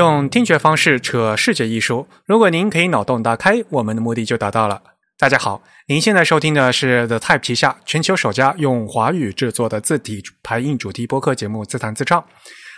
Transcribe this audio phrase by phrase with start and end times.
[0.00, 2.06] 用听觉方式扯视觉艺术。
[2.24, 4.82] 如果您可以脑洞大开，我们的目的就达到了。
[5.18, 12.18] 大家好，您现在收听的是 The Type 旗下全球首家用华语制作的字体排印主题播客节目《自弹自唱》。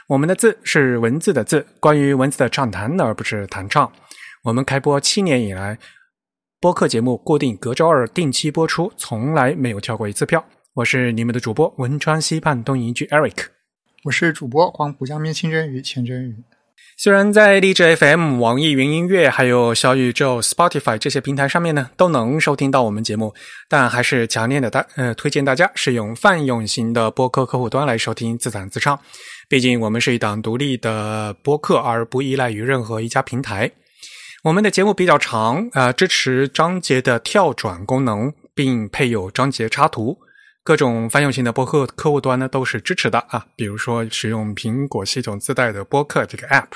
[0.09, 3.93] 我们的“字”是文字的“字”，关于文字的畅谈，而不是弹唱。
[4.43, 5.79] 我们开播七年以来，
[6.61, 10.45] 播客节目固定隔周二定期播出，从来没有跳过一次票。
[10.75, 13.45] 我是你们的主播汶川西畔东营居 Eric，
[14.07, 16.43] 我是主播黄浦江边清蒸鱼钱真鱼。
[16.97, 23.35] 虽然在荔枝 FM、网易云音乐、还有小宇宙、Spotify 这些平台上面呢，都能收听到我们节目，
[23.69, 28.99] 但还是强烈的大呃推荐大家使用泛用型的播客客户端来收听自弹自唱。
[29.49, 33.73] 毕竟我们是一档独立的播客，而不依赖于任何一家平台。
[34.45, 40.19] 我们的节目比较长啊，支持章节的跳转功能，并配有章节插图。
[40.65, 46.69] 各种泛用型的播客客户端呢都是支持的啊，比如说使用苹果系统自带的播客这个 App。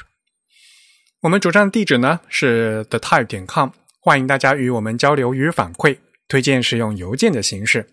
[1.21, 3.71] 我们主站地址呢是 the type 点 com，
[4.01, 7.89] 欢迎大家与我们交流与反馈，推荐使用邮件的形式。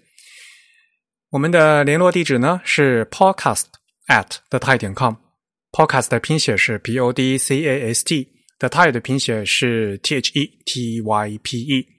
[1.29, 3.65] 我们的联络地址呢是 podcast
[4.07, 9.97] at the type 点 com，podcast 的拼写是 p o d c a s t，the type 的拼写是
[9.99, 11.92] t h e t y p e。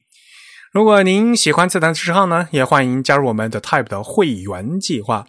[0.75, 5.25] 如果您喜欢自弹自唱呢，也欢迎加入我们的 Type 的会员计划。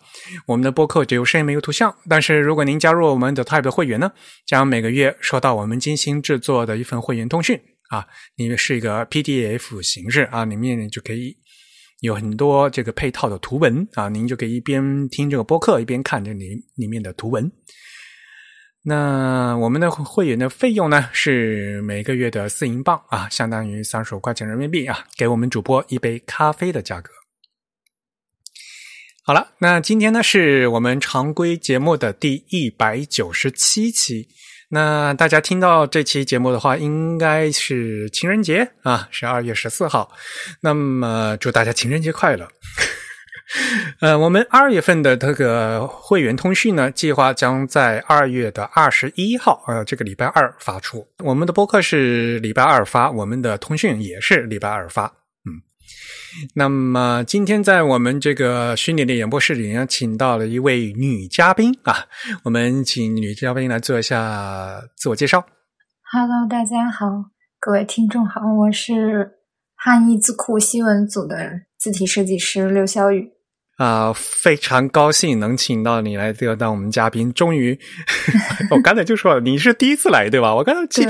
[0.48, 4.12] 我们的播客只有声音没有图像，但是如果您加入我们的 Type 的会员呢，
[4.48, 8.08] 将每个月收到我们精心制作的一份会员通讯啊，
[8.38, 11.38] 里面是一个 PDF 形式啊，里面就可以
[12.00, 17.52] 有很多这个配套的图文啊，您就可以一边听这个播客，一边看这里里面的图文。
[18.88, 27.10] 那我们的会员的费用呢是每个月的四英镑啊，相当于三十五块钱人民币啊，给我们主播一杯咖啡的价格。
[29.24, 34.28] 好了，那今天呢是我们常规节目的第一百九十七期。
[34.70, 40.12] 那大家听到这期节目的话，应该是情人节啊，是二月十四号。
[40.62, 42.48] 那么祝大家情人节快乐。
[44.02, 51.08] 呃，我们二月份的这个会员通讯呢，计划将在二月的二十一号，呃，这个礼拜二发出。
[51.24, 55.06] 我们的播客是礼拜二发，我们的通讯也是礼拜二发。
[55.46, 55.62] 嗯，
[56.56, 62.08] 那么今天在我们这个虚拟的演播室里呢，请到了一位女嘉宾啊，
[62.46, 65.46] 我们请女嘉宾来做一下自我介绍。
[66.12, 67.06] Hello，大家好，
[67.60, 69.34] 各位听众好，我是
[69.76, 73.35] 汉译字库新闻组的字体设计师刘小雨。
[73.78, 77.32] 啊，非常高兴能请到你来这个当我们嘉宾。
[77.34, 77.78] 终于，
[78.72, 80.56] 我刚才就说了，你是第一次来对吧？
[80.56, 81.06] 我刚才记，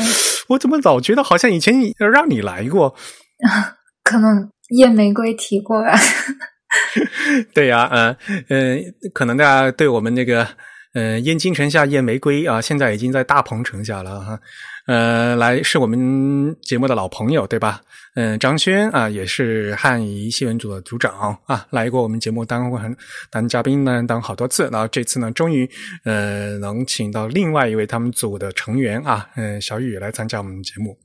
[0.49, 2.95] 我怎么老觉得好像以前让你来过？
[4.03, 5.97] 可能夜玫瑰提过吧。
[7.53, 8.17] 对呀，嗯
[8.49, 8.83] 嗯，
[9.13, 10.47] 可能大家对我们那个，
[10.95, 14.39] 嗯，燕京城下燕玫瑰啊，现在已经在大鹏城下了哈。
[14.87, 17.81] 呃，来是我们节目的老朋友，对吧？
[18.15, 22.95] 嗯，张轩啊，也是汉仪新闻组的组长啊，来过我们节目当过很
[23.29, 24.69] 当嘉宾呢，当好多次。
[24.71, 25.69] 然后这次呢，终于
[26.05, 30.97] 呃能请到另外一位他们组的成员啊，嗯，小雨来参加我们节目。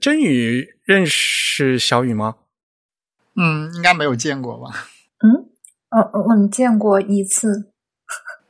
[0.00, 2.36] 真宇认识小雨吗？
[3.34, 4.86] 嗯，应该没有见过吧？
[5.18, 5.50] 嗯，
[5.90, 7.73] 哦，我们见过一次。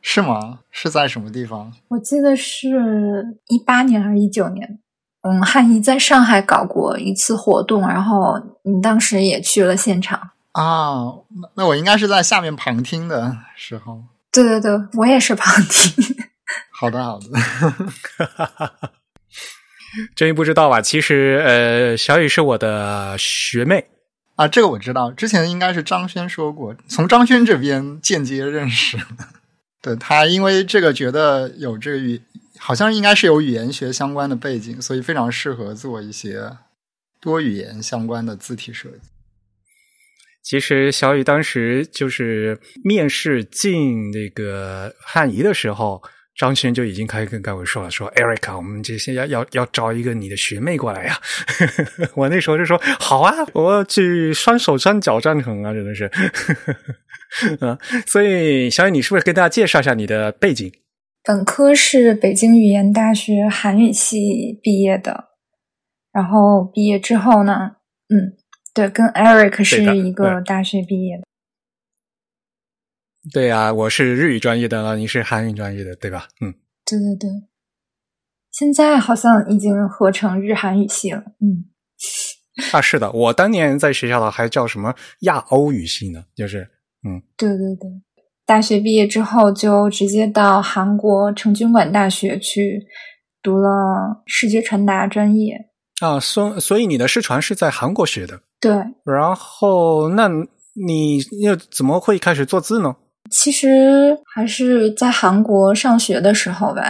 [0.07, 0.59] 是吗？
[0.71, 1.73] 是在什么地方？
[1.89, 4.79] 我记得是一八年还是一九年？
[5.23, 10.21] 嗯，汉仪在上海搞过一次活动，然后你当时也去了现场
[10.53, 11.05] 啊？
[11.41, 14.05] 那那我应该是在下面旁听的时候。
[14.31, 16.15] 对对对，我也是旁听。
[16.71, 17.27] 好的好的，
[20.15, 20.83] 真于不知道吧？
[20.83, 23.87] 其实呃，小雨是我的学妹
[24.37, 25.11] 啊，这个我知道。
[25.11, 28.99] 之前应该是张轩说过，从张轩这边间接认识。
[29.85, 32.19] 对他，因为这个觉得有这个语，
[32.59, 36.51] 好像应该是有语言学相关的背景，所以非常适合做一些
[37.21, 39.01] 多语言相关的字体设计。
[40.43, 46.03] 其实小雨当时就是面试进那个汉仪的时候，
[46.35, 51.21] 张轩就已经开始跟各位说了，说 Erica，我们这些要要要招一个你的学妹过来呀。
[52.17, 56.11] 我那时候就说好啊，我去双手双脚赞成啊，真的是。
[57.61, 60.73] 嗯，所以小雨，你是不是跟大家介绍一下你的背景？
[61.23, 65.31] 本科是北京语言大学韩语系毕业的，
[66.13, 67.77] 然后毕业之后呢，
[68.09, 68.37] 嗯，
[68.75, 71.25] 对，跟 Eric 是一个大学毕业的。
[73.33, 76.29] 对呀，我是日语专业的，你是韩语专业的，对吧？
[76.43, 76.53] 嗯，
[76.85, 77.31] 对对对，
[78.53, 81.25] 现在好像已经合成日韩语系了。
[81.41, 81.65] 嗯，
[82.71, 86.27] 啊，是的，我当年在学校的还叫什么亚欧语系呢？
[86.37, 86.71] 就是。
[87.05, 87.91] 嗯，对对对，
[88.47, 92.87] 大学毕业之后就直接到韩国成均馆大学去
[93.43, 95.57] 读了视觉传达专业。
[96.01, 98.73] 啊，所所以你的视传是在韩国学的，对。
[99.05, 100.29] 然后那
[100.75, 102.97] 你又怎么会开始做字呢？
[103.31, 106.83] 其实还是在韩国上学的时候吧，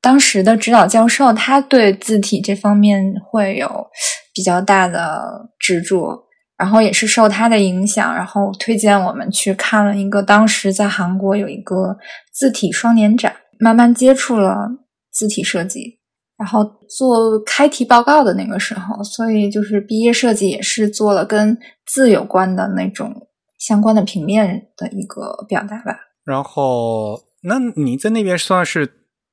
[0.00, 3.86] 当时的指导教授他对字体这方面会有
[4.32, 6.27] 比较大的执着，
[6.58, 11.96] 然后也是受他的影响，然后推荐我们去看了一个当时在韩国有一个
[12.32, 14.68] 字体双年展，慢慢接触了
[15.12, 15.98] 字体设计，
[16.36, 21.56] 然后做开题报告的那个时候，所以就是毕业设计也是做了跟
[21.86, 23.24] 字有关的那种。
[23.58, 25.92] 相关的平面的一个表达吧。
[26.24, 28.88] 然后，那你在那边算是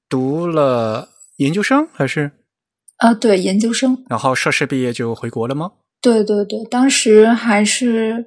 [0.10, 2.32] 读了研究生还是？
[2.98, 4.04] 啊，对，研究生。
[4.10, 5.74] 然后硕士毕业就回国了吗？
[6.06, 8.26] 对对对，当时还是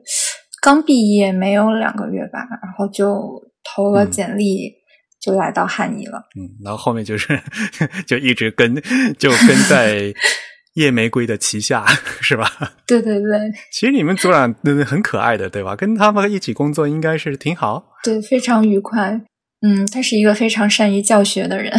[0.60, 4.72] 刚毕业没有两个月吧，然后就投了简历，
[5.20, 6.19] 就来到汉仪了。
[6.36, 7.40] 嗯，然后后面就是
[8.06, 8.75] 就一直跟
[9.19, 10.12] 就跟在。
[10.75, 11.84] 夜玫瑰的旗下
[12.20, 12.48] 是吧？
[12.86, 14.54] 对对对，其实你们组长
[14.86, 15.75] 很可爱的，对吧？
[15.75, 17.82] 跟他们一起工作应该是挺好。
[18.04, 19.20] 对，非常愉快。
[19.60, 21.76] 嗯，他是一个非常善于教学的人。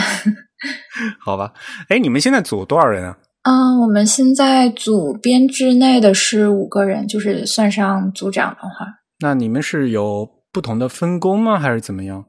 [1.22, 1.54] 好吧，
[1.88, 3.18] 哎，你们现在组多少人啊？
[3.50, 8.86] 嗯，我们现在组编制内的是五个人，就是算上组长的话。
[9.22, 11.58] 那你们是有不同的分工吗？
[11.58, 12.24] 还是怎么样？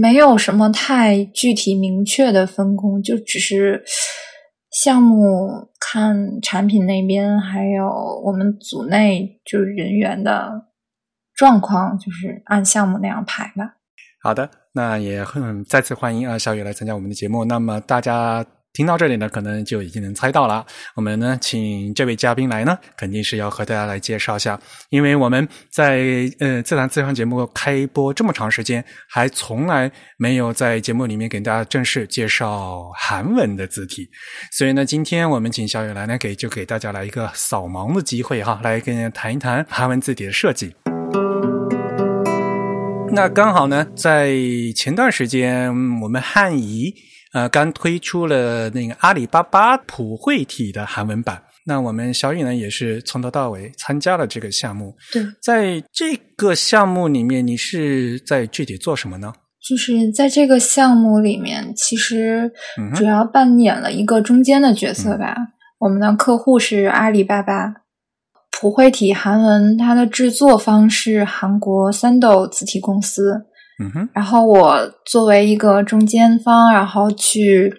[0.00, 3.84] 没有什么太具体明确的分工，就只是。
[4.82, 7.86] 项目看产品那边，还有
[8.24, 10.50] 我们组内就是人员的
[11.36, 13.76] 状况，就是按项目那样排吧。
[14.20, 17.44] 好的，那也很再次欢迎啊，小雨来参加我们的节目。
[17.44, 18.44] 那么大家。
[18.74, 20.66] 听到这里呢，可能就已经能猜到了。
[20.96, 24.60] 我们呢，请这位嘉宾来呢，肯定是要和大家来介绍一下，
[24.90, 34.10] 因为我们在呃自然自传节目开播这么长时间，还从来没有在节目里面给大家正式介绍韩文的字体。
[34.50, 40.74] 所以呢，今天我们请小雨来呢，给就给大家来一个扫盲的机会哈，来跟谈一谈韩文字体的设计。
[43.12, 44.34] 那刚好呢，在
[44.74, 45.68] 前段时间，
[46.00, 46.92] 我们汉仪。
[47.34, 54.94] 呃，刚推出了那个阿里巴巴普惠体的韩文版，那我们小雨呢也是从头到尾参加了这个项目。
[55.12, 59.32] 对，在这个项目里面，你是在具体做什么呢？
[59.60, 62.52] 就是在这个项目里面，其实
[62.94, 65.34] 主要扮演了一个中间的角色吧。
[65.80, 67.74] 我们的客户是阿里巴巴
[68.52, 73.46] 普惠体韩文，它的制作方是韩国三斗字体公司。
[73.78, 77.72] 嗯哼，然后我作为一个中间方，然后去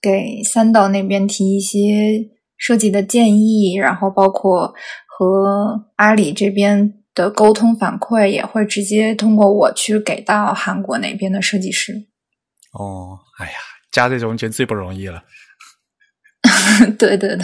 [0.00, 4.74] 给三岛那边提一些设计的建议，然后包括
[5.06, 11.94] 和阿里这边的沟通反馈，也会直接通过我去给到韩国那边的设计师。
[12.72, 13.52] 哦，哎呀，
[13.90, 15.22] 加这种就最不容易了。
[16.98, 17.38] 对 对对，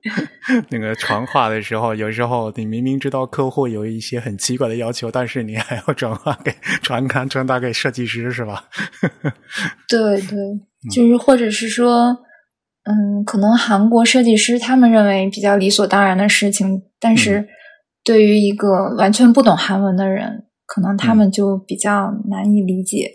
[0.70, 6.52] 那个传话的时候，有时候你明明知道客户有一些很奇怪的要求，但是你还要转化给
[6.82, 8.64] 传看传达给设计师，是吧？
[9.88, 10.38] 对对，
[10.90, 12.06] 就是或者是说，
[12.84, 17.46] 嗯，可能韩国设计师他们认为比较理所当然的事情，但是
[18.02, 23.10] 对于一个完全不懂韩文的人，可能他们就比较难以理解。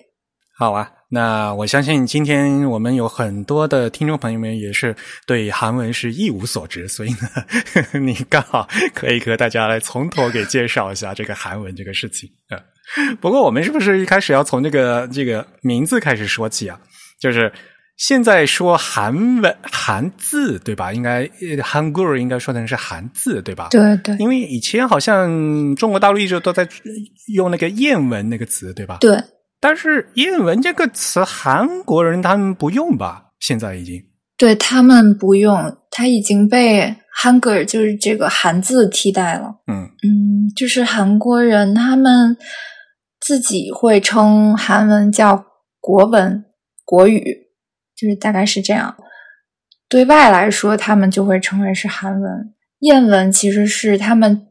[0.58, 0.92] 好啊。
[1.10, 4.94] 那我相信今天我们有很多的听众朋友们也是
[5.26, 12.60] 对韩文是一无所知，所以呢， 你刚好可以和大家来从头给介绍一下这个韩文这个事情啊。
[13.22, 16.78] 不过我们是不是一开始要从这个这个名字开始说起啊？
[17.22, 17.52] 就是
[17.96, 20.92] 现在说韩文韩字对吧？
[20.94, 21.30] 应该
[21.64, 23.70] 韩国应该说成是韩字对吧？
[23.72, 26.68] 对对，因为以前好像中国大陆一直都在
[27.34, 28.98] 用那个谚文那个词对吧？
[29.00, 29.18] 对。
[29.60, 33.32] 但是“谚文”这个词，韩国人他们不用吧？
[33.40, 34.04] 现在已经
[34.38, 39.56] 对他们不用，它已经被 “hanger” 就是这个韩字替代了。
[39.66, 42.38] 嗯嗯，就是韩国人他们
[43.20, 45.44] 自己会称韩文叫
[45.80, 46.46] 国文、
[46.86, 47.24] 国语，
[47.96, 48.96] 就是大概是这样。
[49.90, 52.54] 对外来说，他们就会称为是韩文。
[52.80, 54.48] 谚文其实是他们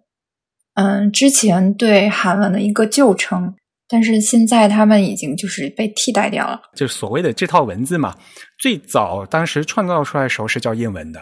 [0.74, 3.54] 嗯之前对韩文的一个旧称。
[3.88, 8.14] 但是现在他们已经就是被替代掉了，就所谓的这套文字嘛，
[8.58, 11.20] 最早当时创造出来的时候是叫谚文的，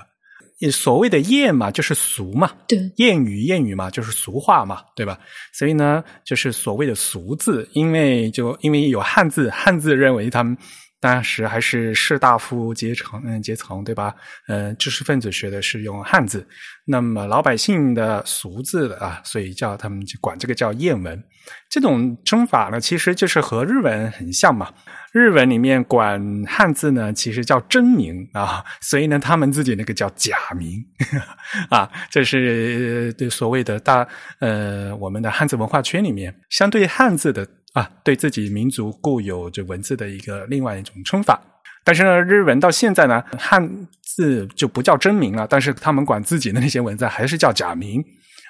[0.73, 5.18] 所谓的谚嘛就是俗嘛，对，谚语谚语嘛就是俗话嘛，对吧？
[5.52, 10.56] 所以呢，就是所谓的俗字，因为就因为有汉字，汉字认为他们
[11.00, 14.14] 当时还是士大夫阶层，嗯，阶层对吧？
[14.49, 16.47] 嗯，知识分子学的是用汉字，
[16.87, 21.23] 那么老百姓的俗字的啊，所以叫他们就管这个叫谚文。
[21.69, 24.73] 这种称法呢，其实就是和日文很像嘛。
[25.13, 30.85] 日文里面管汉字呢，其实叫真名啊，所以呢，他们自己那个叫假名
[31.71, 34.07] 啊，这是对所谓的大
[34.41, 37.47] 呃，我们的汉字文化圈里面相对汉字的。
[37.75, 41.43] 啊，对自己民族固有这文字的一个另外一种称法，
[41.83, 43.69] 但是呢，日文到现在呢，汉
[44.01, 48.01] 字就不叫真名了，但是他们管自己的那些文字还是叫假名。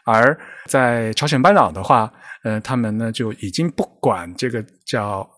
[0.04, 5.28] 而在朝鲜半岛的话，呃，他们呢就已经不管这个叫。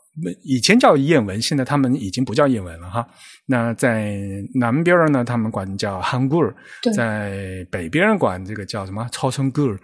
[0.45, 3.07] 以前叫谚文，现在他们已经不叫谚文了哈。
[3.45, 4.17] 那在
[4.55, 6.51] 南边呢，他们管叫汉古尔；
[6.95, 9.79] 在北边管这个叫什么超声古尔。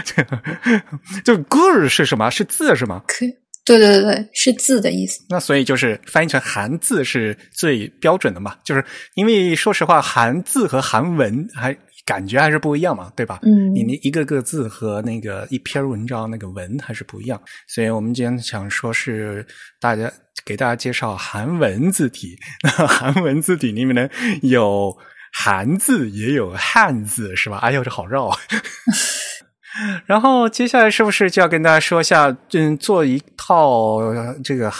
[1.22, 2.30] 这古尔是什么？
[2.30, 3.02] 是字是吗？
[3.06, 3.36] 可以，
[3.66, 5.22] 对对对对，是字的意思。
[5.28, 8.56] 那所以就是翻译成韩字是最标准的嘛？
[8.64, 8.82] 就是
[9.12, 11.76] 因为说实话，韩字和韩文还。
[12.04, 13.40] 感觉还是不一样嘛，对吧？
[13.42, 19.46] 嗯，你那一个个字和那个一篇文章那个文还是不一样，所以我们今天想说是
[19.80, 20.12] 大家
[20.44, 22.36] 给大家介绍韩文字体。
[22.62, 24.08] 那 韩文字体里面呢，
[24.42, 24.94] 有
[25.32, 27.56] 韩字也有汉字，是吧？
[27.58, 28.30] 哎呦，这好绕。
[30.06, 33.98] 然后接下来是不是就要跟大家说一下，嗯，做一套
[34.44, 34.70] 这个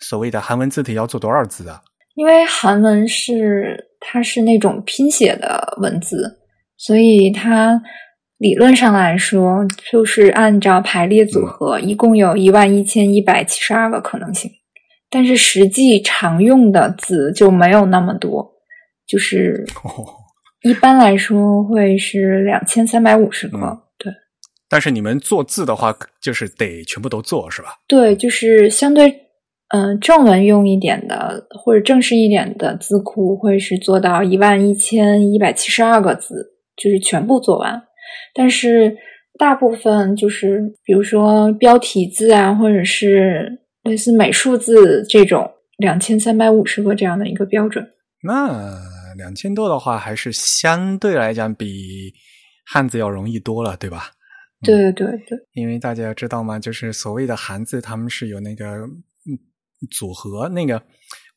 [0.00, 1.80] 所谓的韩文字体要做多少字啊？
[2.14, 6.37] 因为韩文是它是那种拼写的文字。
[6.78, 7.82] 所以它
[8.38, 14.50] 理论上来说，就是按照排列组合，一共有一万一千一百七十二个可能性。
[15.10, 18.46] 但是实际常用的字就没有那么多，
[19.06, 19.64] 就是
[20.62, 23.58] 一般来说会是两千三百五十个。
[23.98, 24.12] 对，
[24.68, 27.70] 但是你们做字的话，就是得全部都做，是吧？
[27.88, 29.10] 对，就是相对
[29.74, 36.57] 嗯正文用一点的或者正式一点的字库，会是做到一万一千一百七十二个字。
[36.82, 37.82] 就是全部做完，
[38.34, 38.96] 但是
[39.38, 47.84] 大部分就是比如说标题字啊，或者是类似美术字这种两千三百五十个这样的一个标准。
[48.22, 48.74] 那
[49.16, 52.12] 两千多的话，还是相对来讲比
[52.64, 54.10] 汉字要容易多了，对吧？
[54.62, 56.58] 对对对，因为大家知道吗？
[56.58, 58.64] 就是所谓的汉字，他们是有那个
[59.90, 60.82] 组合那个。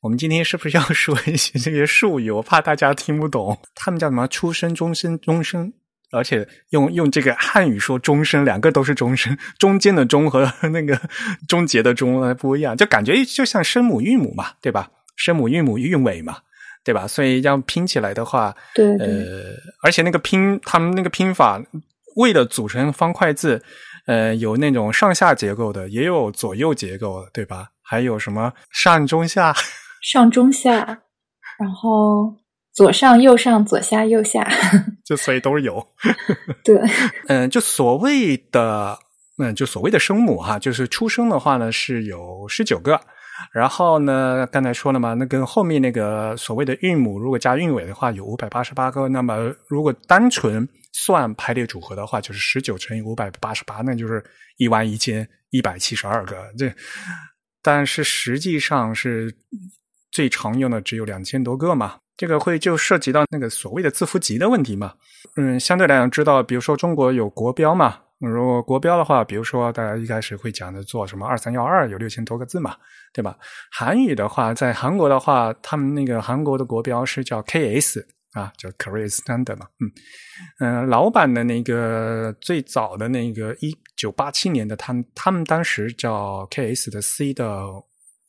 [0.01, 2.31] 我们今天是不是要 说一些这些术语？
[2.31, 3.57] 我怕大家听不懂。
[3.75, 4.27] 他们叫什么？
[4.27, 5.71] 出生、终身、终身，
[6.11, 10.99] 而且用用这个汉语说“终身”，两个都是“终身”，中间的“终”和那个
[11.47, 14.89] 终结的“终”还不一样，就感觉就像声母、韵母嘛，对吧？
[15.15, 16.37] 声母、韵母、韵尾嘛，
[16.83, 17.07] 对吧？
[17.07, 19.53] 所以要拼起来的话，对，呃，
[19.83, 21.61] 而且那个拼，他们那个拼法，
[22.15, 23.61] 为了组成方块字，
[24.07, 27.67] 呃，有那种上下结构的，也有左右结构的，对吧？
[27.83, 29.53] 还有什么上中下？
[30.01, 31.03] 上中下，
[31.59, 32.35] 然后
[32.73, 34.47] 左上右上左下右下，
[35.05, 35.85] 就所以都是有。
[36.63, 36.81] 对，
[37.29, 38.97] 嗯，就所谓的，
[39.37, 42.99] 嗯，就所谓的声母哈，就是出生的话呢是有十九个，
[43.53, 54.23] 然后呢刚才说了嘛，那跟后面那个所谓的韵母，如果加韵尾的话有五百八十八个，那么如果单纯算排列组合的话，就是十九乘以五百八十八，那就是
[54.57, 56.37] 一万一千一百七十二个。
[56.57, 56.73] 这，
[57.61, 59.35] 但是实际上是。
[60.11, 64.93] 最常用的只有两千多个嘛，这个会就涉及到那个所谓的字符集的问题嘛。
[65.37, 72.75] 嗯，相对来讲，知道，比如说中国有国标嘛，如果国标的话，比如说大家一开始会讲的做什么二三幺二有六千多个字嘛，
[73.13, 73.37] 对吧？
[73.71, 78.03] 韩语的话，在韩国的话，他们那个韩国的国标是叫 KS
[78.33, 79.67] 啊，叫 Korean Standard 嘛。
[79.79, 79.91] 嗯
[80.59, 87.45] 嗯，老版的那个最早的那个一九八七年的，他们他们当时叫 KS 的 C 的。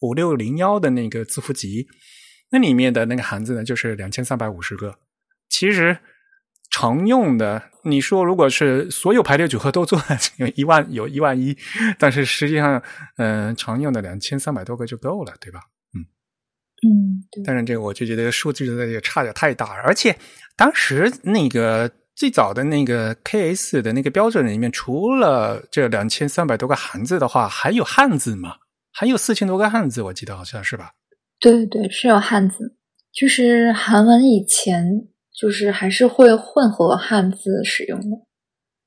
[0.02, 1.87] 五六零幺的那个字符集，
[2.50, 4.99] 那里面的那个汉字呢，就是两千三百五十个。
[5.49, 5.97] 其实
[6.71, 10.02] 常用的，你说如果是所有排列组合都做，
[10.38, 11.56] 有一万有一万一，
[11.99, 12.82] 但是实际上，
[13.16, 15.61] 嗯，常用的两千三百多个就够了，对吧？
[15.94, 16.00] 嗯
[16.88, 17.44] 嗯。
[17.44, 20.16] 但是这个我就觉得数据的也差的太大，而且
[20.56, 28.56] 当时那个最早的那个 KS 的那个标准里面，除了这两千三百多个汉字的话，还有汉字嘛？
[28.93, 30.93] 还有四千多个汉字，我记得好像是吧？
[31.41, 32.77] 对对，是有汉字。
[33.13, 35.09] 就是韩文以前
[35.39, 38.17] 就是还是会混合汉字使用的，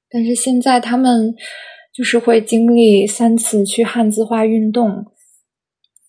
[0.09, 1.35] 但是现在他们
[1.93, 5.05] 就是会经历三次去汉字化运动，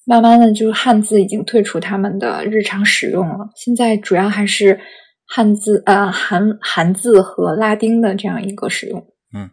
[0.04, 3.50] 慢慢的就是汉字已经退出他们的日常使用了。
[3.54, 4.80] 现在主要还是
[5.26, 8.98] 汉字呃韩韩字和拉丁的这样一个使用。
[9.34, 9.50] 嗯，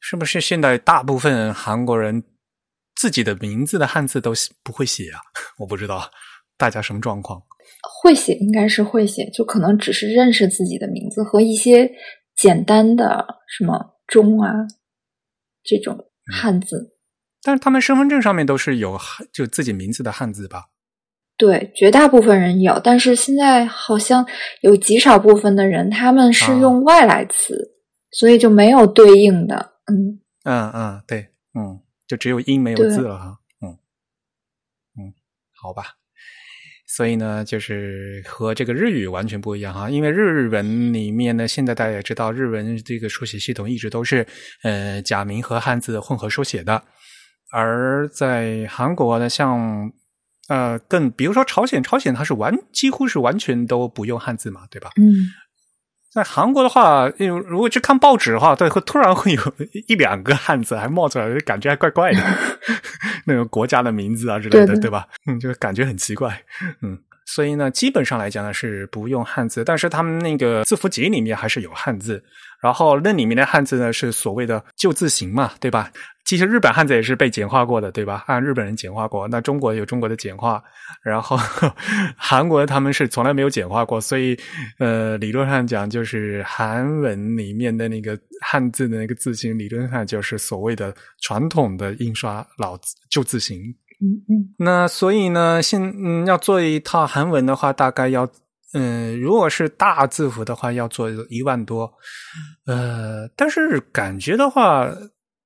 [0.00, 2.24] 是不是现在大部分韩国人？
[2.98, 5.20] 自己的名字的汉字都不会写啊？
[5.58, 6.10] 我不知道
[6.56, 7.40] 大家什么状况。
[8.02, 11.90] 会写应该是会写，就可能只是认识自己的名字和一些
[12.36, 14.52] 简单的什么中啊
[15.62, 16.96] 这种汉字。
[17.42, 18.98] 但是他们身份证上面都是有
[19.32, 20.64] 就自己名字的汉字吧？
[21.36, 24.26] 对，绝大部分人有，但是现在好像
[24.62, 27.76] 有极少部分的人他们是用外来词，
[28.10, 29.74] 所以就没有对应的。
[29.86, 33.38] 嗯嗯嗯，对，嗯，就只有音没有字了哈。
[33.62, 33.78] 嗯
[34.98, 35.14] 嗯，
[35.54, 35.84] 好吧。
[36.88, 44.26] 所以呢，就是和这个日语完全不一样哈，因为日文里面呢，现在大家也知道，日文这个书写系统一直都是
[44.62, 46.82] 呃假名和汉字混合书写的，
[47.52, 49.92] 而在韩国呢，像。
[50.48, 54.88] 呃，更比如说朝鲜，朝鲜它是完几乎是完全都不用汉字嘛，对吧？
[54.96, 55.12] 嗯，
[56.10, 57.08] 在韩国的话，
[57.46, 59.52] 如果去看报纸的话，对，会突然会有
[59.86, 62.20] 一两个汉字还冒出来，感觉还怪怪的，
[63.26, 65.06] 那个国家的名字啊之类的，对吧？
[65.26, 66.42] 嗯，就感觉很奇怪，
[66.82, 66.98] 嗯。
[67.30, 72.24] 所以呢，基本上来讲呢是不用汉字，但是他们那个字符集里面还是有汉字。
[72.60, 75.90] 然后那里面的汉字呢是所谓的旧字形嘛，对吧？
[76.24, 78.24] 其实日本汉字也是被简化过的，对吧？
[78.26, 79.26] 按日本人简化过。
[79.28, 80.62] 那中国有中国的简化，
[81.02, 81.38] 然后
[82.18, 84.38] 韩国他们是从来没有简化过，所以
[84.78, 93.62] 呃，理论上讲，就是韩文里面的那个汉字的那个字形，理论上就是所谓的传统的印刷老旧字形。
[94.02, 94.54] 嗯嗯。
[94.58, 98.28] 那所以呢，现嗯要做一套韩文的话，大概要。
[98.74, 101.90] 嗯，如果是大字符的话，要做一万多，
[102.66, 104.86] 呃，但是感觉的话，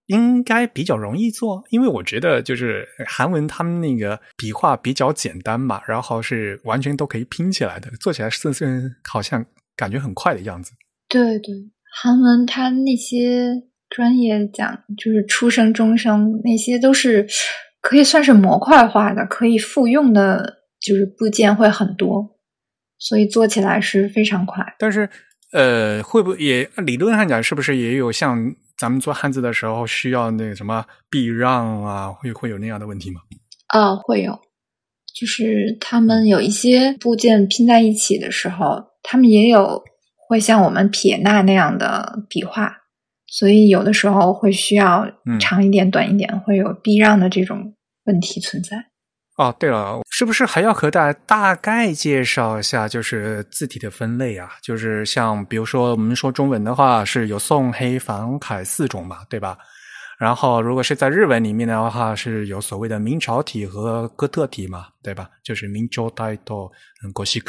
[0.06, 10.72] 应该比较容易做，因为我觉得就是韩文他们那个笔画比较简单嘛，然后是完全都可以拼起来的，做起来是是好像感觉很快的样子。
[11.08, 11.54] 对对，
[12.02, 17.26] 韩文它那些专业讲就是初声、中声那些都是
[17.80, 22.40] 可以算是模块化的，可以复用的，就是部件会很多。
[23.04, 25.10] 所以做起来是非常快，但是，
[25.52, 28.38] 呃，会不会也理论上讲，是不是也有像
[28.78, 33.20] 咱们做汉字的时候需要那个什么避让啊，会会有那样的问题吗？
[33.66, 34.38] 啊，会有，
[35.12, 39.82] 就是他们有一些部件拼在一起的时候，他们也有
[40.28, 42.72] 会像我们撇捺那样的笔画，
[43.26, 47.74] 所以有的时候会需要长一点、短一点，会有避让的这种
[48.04, 48.91] 问题存在。
[49.38, 54.50] 哦，对了，是不是还要和大家大概介绍一下，就是字体的分类啊？
[54.62, 59.56] 就是像比如说，我们说中文的话，是有宋、黑、繁、楷四种嘛，对吧？
[60.18, 65.30] 然后如果是在日文里面的话，是有所谓的明朝体和哥特体嘛，对吧？
[65.42, 66.70] 就是明朝体到
[67.14, 67.48] 国西体。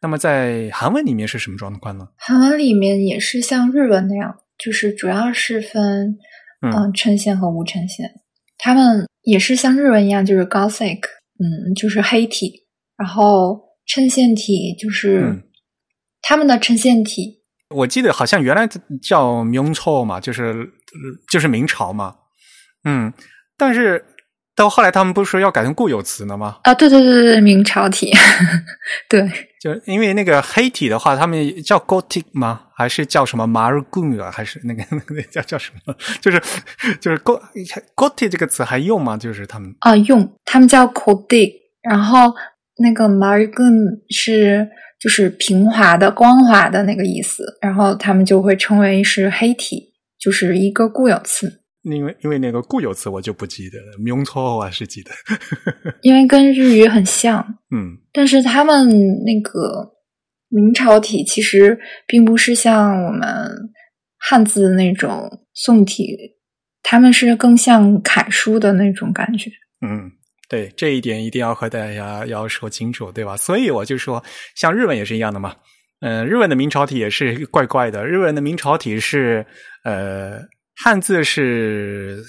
[0.00, 2.06] 那么在韩文里面是什么状况呢？
[2.16, 6.16] 韩文里面也是像日文那样，就是主要是分
[6.62, 8.08] 嗯衬线和无衬线，
[8.58, 9.09] 他们。
[9.22, 11.00] 也是像日文一样，就是 Gothic，
[11.38, 15.42] 嗯，就是黑体，然后衬线体就是
[16.22, 17.40] 他们的衬线体。
[17.74, 18.68] 我记得好像原来
[19.02, 20.68] 叫明朝嘛，就是
[21.30, 22.14] 就是明朝嘛，
[22.84, 23.12] 嗯，
[23.56, 24.04] 但是
[24.56, 26.58] 到后来他们不是说要改成固有词了吗？
[26.64, 28.12] 啊，对对对对，明朝体，
[29.08, 29.30] 对。
[29.60, 32.62] 就因为那个黑体的话，他们叫 Gothic 吗？
[32.74, 34.30] 还是叫什么 Margun 啊？
[34.30, 35.94] 还是那个 那个叫叫什么？
[36.18, 36.40] 就是
[36.98, 37.38] 就是 Go
[37.94, 39.18] Gothic 这个词还用吗？
[39.18, 42.34] 就是他们啊，用他们叫 Gothic，然后
[42.78, 44.66] 那个 Margun 是
[44.98, 51.59] 就是平滑的、光滑的那个意思，然后他们就会称为是黑体，就是一个固有词。
[51.82, 55.10] 因为因为那个固有词我就不记得了，明朝我还是记得，
[56.02, 57.40] 因为跟日语很像，
[57.74, 58.86] 嗯，但是他们
[59.24, 59.90] 那个
[60.50, 63.50] 明朝体其实并不是像我们
[64.18, 66.14] 汉字那种宋体，
[66.82, 69.50] 他们是更像楷书的那种感觉。
[69.80, 70.10] 嗯，
[70.50, 73.38] 对，这一点一定要和大家要说清楚，对吧？
[73.38, 74.22] 所以我就说，
[74.54, 75.56] 像日文也是一样的嘛，
[76.02, 79.46] 嗯，日文的明朝体也是怪怪的，日文的明朝体是
[79.84, 80.40] 呃。
[80.82, 82.24] 汉字是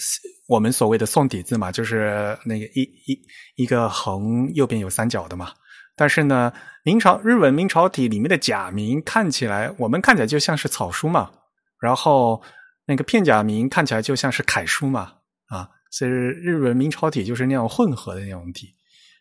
[0.50, 3.22] 我们所谓的宋体字嘛，就是那个一一
[3.56, 5.54] 一个横，右边有三角的嘛。
[5.96, 6.52] 但是呢，
[6.84, 11.32] 明朝日文明朝体里面的假名看起来，我们看起来就像是草书嘛。
[11.80, 12.44] 然后
[12.88, 15.14] 那个片假名看起来就像是楷书嘛。
[15.48, 18.76] 啊，所以日文明朝体就是那样混合的那种体。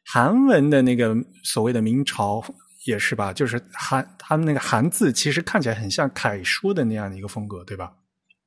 [0.04, 1.14] 韩文的那个
[1.44, 2.42] 所谓的明朝
[2.84, 7.92] 也是吧，就是韩他们那个韩字其实看起来很像楷书的那样的一个风格，对吧？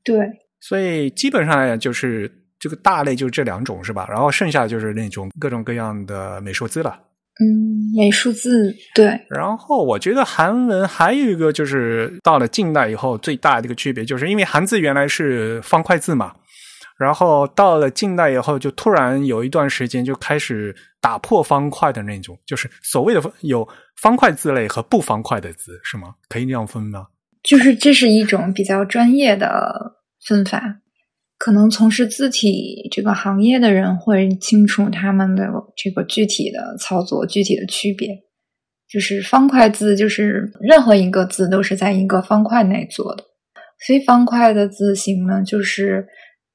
[0.03, 0.17] 对。
[0.65, 4.07] 所以基本上来讲，就是这个大类就是这两种，是吧？
[4.09, 6.97] 然后剩下就是那种各种各样的美术字了。
[7.41, 9.19] 嗯，美术字对。
[9.29, 16.33] 然后我觉得韩文还有一个就是到了近代以后最大的一个区别，就是因为韩字原来是方块字嘛，
[16.97, 23.67] 然后到了近代以后，就突然有一段时间就开始打破方块的那种，就是所谓的有
[23.99, 26.13] 方块字类和不方块的字，是吗？
[26.29, 27.07] 可以那样分吗？
[27.43, 30.81] 就是这是一种比较专业的分法，
[31.37, 38.09] 可能从事字体这个行业的人会清楚他们的这个具体的操作、具体的区别。
[38.89, 43.23] 就是方块字，就是任何一个字都是在一个方块内做的；
[43.87, 46.05] 非方块的字形呢，就是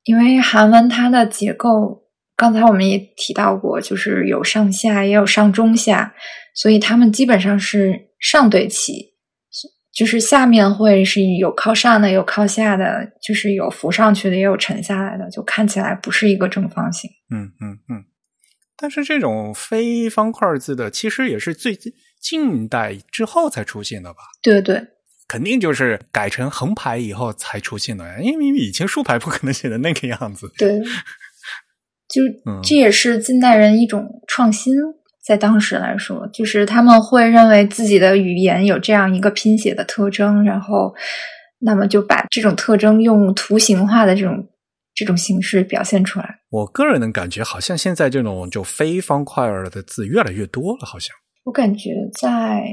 [0.04, 2.04] 因为韩文它的结构，
[2.36, 6.14] 刚才我们也提到过，就是有上下也有上中下，
[6.54, 9.07] 所以它们基本上是上对齐。
[9.92, 17.10] 就是下面会是有靠上的，有靠下的，就是有浮上去的，也有沉下来的，就看起来不是一个正方形。
[17.30, 18.04] 嗯嗯嗯。
[18.76, 21.76] 但是这种非方块字的，其实也是最
[22.20, 24.18] 近代之后才出现的吧？
[24.40, 24.80] 对对，
[25.26, 30.52] 肯定就是改成横排以后才出现的，因为以前竖排不可能写的那个样子。
[30.56, 30.80] 对，
[32.08, 32.22] 就
[32.62, 34.72] 这也是近代人一种创新。
[35.28, 40.94] 在当时来说，就是他们会认为自己的语言有这样一个拼写的特征，然后，
[41.58, 44.48] 那么就把这种特征用图形化的这种
[44.94, 46.38] 这种形式表现出来。
[46.48, 51.14] 我个人的感觉，好像现在这种就非方块儿的字越来越多了，好像。
[51.44, 52.64] 我感觉在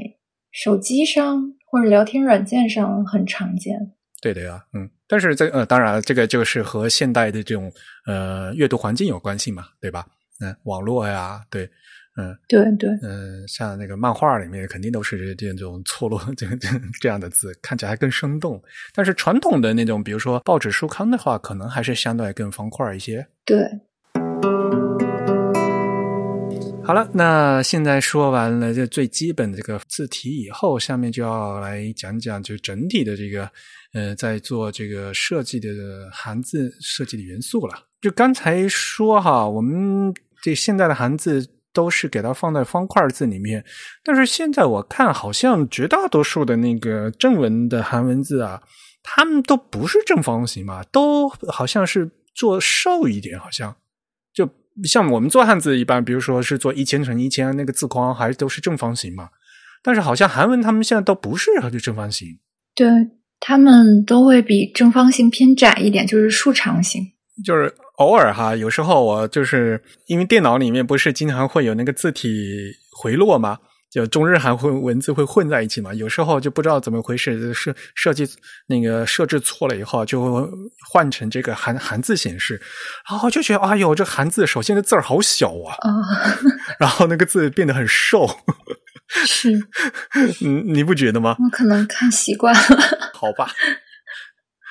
[0.50, 3.78] 手机上或者聊天软件上很常见。
[4.22, 7.70] 对的呀，嗯，但是这呃，当然这个就是和现代的这种
[8.06, 10.06] 呃阅读环境有关系嘛，对吧？
[10.40, 11.68] 嗯，网络呀，对。
[12.18, 16.66] 嗯，对对，嗯，像那个漫画里面肯定都是这种错落这这
[16.98, 18.58] 这样的字，看起来更生动。
[18.94, 23.26] 但是传统的那种，比如说报纸书刊的话，可能还是相对更方块一些。
[23.44, 23.68] 对。
[26.82, 33.50] 好了，那现在说完了这最基本的这个字体以后，下面就要来讲讲就整体的这个
[33.92, 35.68] 呃，在做这个设计的
[36.10, 37.74] 汉字设计的元素了。
[38.00, 41.46] 就刚才说哈，我们这现在的汉字。
[41.76, 43.62] 都是给它放在方块字里面，
[44.02, 48.62] 但是现在我看好像绝大多数的那个正文的韩文字啊，
[49.02, 53.76] 他们都不是正方形嘛，都好像是做瘦一点，好像
[54.32, 54.48] 就
[54.84, 59.28] 像我们做汉字一般，比如说是做一千乘一千那个字框，还都是正方形嘛。
[59.82, 62.26] 但是好像韩文他们现在都不是就正方形，
[62.74, 62.88] 对
[63.38, 67.02] 他们都会比正方形偏窄一点，就是竖长形，
[67.44, 67.74] 就是。
[67.96, 73.58] 偶尔哈，有时候我就是因为电脑里面不是经常会有那个字体回落吗？
[73.88, 75.94] 就中日韩混文字会混在一起嘛。
[75.94, 78.28] 有时候就不知道怎么回事，设设计
[78.66, 80.50] 那个设置错了以后，就会
[80.90, 82.60] 换成这个韩韩字显示，
[83.08, 85.78] 然后就觉得哎呦，这韩字首先的字儿好小啊，
[86.78, 88.28] 然后那个字变得很瘦，
[89.08, 89.52] 是，
[90.44, 91.36] 嗯，你不觉得吗？
[91.38, 92.60] 我可能看习惯了，
[93.14, 93.48] 好吧。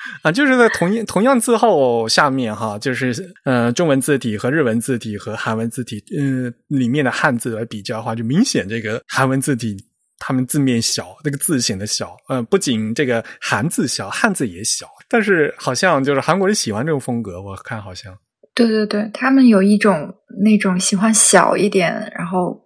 [0.22, 9.76] 啊，就是在同一同样字号下面哈，就是呃中文字体和日文字体和韩文字体，嗯里面的汉字来比较的话，就明显这个韩文字体
[10.18, 12.16] 他们字面小，那个字显得小。
[12.28, 14.86] 嗯，不仅这个韩字小，汉字也小。
[15.08, 18.16] 但是好像就是韩国人喜欢这种风格，我看好像。
[18.54, 22.58] 对对对，他们有一种那种喜欢小一点，然后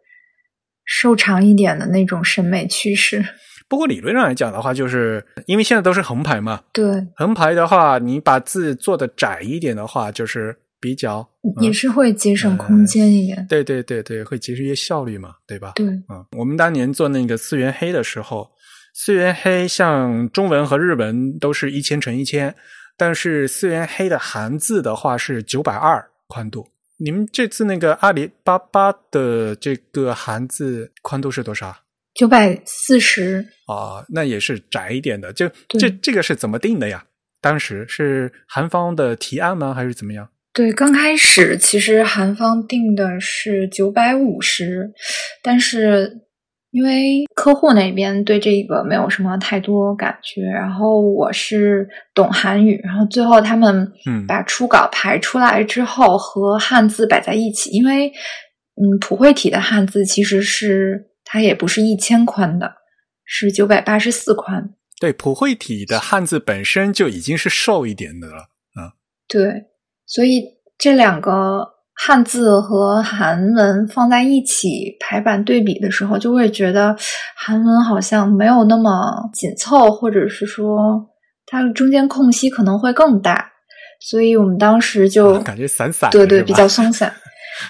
[0.85, 3.25] 瘦长一点的那种审美趋势。
[3.71, 6.61] 不过理论上来讲的话，就是因为现在都是横排嘛。
[6.73, 11.27] 对，横排的话，你把字做的窄一点的话，就是比较
[11.61, 13.47] 也是会节省空间一点。
[13.49, 15.75] 对对对对，会节约效率嘛，对吧？
[15.77, 18.51] 对，嗯，我们当年做那个四元黑的时候，
[18.93, 22.53] 四元黑像中文和日文都是一千乘一千，
[22.97, 26.67] 但是四元黑的韩字的话是九百二宽度。
[26.99, 31.75] 你们这次那个阿里巴巴的这个韩字宽度是多少？
[32.13, 35.33] 九百四十啊，那也是窄一点的。
[35.33, 37.05] 就这这个是怎么定的呀？
[37.41, 39.73] 当时是韩方的提案吗？
[39.73, 40.29] 还是怎么样？
[40.53, 44.91] 对，刚开始其实韩方定的是九百五十，
[45.41, 46.27] 但是
[46.73, 53.91] 因为客户那边对这个没有什么太多感觉，然后我是懂韩语，然后最后他们
[54.27, 61.07] 把初稿排出来之后和汉字摆在一起，因为嗯普惠体的汉字其实是。
[61.33, 62.73] 它也不是一千宽的，
[63.25, 64.75] 是九百八十四宽。
[64.99, 68.49] 对，普惠体的汉字本身就已经是瘦一点的了。
[68.77, 68.91] 嗯，
[69.29, 69.67] 对，
[70.07, 70.43] 所以
[70.77, 71.65] 这两个
[71.95, 76.97] 汉字和韩文放在一起排版对比的时候，就会觉得
[77.37, 81.09] 韩文好像没有那么紧凑，或者是说
[81.47, 83.53] 它中间空隙可能会更大。
[84.01, 87.15] 所以我们当时就感觉散散，对对，比较松散。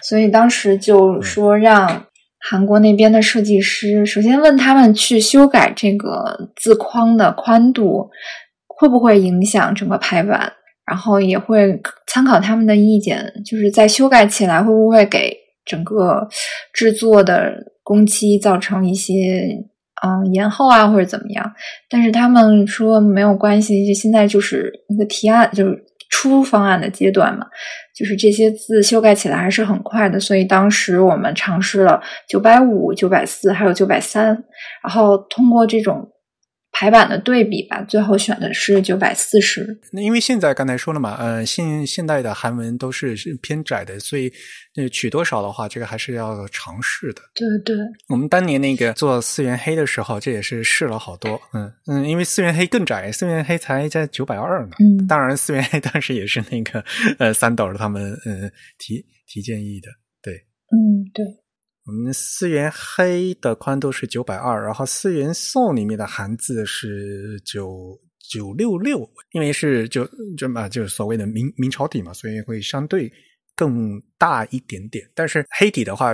[0.03, 2.07] 所以当时就说让。
[2.41, 8.09] 韩国那边的设计师首先问他们去修改这个字框的宽度
[8.67, 10.51] 会不会影响整个排版，
[10.87, 16.27] 然后也会参考他们的意见，就是在修改起来会不会给整个
[16.73, 19.47] 制作的工期造成一些
[20.03, 21.53] 嗯延后啊或者怎么样？
[21.91, 27.47] 但是他们说没有关系，就现在就是一个提案，就是出方案的阶段嘛，
[28.01, 34.29] 就是这些字修改起来还是很快的，所以当时我们尝试了九百五、九百四还有九百三，
[34.83, 36.09] 然后通过这种。
[36.73, 39.81] 排版的对比吧，最后选的是九百四十。
[39.93, 44.33] 那因为现在刚才说了嘛，呃，现现代的韩文都是是偏窄的，所以
[44.77, 47.21] 呃取多少的话，这个还是要尝试的。
[47.35, 47.77] 对对，
[48.09, 51.41] 我们当年那个做四元黑的时候，这也是试了好多。
[51.53, 54.77] 嗯嗯，因为四元黑更窄，四元黑才在九百二呢。
[54.79, 56.85] 嗯，当然四元黑当时也是那个
[57.19, 59.89] 呃三斗他们呃提提建议的。
[60.23, 61.25] 对，嗯对。
[61.87, 67.99] 我们思源黑的宽度是九百二，然后思源宋里面的韩字是九
[68.31, 73.11] 九六六，因为是就就嘛就是所谓的明明朝体嘛，所以会相对
[73.57, 75.05] 更大一点点。
[75.15, 76.13] 但是黑体的话，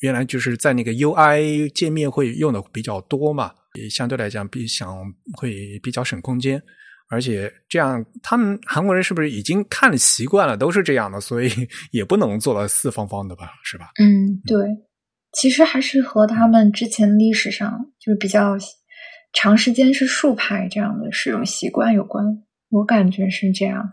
[0.00, 4.96] 原来就是在那个 UI 界面会用的比较多嘛，也相对来讲比想
[5.36, 6.62] 会比较省空间，
[7.08, 11.50] 而且这样他们韩国人是不是已经看习惯了，都是这样的，所以
[11.90, 13.90] 也不能做到四方方的吧，是吧？
[13.98, 14.58] 嗯，对。
[15.32, 18.56] 其实还是和他们之前历史上就是比较
[19.32, 23.92] 长时间是竖排这样的使用习惯有关，我感觉是这样。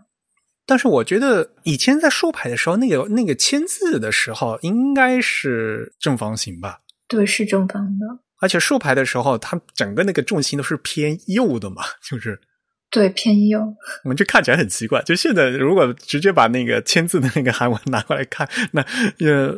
[0.66, 6.80] 但是我觉得以前在竖排的时候，那个那个签字的时候应该是正方形吧？
[7.06, 8.06] 对，是正方的。
[8.40, 12.40] 而且竖排的时候，它整个那个重心都是偏右的嘛， 就是
[12.90, 13.60] 对偏右。
[14.04, 15.00] 我们就看起来很奇怪。
[15.02, 18.82] 就现在如果直接把那个签字的那个韩文拿过来看，那
[19.24, 19.54] 呃。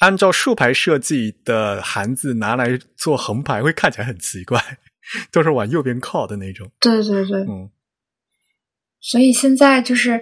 [0.00, 4.60] 按照竖排设计的韩字拿来做横排，会看起来很奇怪，
[5.32, 6.70] 都是往右边靠的那种。
[6.80, 7.70] 对对对，嗯。
[9.00, 10.20] 所以现在就是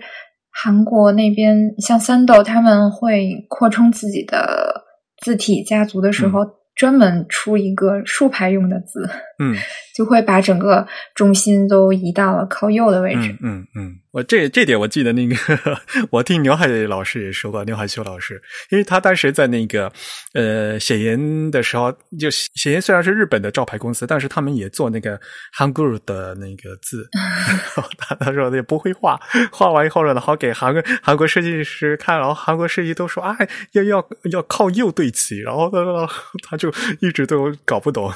[0.50, 4.84] 韩国那边，像三豆他们会扩充自己的
[5.24, 6.58] 字体家族的时候。
[6.78, 9.10] 专门出一个竖排用的字，
[9.40, 9.52] 嗯，
[9.96, 13.36] 就会把整个重心都移到了靠右的位置。
[13.42, 15.36] 嗯嗯，我这这点我记得那个，
[16.10, 18.40] 我听刘海老师也说过，刘海秀老师，
[18.70, 19.92] 因为他当时在那个
[20.34, 25.20] 呃写研的时候，就写研虽然是日本的招牌公司，但是他们也做那个
[25.58, 27.08] Hangul 的那个字，
[27.98, 29.20] 他他说也不会画，
[29.52, 36.08] 画完以后呢，然后给韩国韩国设计师看，然后韩国设计都说，哎，要要要靠右对齐，然后他
[36.48, 36.72] 他就。
[37.00, 38.12] 一直都搞不懂，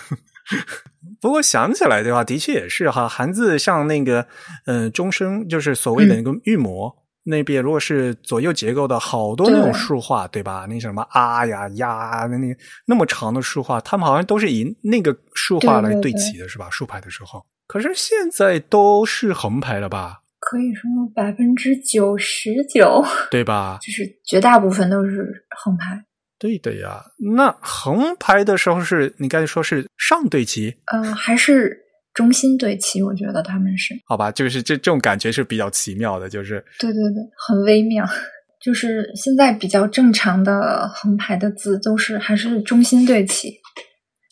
[1.21, 3.09] 不过想起来的话，的确也是哈。
[3.09, 4.27] 韩字像那个，
[4.67, 6.93] 嗯，终生就是所谓的那个玉模
[7.25, 10.67] 那边，如果是左右结构的好多那种竖画，对吧？
[10.69, 16.69] 那什么啊呀呀，那那那么长的竖画，他们好像都是以那个竖画来对齐的，是吧？
[16.71, 20.23] 竖排的时候，可是现在都是横排了吧？
[20.41, 23.79] 可以说百分之九十九，对吧？
[23.81, 26.05] 就是绝大部分都是横排。
[26.43, 27.01] 对的呀，
[27.37, 31.79] 那横排的时候是你刚才说是上对齐，呃，还是
[32.13, 33.01] 中心对齐？
[33.01, 38.05] 我觉得他们是好吧，就是这这种感觉是比较奇妙的，就是对对对，很微妙。
[38.61, 43.53] 就是现在比较正常的横排的字都是还是中心对齐。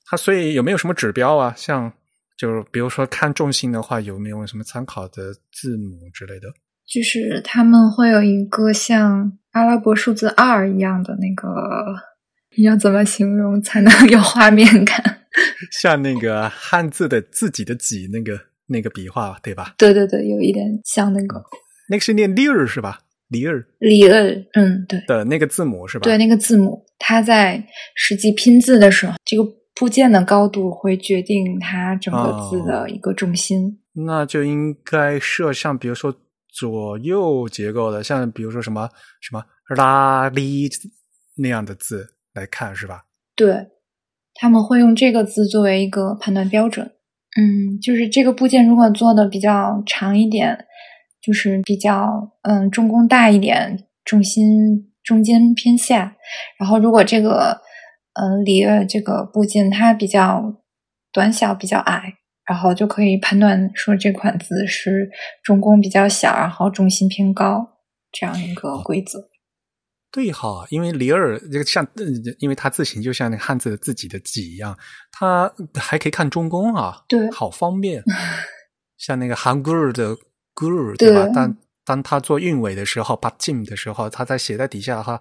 [0.06, 1.54] 它所以有没有什么指标啊？
[1.56, 1.92] 像
[2.36, 6.48] 就是比如说看重心的话，有没有什么参考的字母之类的？
[6.90, 11.48] 就是他们会有一个像阿拉伯数字二一样的那个，
[12.56, 15.18] 你要怎么形容才能有画面感？
[15.70, 19.74] 像那个汉字的自己的“己”那个那个笔画，对吧？
[19.78, 21.40] 对对对，有一点像那个。
[21.88, 22.98] 那个是念“利尔”是吧
[23.30, 26.02] ？“里尔”“里尔”，嗯，对的那个字母是吧？
[26.02, 29.44] 对，那个字母，它在实际拼字的时候，这个
[29.76, 33.78] 部件的高度会决定它整个字的一个重心。
[33.92, 36.12] 那就应该设像，比如说。
[36.52, 38.88] 左右结构的，像比如说什么
[39.20, 39.44] 什么
[39.76, 40.68] 拉力
[41.36, 43.04] 那样的字来看，是吧？
[43.34, 43.68] 对，
[44.34, 46.92] 他们会用这个字作为一个判断标准。
[47.36, 50.66] 嗯，就是这个部件如果做的比较长一点，
[51.22, 56.16] 就是比较嗯重工大一点，重心中间偏下。
[56.58, 57.60] 然后如果这个
[58.14, 60.60] 嗯里这个部件它比较
[61.12, 62.14] 短小，比较矮。
[62.50, 65.08] 然后就可以判断说这款字是
[65.44, 67.78] 中宫比较小，然后重心偏高
[68.10, 69.30] 这样一个规则。
[70.10, 71.86] 对哈，因为里尔这个像，
[72.40, 74.76] 因为它字形就像那个汉字的自己的“己”一样，
[75.12, 78.02] 它还可以看中宫啊，对，好方便。
[78.98, 80.16] 像那个韩古尔的
[80.52, 81.28] “古尔”对吧？
[81.32, 85.20] 当当他做韵尾的时候，把进的时候，他在写在底下哈。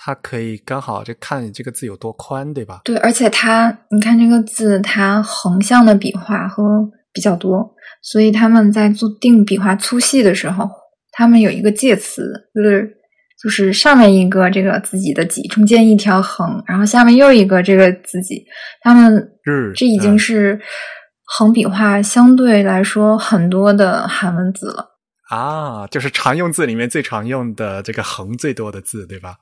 [0.00, 2.82] 它可以刚好就看你这个字有多宽，对吧？
[2.84, 7.68] 对，而且它，你看这个字，它横向的笔画和比较多，
[8.00, 10.70] 所以他们在做定笔画粗细的时候，
[11.10, 12.96] 他们有一个介词就是，
[13.42, 18.44] 就是上面一个这个自己的己，中间一条横，然后下面又一个这个自己，
[18.82, 20.60] 他们日这已经是
[21.24, 24.86] 横笔画相对来说很多的韩文字了。
[25.28, 29.34] 啊，就是常用字里面最常用的这个横最多的字，对吧？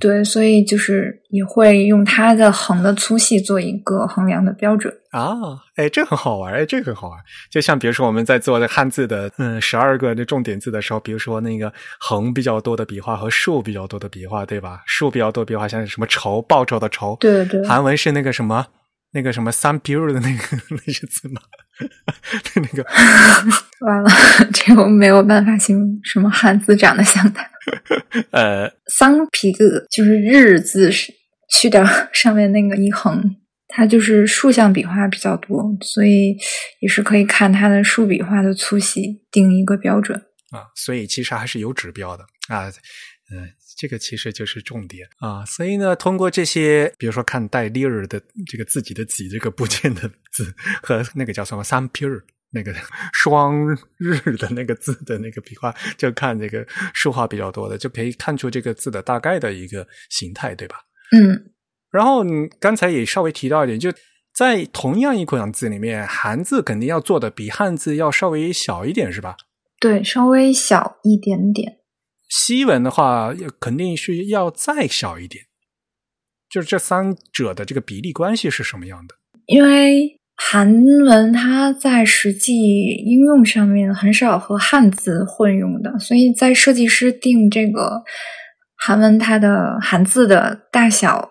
[0.00, 5.34] 对，所以就是也会用它的横的粗细做一个衡量的标准啊。
[5.76, 7.18] 哎，这很好玩，哎，这很好玩。
[7.50, 14.82] 就像比如说我们在做汉字的嗯十二个的重点字的时候，比如说那个横比较多的笔画和竖比较多的笔画，对吧？
[14.86, 17.64] 竖比较多笔画像什么仇报仇的仇，对对。
[17.66, 18.66] 韩文是那个什么
[19.12, 21.40] 那个什么三 b u 的那个 那些字吗？
[22.56, 22.84] 那个
[23.86, 24.10] 完了，
[24.52, 27.48] 这我没有办法形容什么汉字长得像它。
[28.32, 31.12] 呃，桑皮格就是日字是
[31.50, 33.36] 去掉上面那个一横，
[33.68, 36.36] 它就是竖向笔画比较多，所以
[36.80, 40.18] 也是可以看它的竖笔画的粗细定一个标准
[40.50, 40.66] 啊。
[40.74, 42.68] 所以其实还是有指标的啊。
[43.30, 43.46] 嗯，
[43.78, 45.44] 这个其实就是重点啊。
[45.46, 52.74] 所以呢，通过这些，比如说看带 lir 的这个自己的己这个部件的字和那个叫什么三 p u r 那个
[53.12, 53.54] 双
[53.98, 60.76] 日的那个字的那个笔画，就看这个竖画比较多的，就可以看出这个字的大概的一个形态，对吧？
[61.16, 61.52] 嗯。
[61.90, 62.22] 然后
[62.58, 63.90] 刚才也稍微提到一点，就
[64.34, 69.36] 在同样一款字里面，韩字肯定要做的比汉字要稍微小一点，是吧？
[69.80, 71.77] 对，稍微小一点点。
[72.28, 75.44] 西文的话，肯定是要再小一点。
[76.48, 79.14] 就是这三者的这个比例关系是什么样的？
[79.46, 80.14] 因为。
[80.40, 80.72] 韩
[81.04, 82.52] 文它在实际
[83.04, 88.04] 应用上面很少和汉字混用的，所以在设计师定这个
[88.76, 91.28] 韩文它的韩字的大小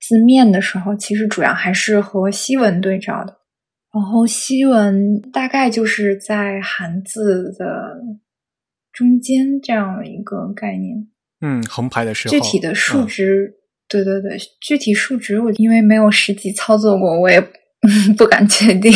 [0.00, 3.38] 字面的时候，其实主要还是和西文对照的。
[3.92, 7.96] 然后西文大概就是在韩字的
[8.96, 11.06] 中间这样的一个概念。
[11.42, 13.52] 嗯，横排的时候，具体的数值，
[13.86, 17.46] 对对对，具体数值我因为没有实际操作过，我也。
[18.16, 18.90] 不敢确定，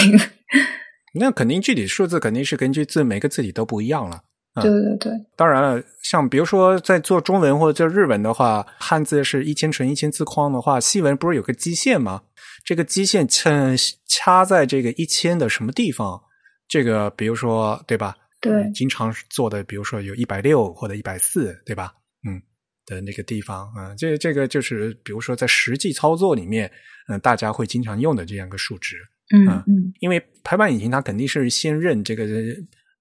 [1.14, 4.22] 那肯定具体数字肯定是根据字每个字体都不一样了。
[4.54, 12.22] 对对对，当然了，像比如说在做中文或者做日文的话，汉字是一千乘一千字框的话，西文不是有个基线吗？
[12.64, 13.76] 这个基线掐
[14.08, 16.22] 掐在这个一千的什么地方？
[16.66, 18.16] 这个比如说对吧？
[18.40, 21.92] 对，经常做的，比如说有一百六或者一百四，对吧？
[22.26, 22.42] 嗯。
[22.87, 26.68] 的那个地方啊，这这个就是比如说在实际操作里面，
[27.07, 28.96] 嗯，大家会经常用的这样一个数值，
[29.33, 32.26] 嗯嗯，因为排版引擎它肯定是先认这个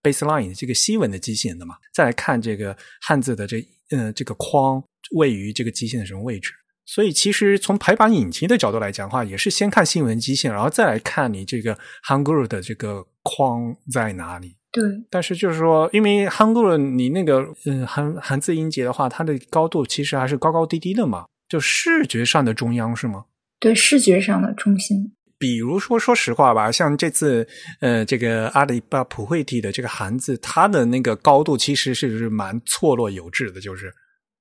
[0.03, 4.83] baseline 这个西文的基线的嘛，再来看这个汉字的这嗯这个框
[5.15, 6.51] 位于这个基线的什么位置，
[6.85, 11.75] 所以其实从排版引擎的角度来讲的话，也是先看新闻基线，然后再来看你这个
[12.07, 14.58] Hangul 的这个框在哪里。
[14.71, 23.25] 对，但是就是说，因为韩国人你那个嗯韩韩字音节的话，它的高度其实还是高高低低的嘛，就视觉上的中央是吗？
[23.59, 25.13] 对，视觉上的中心。
[25.39, 27.47] 比如说，说实话吧，像这次
[27.79, 33.91] 呃这个阿里巴巴普惠体的这个韩字，它的那个高度其实是蛮错落有致的，就是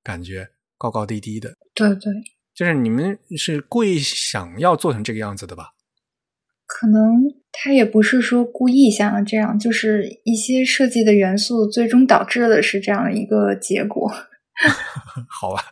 [0.03, 1.55] 感觉高高低低的。
[1.73, 2.13] 对对，
[2.55, 5.71] 就是你们是故意想要做成这个样子的吧？
[6.69, 14.09] 可能他也不是说故意想要这样，就是一些设计的元素最终导致的是这样的一个结果。
[15.29, 15.65] 好吧，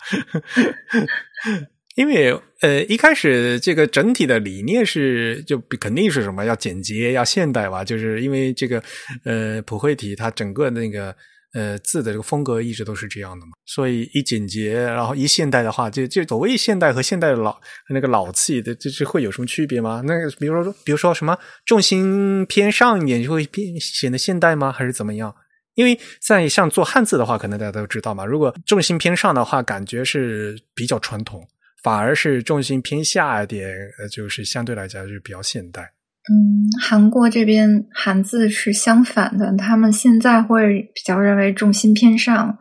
[1.94, 2.32] 因为
[2.62, 8.82] 呃一开始这个整体的理念是就肯定是什么要简洁要现代吧，就是因为这个
[9.24, 11.14] 呃普惠体它整个那个。
[11.56, 20.02] 呃，字的这个风格一直都是这样的嘛，所以一简洁，然后一现代的话，就就所谓现代和现代的老那个老气的，这是会有什么区别吗？
[20.04, 24.70] 那比如说，比如说什么重心偏上一点就会变显得现代吗？
[24.70, 25.34] 还是怎么样？
[25.76, 31.40] 因为在像做汉字的话，可能大家都知道嘛，如果重心偏上的话，感觉是比较传统；
[31.82, 35.90] 反而是重心偏下一点，呃，就是相对来讲是比较现代。
[36.28, 42.58] 嗯，韩国这边韩字是相反的，他们现在会比较认为重心偏上，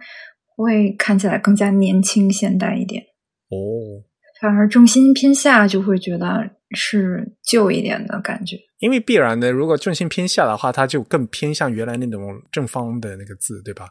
[0.56, 3.02] 会看起来更加年轻现代一点。
[3.50, 4.06] 哦，
[4.40, 8.56] 反而重心偏下就会觉得是旧一点的感觉。
[8.78, 13.88] 因为必然的，如果重心偏下的话，它就更偏向原来那种正方的那个字，对吧？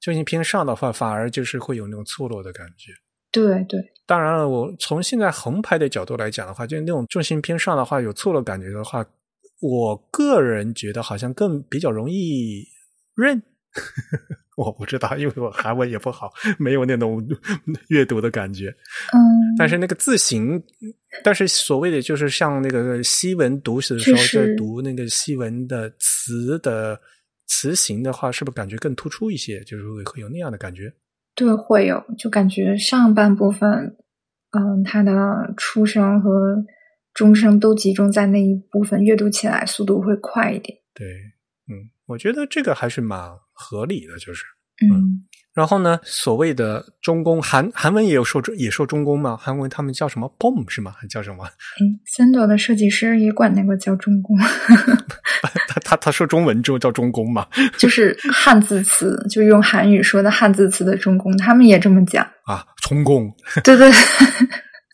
[0.00, 2.92] 重心偏上的话，反而就是会有那种错落的感觉。
[3.32, 9.04] 对对，当然了，我从现在横排的角度来讲的话，就是那种重心偏上的话，有错落感觉的话。
[9.60, 12.64] 我个人觉得好像更比较容易
[13.14, 13.42] 认，
[14.56, 17.26] 我不知道，因为我韩文也不好，没有那种
[17.88, 18.68] 阅读的感觉。
[19.12, 19.18] 嗯，
[19.58, 20.62] 但是那个字形，
[21.24, 27.00] 但是所谓的就是像那个西文读史的时候，在读那个西文的词的
[27.46, 29.60] 词形的话，是不是感觉更突出一些？
[29.64, 30.92] 就是会会有那样的感觉。
[31.34, 33.96] 对，会有，就感觉上半部分，
[34.52, 35.12] 嗯，它的
[35.56, 36.30] 出声和
[37.16, 40.78] 中声都集中在那一部分，阅读起来速度会快一点。
[40.94, 41.06] 对，
[41.68, 43.18] 嗯，我觉得这个还是蛮
[43.52, 44.44] 合理的，就是，
[44.86, 45.24] 嗯。
[45.54, 49.34] 然后呢，所谓的中宫韩韩文也有说也说中宫吗？
[49.34, 50.92] 韩文他们叫什么 “bom” 是吗？
[50.94, 51.46] 还叫什么？
[51.80, 54.36] 嗯， 三朵的设计师也管那个叫中宫。
[55.68, 57.46] 他他他说中文之后叫中宫嘛？
[57.78, 63.34] 就是汉字词，就用韩语说的汉字词的中宫，他们也这么讲啊，中宫。
[63.64, 63.90] 对对。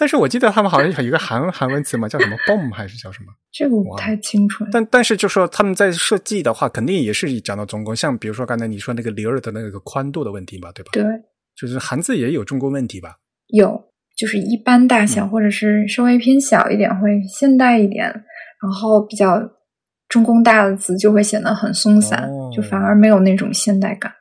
[0.03, 3.33] 但是我记得他们好像有一个韩韩文词嘛，叫什么 “bom” 还是叫什么？
[3.53, 4.67] 这个我不太清楚。
[4.73, 7.95] 但但是就说他们在设计的话，肯定也是讲到中宫。
[7.95, 10.91] 像比如说刚才你说那个里尔的那个宽度的问题吧，对吧？
[10.93, 11.05] 对，
[11.55, 13.15] 就是韩字也有中宫问题吧？
[13.47, 13.81] 有，
[14.19, 18.07] 就是一般大小或者是稍微偏小一点会现代一点，
[18.61, 19.41] 然后比较
[20.09, 24.13] 中宫大的字就会显得很松散，就反而没有那种现代感。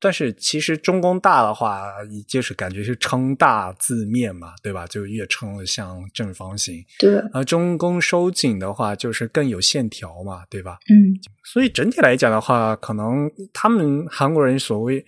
[0.00, 1.88] 但是其实中宫大的话，
[2.26, 4.86] 就是感觉是撑大字面嘛，对吧？
[4.86, 6.84] 就越撑的像正方形。
[6.98, 7.16] 对。
[7.32, 10.78] 而中宫收紧的话，就是更有线条嘛，对吧？
[10.88, 11.18] 嗯。
[11.44, 15.04] 所以整体来讲的话，可能他们韩国人所谓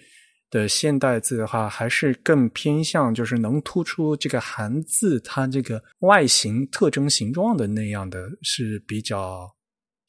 [0.51, 9.55] 的现代字的话，还是更偏向就是能突出这个韩字它这个外形特征形状的那样的，是比较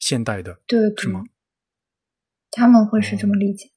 [0.00, 1.22] 现代的，对，是吗？
[2.50, 3.71] 他们会是这么理解。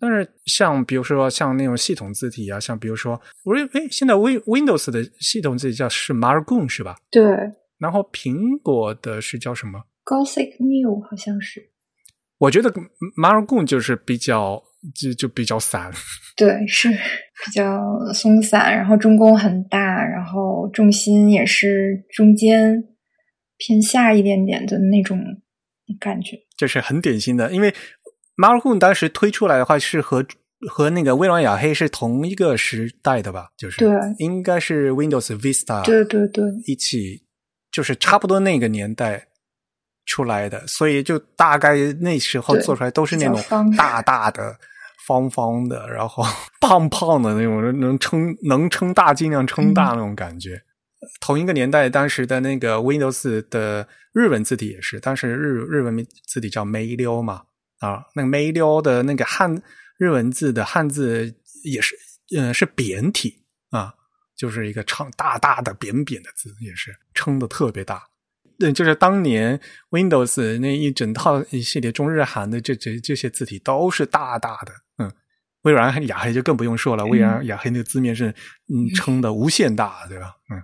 [0.00, 6.96] 但是像比如说像那种系统字体啊，像比如说我哎，现在 Win Windows 的系统字体叫是 Margon 是吧？
[7.10, 7.22] 对。
[7.78, 11.70] 然后苹果的是叫什么？Gothic New 好像是。
[12.38, 12.70] 我觉得
[13.16, 14.62] Margon 就是比较
[14.94, 15.90] 就就比较散。
[16.36, 17.80] 对，是比较
[18.12, 22.84] 松散，然后中宫很大，然后重心也是中间
[23.56, 25.18] 偏下一点点的那种
[25.98, 26.38] 感觉。
[26.58, 27.74] 就是很典型的，因为。
[28.40, 30.24] Markun 当时推出来的话是和
[30.68, 33.50] 和那个微软雅黑是同一个时代的吧？
[33.56, 37.22] 就是对，应该是 Windows Vista 对对对一起，
[37.70, 39.26] 就是差不多那个年代
[40.06, 43.38] 出来的，所以就大概那时候做出来都是那种
[43.76, 44.56] 大大的、
[45.06, 46.24] 方方的，然后
[46.62, 50.62] 胖胖的那种，能撑能撑大尽量撑大那种感觉。
[51.20, 57.42] 同一个年代，当时的那个 Windows 的日文字体也是，当时日日文字体叫梅溜嘛。
[57.80, 59.62] 啊，那个梅溜的那个汉
[59.98, 61.96] 日文字的汉字也是，
[62.36, 63.94] 嗯，是扁体啊，
[64.36, 68.06] 就是一个长大大的扁扁的字，也是撑的特别大。
[68.58, 69.58] 对，就是当年
[69.90, 74.72] Windows 那一整套一系列中日韩的这这这些字体都是大大的。
[74.98, 75.10] 嗯，
[75.62, 78.28] 微软雅黑就更不用说了，微软雅黑那个字面是
[78.68, 80.36] 嗯撑的无限大，对吧？
[80.52, 80.62] 嗯，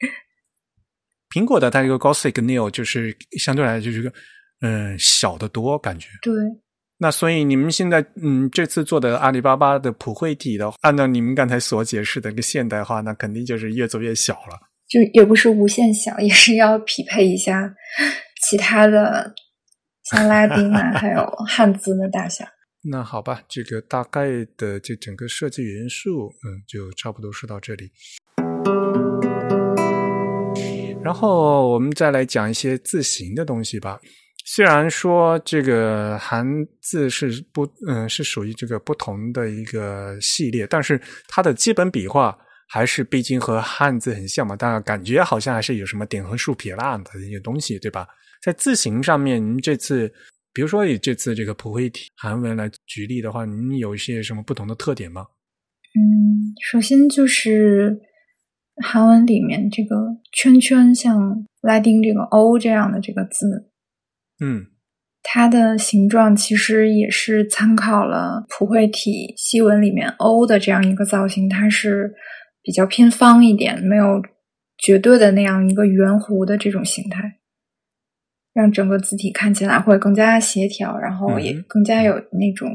[1.32, 4.12] 苹果的它这个 Gothic Neo 就是相对来就是个。
[4.60, 6.08] 嗯，小得多感觉。
[6.22, 6.32] 对，
[6.98, 14.58] 那所以你们现在嗯，这次做的阿里巴巴的普惠体的，按照你们刚才所解释的一个现代化，那肯定就是越做越小了。
[14.88, 17.74] 就也不是无限小，也是要匹配一下
[18.48, 19.34] 其他的，
[20.04, 22.44] 像拉丁啊， 还有汉字的大小。
[22.90, 27.90] 那好吧，这个大概的这整个设计元素，嗯，就差不多说到这里。
[31.02, 33.98] 然后我们再来讲一些字形的东西吧。
[34.46, 36.46] 虽然说这个韩
[36.82, 42.36] 字是不，嗯，是属于这个不同的一个系列，但是它的基本笔画
[42.68, 44.54] 还是毕竟和汉字很像嘛。
[44.54, 48.06] 但感觉好像还是有什么点横竖撇捺的一些东西，对吧？
[48.42, 50.12] 在字形上面，您这次，
[50.52, 55.26] 比如说以这次这个普惠体韩文来举例的话，您有一些什么不同的特点吗？
[55.96, 57.98] 嗯，首先就是
[58.82, 59.96] 韩文里面这个
[60.32, 63.70] 圈圈，像拉丁这个 O 这样的这个字。
[64.40, 64.66] 嗯，
[65.22, 72.14] 它的形状其实也是参考了普惠体西文里面 “o” 的这样一个造型，它是
[72.62, 74.22] 比较偏方一点，没有
[74.78, 77.38] 绝对的那样一个圆弧的这种形态，
[78.52, 82.68] 让整个字体看起来会更加协调，然后也更加有那种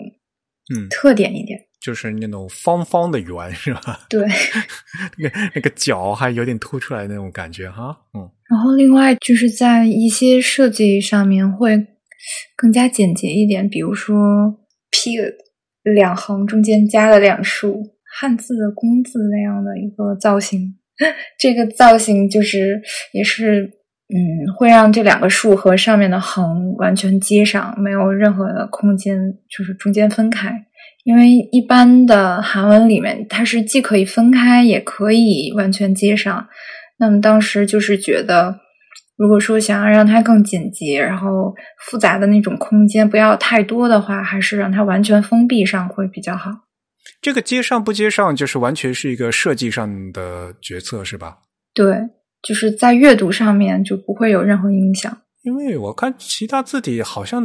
[0.74, 4.08] 嗯特点一点，就是那种方方的圆是吧？
[4.10, 4.26] 对，
[5.18, 8.30] 那个那个角还有点凸出来那种感觉哈，嗯。
[8.50, 11.86] 然后，另外就是在一些设计上面会
[12.56, 14.18] 更加简洁一点，比如说
[14.90, 15.16] “p”
[15.84, 17.84] 两横中间加了两竖
[18.20, 20.76] 汉字的“工”字那样的一个造型。
[21.40, 22.82] 这个造型就是
[23.14, 23.72] 也是
[24.12, 29.16] 嗯，会让这两个竖和上面的横完全接上，没有任何的空间，
[29.48, 30.66] 就是中间分开。
[31.04, 36.48] 因为一般的韩文里面，它是既可以分开，也可以完全接上。
[37.00, 38.60] 那么当时就是觉得，
[39.18, 46.52] 如果说想要让它更紧急，然后复杂的那种空间不要太多的话，还是让它完全封闭上会比较好。
[47.22, 51.40] 这个接上不接上，就是完全是一个设计上的决策，是吧？
[51.74, 52.10] 对，
[52.42, 55.22] 就是在阅读上面就不会有任何影响。
[55.44, 57.44] 因为我看其他字体好像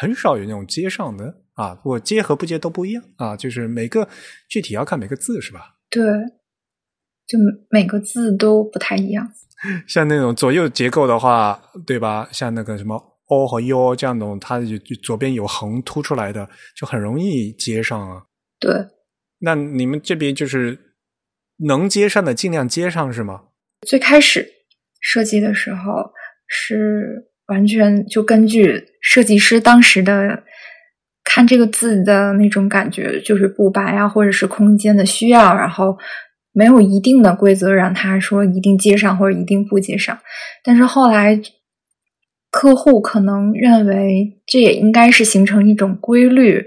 [0.00, 4.08] 很少有那种接上的啊，我接和不接都不一样啊，就是每个
[4.48, 5.74] 具体要看每个字是吧？
[5.90, 6.02] 对，
[7.26, 7.38] 就
[7.70, 9.32] 每个字都不太一样。
[9.86, 12.28] 像那种左右结构的话，对吧？
[12.32, 18.24] 像那个什么 o 和 u 这样的，它就左边有横凸出来的，就很容易接上啊。
[18.58, 18.72] 对，
[19.38, 20.96] 那你们这边就是
[21.68, 23.42] 能接上的尽量接上是吗？
[23.86, 24.48] 最开始
[25.00, 26.10] 设计的时候
[26.48, 30.42] 是完全就根据设计师当时的
[31.22, 35.96] 看这个字的那种感觉，就是布白啊，或者是空间的需要，然后。
[36.52, 40.18] 没有一定的规则让他说一定接上或者一定不接上，
[40.62, 41.40] 但是后来
[42.50, 46.62] 客户可能认为这也应该是形成一种规律，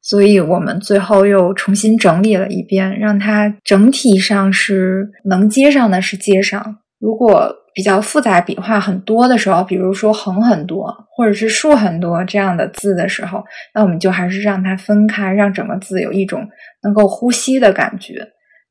[0.00, 6.78] 所以我们最后又重新整理了一遍，让它整体上是能接上的是接上。
[6.98, 16.48] 如果比较复杂笔画很多的时候，比如说横很多或者是竖很多这样的字的时候，那我们就还是让它分开，让整个字有一种
[16.82, 18.26] 能够呼吸的感觉。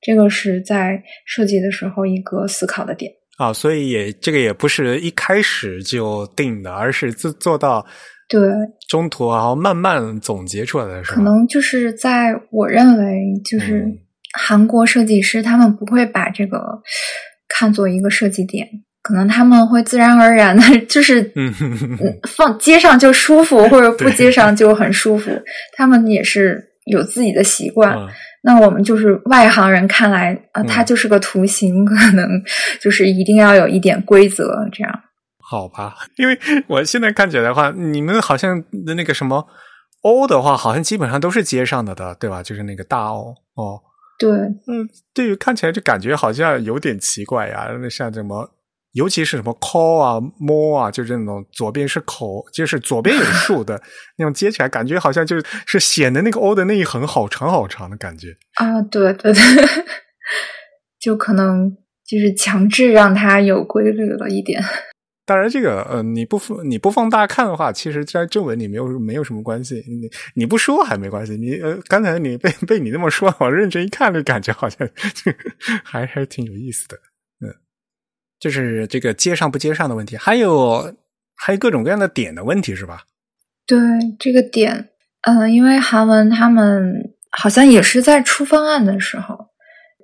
[0.08, 3.12] 这个是在设计的时候一个思考的点。
[3.38, 7.86] 啊，所以也这个也不是一开始就定的，而是做做到
[8.30, 8.42] 对
[8.88, 13.86] 中途然后慢慢总结出来的是可能就是在我认为，就是
[14.34, 16.82] 韩国设计师他们不会把这个
[17.50, 18.68] 看作一个设计点，
[19.04, 21.54] 可能他们会自然而然的，就是嗯。
[22.28, 25.32] 放接上就舒服，或者不接上就很舒服，
[25.76, 27.98] 他们也是有自己的习惯。
[28.44, 32.30] 那我们就是外行人看来啊，它就是个图形， 可能
[32.80, 35.02] 就是一定要有一点规则，这样。
[35.40, 39.48] 好吧，因为我现在看起来的话，你们好像的那个什么
[40.02, 42.42] O 的话，好像基本上都是接上的的，对吧？
[42.44, 43.82] 就是那个大 O 哦。
[44.20, 48.50] 对，嗯，对于看起来就感觉好像有点奇怪呀，那像什么。
[48.98, 53.80] 尤其是什么 call 啊、摸啊，就是那种左边是口，就是左边有竖的
[54.18, 58.82] 那种接起来，感觉好像就是是显得那个 o 的那一横好长好长的感觉啊！
[58.82, 59.42] 对对对，
[61.00, 61.72] 就可能
[62.06, 64.64] 就是强制让它有规律了一点。
[65.26, 69.84] 当然，这个呃，你不你不放大看的话，其实在正文里没有没有什么关系。
[69.88, 71.34] 你你不说还没关系。
[71.36, 74.88] 你呃，刚才你被被你那么说，我认真一看，就感觉好像
[75.84, 76.98] 还还挺有意思的。
[78.40, 80.96] 就是这个接上不接上的问题，还有
[81.36, 83.04] 还有各种各样的点的问题，是吧？
[83.66, 83.78] 对
[84.20, 84.90] 这个点，
[85.24, 86.94] 嗯，因为韩文他们
[87.32, 89.36] 好像也是在出方案的时候，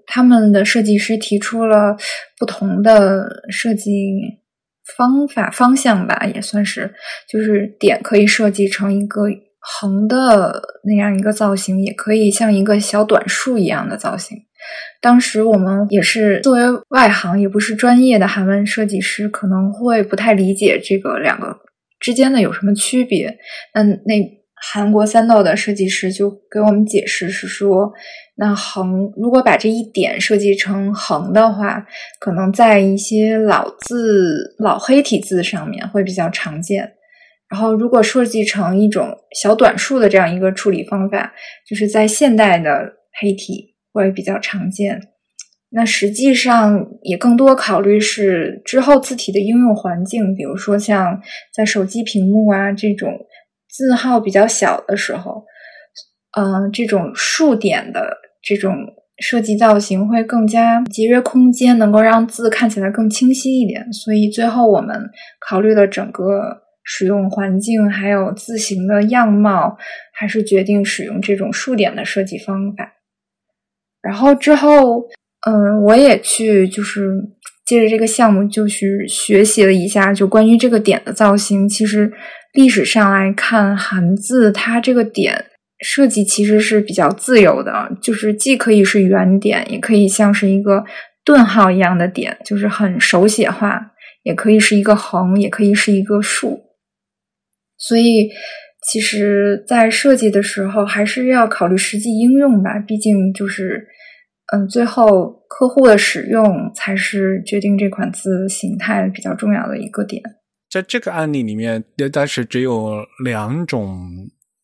[0.05, 1.95] 他们的设计师提出了
[2.37, 3.91] 不同的设计
[4.97, 6.93] 方法方向吧，也算是，
[7.29, 9.21] 就是点可以设计成一个
[9.59, 14.37] 横的那样一个造型，也可以像一个小短竖一样的造型。
[15.03, 21.59] 当时我们也是作为外行，也不是专业的韩文设计师，可能会不太理解这个两个
[21.99, 23.37] 之间的有什么区别。
[23.73, 24.39] 那那
[24.71, 27.91] 韩国三道的设计师就给我们解释是说，
[28.37, 31.85] 那横如果把这一点设计成横的话，
[32.21, 36.93] 可能在一些老字、老黑体字上面会比较常见。
[37.49, 41.33] 然后如果设计成一种小短竖的这样一个处理方法，
[41.69, 43.72] 就是在现代的黑体。
[43.93, 44.99] 会比较常见，
[45.69, 51.21] 那实际上也更多考虑是之后字体的应用环境，比如说像
[51.55, 53.11] 在手机屏幕啊这种
[53.69, 55.45] 字号比较小的时候，
[56.37, 58.75] 嗯，这种竖点的这种
[59.19, 63.93] 设计造型会更加节约空间，能够让字看起来更清晰一点。
[63.93, 69.77] 所以最后我们考虑了整个使用环境，还有字形的样貌，
[70.13, 72.91] 还是决定使用这种竖点的设计方法。
[74.03, 74.99] 然后之后，
[75.47, 77.07] 嗯，我也去，就是
[77.65, 81.67] 借着这个项目，就去学习了一下，就关于这个点的造型。
[81.69, 82.11] 其实
[82.53, 85.45] 历史上来看，韩字它这个点
[85.79, 90.83] 设计其实是比较自由的，就是既可以是圆点，也可以像是一个
[91.23, 93.69] 顿号一样的点，就是很手写化；
[94.23, 96.59] 也可以是一个横，也可以是一个竖。
[97.77, 98.29] 所以。
[98.85, 102.71] 其实，在设计的时候，还是要考虑实际应用吧。
[102.85, 103.87] 毕竟，就是
[104.51, 110.21] 嗯，最后客户的使用才是决定这款字形态比较重要的一个点。
[110.69, 113.97] 在这个案例里面，当时只有两种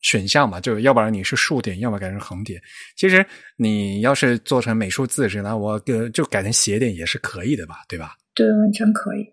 [0.02, 2.62] 选项嘛，就要不然你是竖点，要么改成横点。
[2.98, 3.26] 其实
[3.58, 5.80] 你要是做成美术字，那我
[6.14, 7.76] 就改成斜点也是可以的吧？
[7.88, 8.16] 对吧？
[8.34, 9.26] 对，完全可以。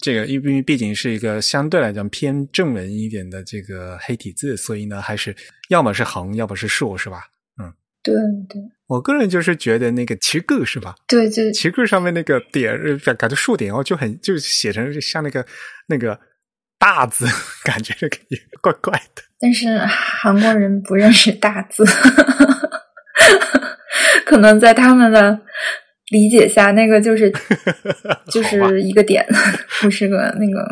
[0.00, 5.36] 这个因为毕竟是一个相对来讲偏正文一点的这个黑体字，所以呢，还是
[5.68, 7.24] 要么是横，要么是竖，是吧？
[7.62, 7.70] 嗯，
[8.02, 8.14] 对
[8.48, 10.94] 对我个人就是觉得那个旗个是吧？
[11.08, 15.46] 对，对旗个上面那个点，呃感觉竖点哦，就很就写成像那个
[15.88, 16.18] 那个
[16.78, 17.26] 大字，
[17.64, 19.22] 感觉这个也怪怪的。
[19.40, 21.84] 但是韩国人不认识大字，
[24.26, 25.40] 可能在他们的
[26.10, 27.32] 理解下，那个就是
[28.30, 29.26] 就是一个点，
[29.80, 30.66] 不是个那个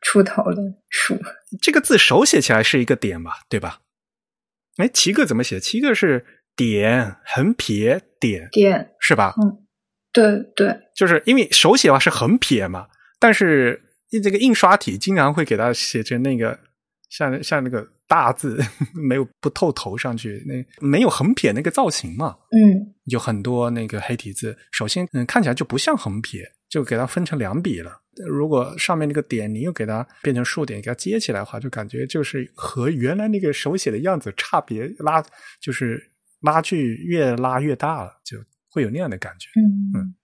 [0.00, 0.56] 出头的
[0.90, 1.16] 数。
[1.60, 3.78] 这个字手写起来是一个点吧，对吧？
[4.78, 5.60] 哎，旗个怎么写？
[5.60, 6.24] 旗个是
[6.56, 9.34] 点横撇点点，是吧？
[9.42, 9.58] 嗯
[10.12, 12.86] 对对，就是因为手写的话是横撇嘛，
[13.18, 13.82] 但是
[14.22, 16.58] 这个印刷体经常会给它写成那个
[17.08, 18.62] 像像那个大字
[18.94, 28.00] 没有不透头上去，那没有横撇那个造型嘛，嗯有很多那个黑体字，首先嗯看起来就不像横撇，就给它分成两笔了。
[28.26, 35.24] 如果上面那个点你又给它变成竖点，给它接起来的话，就感觉就是和原来那个手写的样子差别拉，
[35.58, 36.11] 就是
[36.42, 38.38] 拉距越拉越大了，就
[38.70, 39.48] 会有那样的感觉。
[39.96, 40.14] 嗯。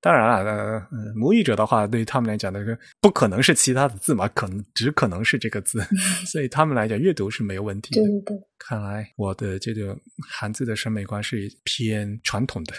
[0.00, 5.82] 当然了，呃，呃母语者的话，对于他们来讲，那个不可能是其他的字嘛，可能只可能是这个字，
[6.30, 8.02] 所以他们来讲阅读是没有问题的。
[8.02, 8.10] 对。
[8.20, 9.96] 对对，看来我的这个
[10.28, 12.74] 汉字的审美观是偏传统的，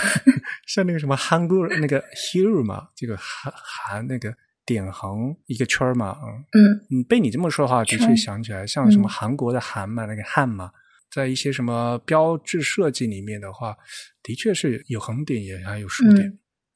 [0.66, 2.02] 像那个什么韩国那个
[2.32, 6.16] hero 嘛，这个韩韩那个点横一个圈儿嘛，
[6.54, 6.64] 嗯。
[6.64, 6.86] 嗯。
[6.92, 10.70] 嗯，被你这么说的话，的确想起来，像什么嗯韩国的韩嘛，那个汉嘛，
[11.14, 13.76] 在一些什么标志设计里面的话，
[14.22, 16.26] 的确是有横点也还有竖点，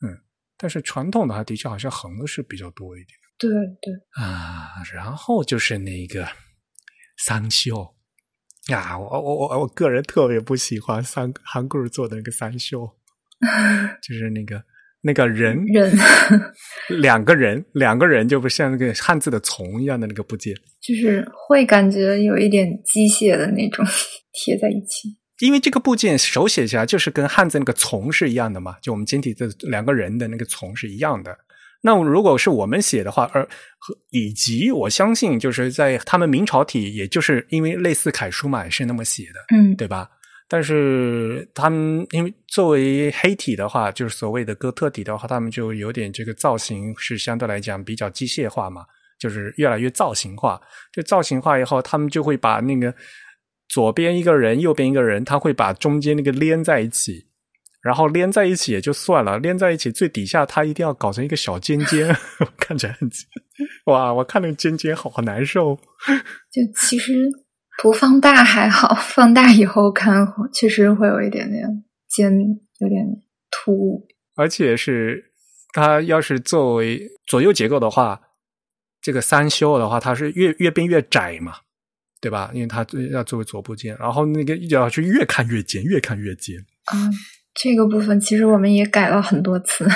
[0.03, 0.16] 嗯。
[0.57, 3.18] 但是传统的话，的确好像横的是比较多一点。
[3.39, 6.28] 对对，啊，然后就是那个
[7.16, 7.97] 三秀。
[8.68, 12.99] 呀，我我我我个人特别不喜欢三韩国人做的那个三秀，
[14.03, 14.64] 就是那个
[15.03, 15.92] 那个人人
[17.01, 23.84] 两个人两个人就不像那个汉字的从一样的那个部件，就是会感觉有一点机械的那种
[24.32, 25.16] 贴在一起。
[25.40, 31.36] 因为这个部件手写起来就是跟汉字那个从是一样的嘛，就我们简体字两个人的那个从是一样的。
[31.80, 33.44] 那如果是我们写的话，而
[33.78, 40.09] 和以及我相信就是在他们明朝体，也就是因为类似楷书嘛，也是那么写的，嗯对吧？
[40.51, 48.86] 但是他们因为作为黑体的话，就是所谓的哥特体的话，他们就有点这个造型是相对来讲比较机械化嘛，
[49.18, 50.59] 就是越来越造型化。
[50.90, 52.94] 就造型化以后，他们就会把那个
[53.68, 57.26] 左边一个人，右边一个人，他会把中间那个连在一起，
[57.82, 62.16] 然后连在一起也就算了，连在一起最底下他一定要搞成一个小尖尖，
[62.59, 63.11] 看起来很
[63.84, 64.14] 哇！
[64.14, 65.78] 我看那个尖尖好难受。
[66.51, 67.12] 就其实
[67.80, 71.64] 不放大还好， 放大以后看确实会有一点点
[72.08, 72.32] 尖，
[72.80, 73.06] 有点
[73.50, 74.06] 突兀。
[74.34, 75.32] 而且是
[75.72, 78.20] 它要是作为左右结构的话，
[79.00, 81.54] 这个三修的话，它是越越变越窄嘛，
[82.20, 82.50] 对吧？
[82.52, 86.56] 因为它要作为左部件，然后那个要是越看越尖，越看越尖。
[86.86, 87.10] 啊，
[87.54, 89.86] 这个部分其实我们也改了很多次，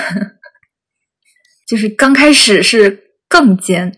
[1.67, 3.97] 就是刚开始是更尖，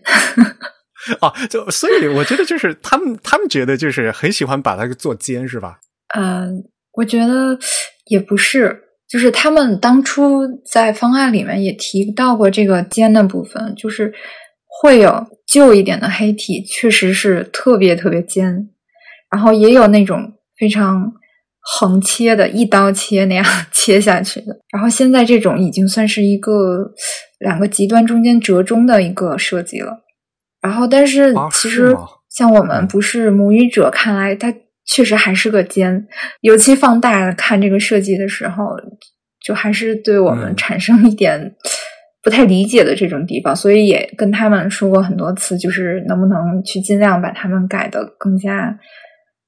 [1.21, 5.79] 啊，就所以我觉得就是他们他们觉得就是很喜欢把它做尖，是吧？
[6.15, 7.57] 嗯，我觉得
[8.07, 14.13] 也不是，就是他们当初在方案里面也提到过这个尖的部分，就是
[14.65, 18.69] 会有旧一点的黑体，确实是特别特别尖，
[19.31, 21.11] 然后也有那种非常
[21.59, 24.57] 横切的，一刀切那样 切下去的。
[24.71, 26.91] 然后现在这种已经算是一个
[27.39, 30.04] 两个极端中间折中的一个设计了。
[30.65, 31.95] 然后，但是啊其实
[32.29, 34.53] 像我们不是母语者，看来它
[34.85, 36.07] 确实还是个尖，
[36.41, 38.65] 尤其放大看这个设计的时候，
[39.45, 40.55] 就还是对我们嗯。
[40.55, 41.55] 产生一点
[42.23, 48.77] 不太理解的这种地方，所以也跟他们说过很多次，就是能不能去尽量把他们改的更加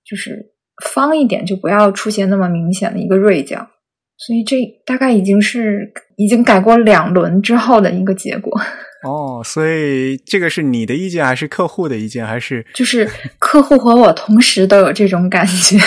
[0.07, 0.53] 就是
[0.93, 3.68] 方一点，就不要出现那么明显的一个锐角。
[4.20, 8.59] 所以这大概已经是已经改过两轮之后的一个结果，
[9.04, 15.78] 哦，所以这个是你的意见还是客户的意见，还是就是客户和我同时都有这种感觉，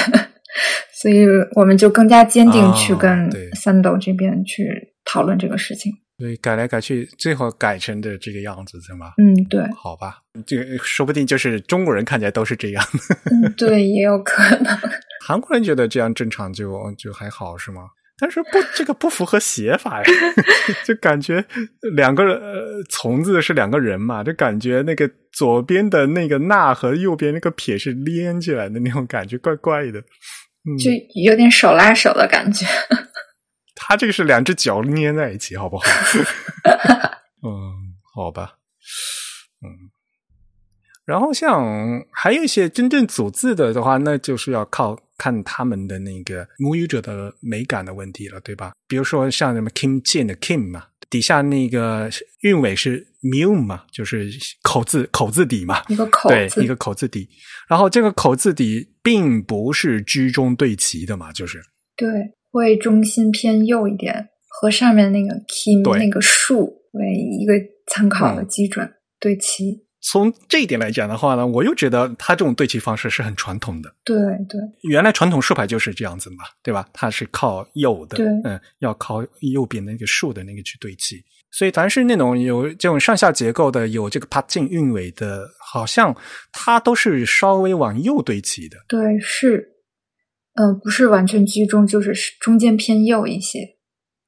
[0.92, 4.70] 所以我们就更加坚定去哦跟三斗这边去
[5.04, 5.92] 讨论这个事情。
[6.18, 9.12] 所以改来改去，最后改成的这个样子，是吗？
[9.16, 12.84] 嗯，对，好吧，这个说不定就是中国人看起来都是这样，
[13.32, 14.78] 嗯，对，也有可能。
[15.26, 17.88] 韩国人觉得这样正常就就还好是吗？
[18.20, 20.04] 但是不，这个不符合写法呀，
[20.84, 21.44] 就感觉
[21.96, 29.98] 两个呃从字是两个人嘛，就感觉那个左边的那个捺和右边那个撇是连起来的那种感觉，怪怪的。
[29.98, 30.90] 嗯，就
[31.22, 32.66] 有点手拉手的感觉。
[33.74, 35.84] 他这个是两只脚粘在一起，好不好？
[37.42, 38.56] 嗯，好吧，
[39.64, 39.88] 嗯。
[41.04, 48.72] 然后像还有一些真正组字的的话，那就是要靠看他们的那个母语者的美感的问题了，对吧？
[48.86, 52.08] 比如说像什么 Kim Jin 的 Kim 嘛，底下那个
[52.42, 54.30] 韵尾是 mu 嘛，就是
[54.62, 57.28] 口字口字底嘛，一个口对，字一个口字底。
[57.68, 61.60] 然后这个口字底并不是居中对齐的嘛，就是
[61.96, 62.08] 对，
[62.52, 67.54] 会中心偏右一点，和上面那个 kim 那个竖为一个
[67.86, 68.88] 参考的嗯基准、
[69.18, 69.86] 对齐。
[70.02, 73.94] 从这一点来讲的话呢，我又觉得他这种对齐方式是很传统的。
[74.04, 74.16] 对
[74.48, 76.88] 对原来传统竖排就是这样子嘛，对吧？
[76.92, 81.22] 它是靠右的，对嗯，要靠右边的那个竖的那个去对齐。
[81.52, 86.16] 所以凡是那种有这种上下结构的，有这个帕进韵尾的，好像
[86.52, 88.78] 它都是稍微往右对齐的。
[88.88, 89.68] 对，是，
[90.54, 93.76] 嗯、不是完全居中，就是中间偏右一些。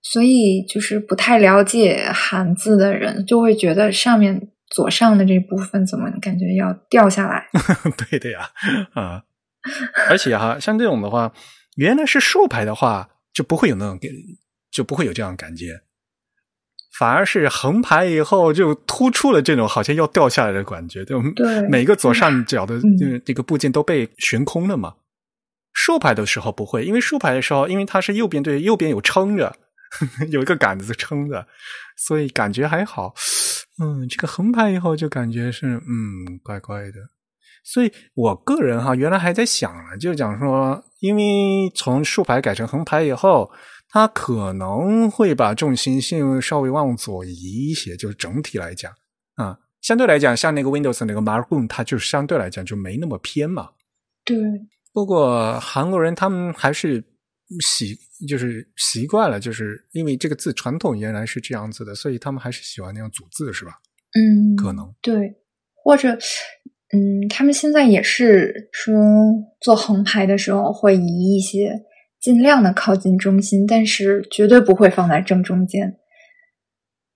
[0.02, 7.46] 所以就是不太了解汉字的人，就会觉得上面左上的这部分怎么感觉要掉下来？
[8.10, 8.50] 对的呀，
[8.94, 9.22] 啊，
[10.08, 11.32] 而且哈，像这种的话，
[11.76, 13.98] 原来是竖排的话，就不会有那种，
[14.70, 15.82] 就不会有这样的感觉，
[16.98, 22.80] 反而是横排以后就突出了这种好像要掉下来的感觉，就对每个左上角的
[23.24, 24.94] 这个部件都被悬空了嘛。
[25.74, 29.54] 竖排的时候不会，因为竖排的时候，因为它是右边对右边有撑着，
[30.30, 31.46] 有一个杆子撑着，
[31.96, 33.14] 所以感觉还好。
[33.82, 37.00] 嗯，这个横排以后就感觉是嗯怪怪的。
[37.64, 43.50] 所以我个人哈，原来还在想了，就讲说，因为从竖排改成横排以后，
[43.88, 47.30] 它可能会把重心性稍微往左移
[47.68, 48.92] 一些，就是整体来讲
[49.34, 53.70] 啊，相对来讲，像那个 Windows 那个 Markdown，它就相对来讲就没那么偏嘛。
[54.24, 54.38] 对
[54.92, 57.04] 不过韩国人他们还是
[57.60, 57.98] 习
[58.28, 63.72] 就是习惯了，就是因为这个字传统原来是这样子的，所以他们还是喜欢那样组字，是吧？
[64.14, 65.34] 嗯，可能对，
[65.74, 66.12] 或者
[66.94, 68.94] 嗯，他们现在也是说
[69.60, 71.80] 做横排的时候会移一些，
[72.20, 75.96] 尽量的靠近中心，但是绝对不会放在正中间。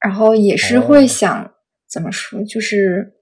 [0.01, 1.55] 然后也是会哦想、
[1.91, 3.15] 怎么说，就是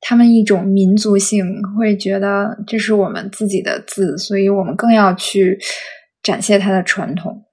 [0.00, 1.44] 他们一种民族性，
[1.78, 5.58] 会觉得这是我们自己的字，所以我们更要去
[6.22, 7.44] 展现它的传统。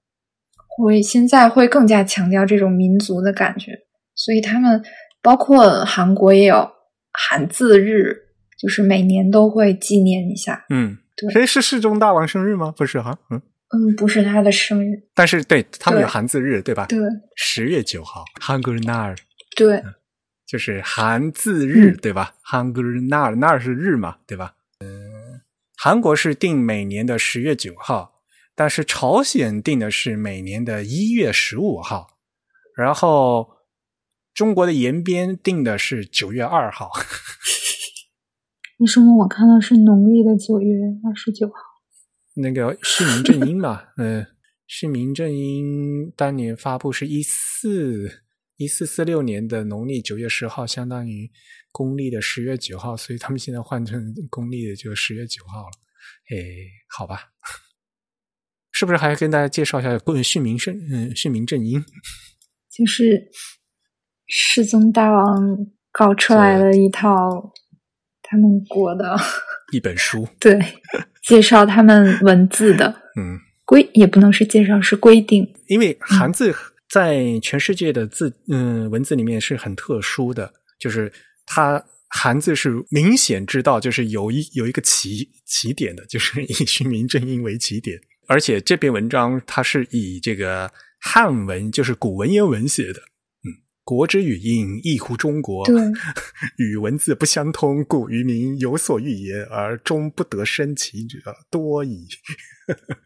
[0.68, 3.72] 会现在会更加强调这种民族的感觉，
[4.14, 4.80] 所以他们
[5.20, 6.70] 包括韩国也有
[7.12, 8.16] 韩字日，
[8.56, 10.64] 就是每年都会纪念一下。
[10.70, 12.72] 嗯，对谁是世宗大王生日吗？
[12.76, 13.42] 不是哈，嗯，
[13.74, 16.86] 嗯，不是他的生日，但是对他们有韩字日，对吧？
[16.86, 17.00] 对
[17.34, 19.16] 十月九号，Hangul Nar
[19.56, 19.82] 对
[20.46, 24.54] 就是韩字日，嗯对吧？Hangul Nar Nar 是日嘛，对吧？
[24.78, 25.40] 嗯，
[25.76, 28.17] 韩国是定每年的十月九号，
[28.58, 32.18] 但是朝鲜定的是每年的一月十五号，
[32.76, 33.48] 然后
[34.34, 36.90] 中国的延边定的是九月二号。
[38.78, 41.54] 为什么我看到是农历的九月二十九号？
[42.34, 44.26] 那个市民正音嘛， 嗯、
[44.66, 48.24] 市民正音当年发布是一四
[48.56, 51.30] 一四四六年的农历九月十号，相当于
[51.70, 55.70] 公历的十月九号，所以他们现在换成公历的就十月九号了。
[56.30, 56.36] 哎，
[56.88, 57.20] 好吧，
[58.78, 61.84] 是不是还要跟大家介绍一下过市民正嗯训民正音？
[62.70, 63.28] 就是
[64.28, 67.52] 世宗大王搞出来的一套
[68.22, 69.16] 他们国的
[69.72, 70.56] 一本书， 对
[71.24, 72.86] 介绍他们文字的
[73.18, 75.44] 嗯，规，也不能是介绍，是规定。
[75.66, 76.54] 因为韩字
[76.88, 81.12] 在全世界的字嗯文字里面是很特殊的，就是
[81.46, 87.98] 它韩字是明显知道，就是有一有一个起起点的，就是以虚名正音为起点，
[88.28, 90.70] 而且这篇文章它是以这个
[91.00, 93.00] 汉文，就是古文言文写的。
[93.00, 95.74] 嗯，国之语音异乎中国，对
[96.58, 101.18] 与文字不相通，故于民有所欲言，而终不得生其者
[101.50, 102.06] 多矣。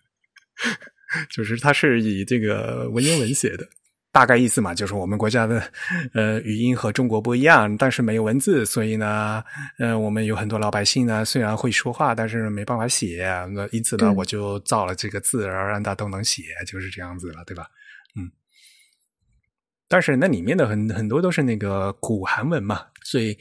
[1.31, 3.69] 就是他是以这个文言文写的，
[4.13, 5.63] 大概意思嘛，就是我们国家的
[6.13, 9.43] 呃语音和中国不一样，但是没有文字，所以呢，
[9.79, 17.67] 呃，我们有很多老百姓呢，虽然会说话，但是没办法写，那因此呢，我就造了这个字，然后让大家都能写，就是这样子了，对吧？
[18.15, 18.31] 嗯。
[19.89, 23.37] 但是那里面的很很多都是那个古韩文嘛，所以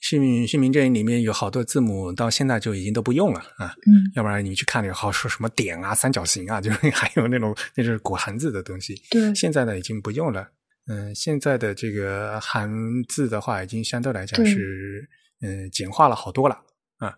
[0.00, 3.74] 姓名姓名阵里面有好多字母到现在就已经都不用了啊。
[3.86, 8.94] 嗯，要不然你去看那个好说什么点啊、三角形啊， 就是还有那种那是古韩字的东西。
[9.10, 10.48] 对现在呢已经不用了。
[10.86, 12.70] 嗯，现在的这个韩
[13.08, 15.08] 字的话，已经相对来讲是
[15.40, 16.54] 嗯简化了好多了
[16.98, 17.16] 啊。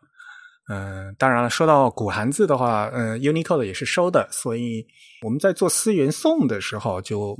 [0.69, 4.87] 嗯，当然了，说到古韩字的话，嗯，Unicode 也是收的，所以
[5.23, 7.37] 我们在做思源颂的时候就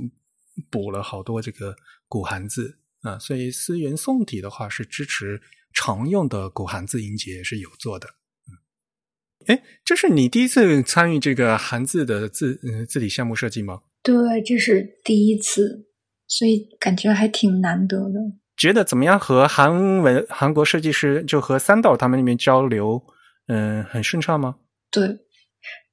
[0.69, 1.75] 补了好多这个
[2.09, 2.77] 古韩字
[3.07, 5.41] 啊，所以思源宋体的话是支持
[5.73, 8.07] 常用的古汉字音节是有做的。
[8.47, 13.81] 嗯，哎，这是你第一次参与这个汉字的字嗯字体项目设计吗？
[14.03, 15.87] 对，这是第一次，
[16.27, 18.19] 所以感觉还挺难得的。
[18.55, 19.19] 觉得怎么样？
[19.19, 23.01] 和韩文韩国设计师就和三岛他们那边交流，
[23.47, 24.57] 嗯，很顺畅吗？
[24.89, 25.07] 对，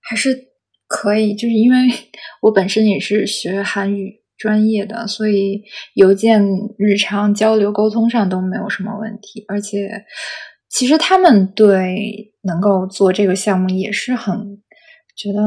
[0.00, 0.34] 还是
[0.86, 1.34] 可以。
[1.34, 1.76] 就是因为
[2.42, 5.62] 我本身也是学韩语专业的，所以
[5.94, 6.44] 邮件
[6.76, 9.44] 日常交流沟通上都没有什么问题。
[9.48, 10.04] 而且，
[10.68, 14.62] 其实他们对能够做这个项目也是很
[15.16, 15.40] 觉得。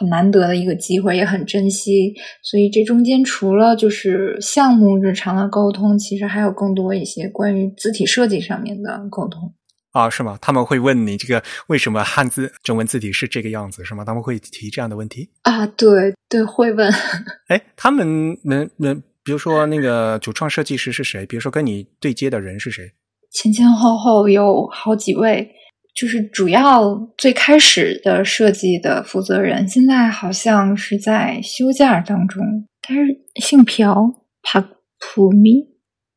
[0.00, 2.14] 很难得的一个机会，也很珍惜。
[2.42, 9.52] 所以这中间除了就是项目日常的沟通，其实还有更多一些关于字体设计上面的沟通
[9.92, 10.10] 啊？
[10.10, 10.36] 是吗？
[10.42, 13.84] 他们会问你这个为什么汉字中文字体是这个样子？
[13.84, 14.04] 是吗？
[14.04, 15.66] 他们会提这样的问题啊？
[15.66, 16.92] 对对，会问。
[17.48, 21.24] 哎，他们能能，比如说那个主创设计师是谁？
[21.26, 22.92] 比如说跟你对接的人是谁？
[23.32, 25.56] 前前后后有好几位。
[25.94, 32.42] 就是主要最开始的设计的负责人，现在好像是在休假当中。
[32.80, 33.00] 他是
[33.34, 34.58] 姓朴，帕
[34.98, 35.68] 普米。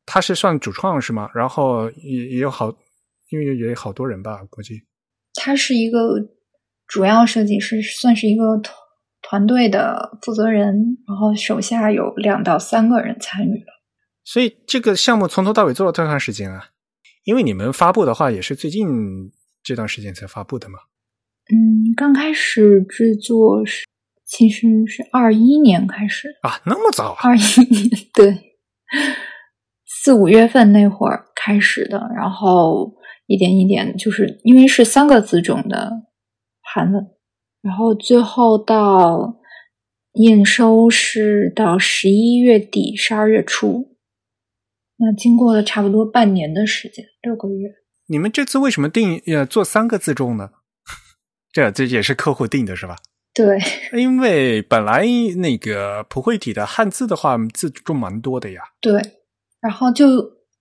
[0.06, 1.28] 他是算主创是吗？
[1.34, 2.74] 然后也也有好，
[3.30, 4.82] 因为也有好多人吧，估计。
[5.34, 5.98] 他是一个
[6.86, 8.74] 主要设计师，算是一个团
[9.22, 13.72] 团队的负责人，然后手下有两到三个人参与了。
[14.24, 16.70] 所以这个项目从头到尾做了多长时间啊？
[17.24, 19.32] 因为你们发布的话也是最近。
[19.66, 20.78] 这段时间才发布的嘛？
[21.50, 23.84] 嗯，刚开始制作是
[24.24, 27.18] 其实是二一年开始啊，那么早啊！
[27.24, 28.38] 二一年对，
[29.84, 32.94] 四五月份那会儿开始的，然后
[33.26, 35.90] 一点一点，就是因为是三个字种的
[36.62, 37.06] 韩文，
[37.62, 39.40] 然后最后到
[40.12, 43.96] 验收是到十一月底、十二月初，
[44.96, 47.68] 那经过了差不多半年的时间，六个月。
[48.08, 50.50] 你们这次为什么定呃做三个字重呢？
[51.52, 52.96] 这这也是客户定的是吧？
[53.34, 53.58] 对，
[54.00, 55.04] 因为本来
[55.36, 58.62] 那个普惠体的汉字的话字重蛮多的呀。
[58.80, 59.02] 对，
[59.60, 60.06] 然后就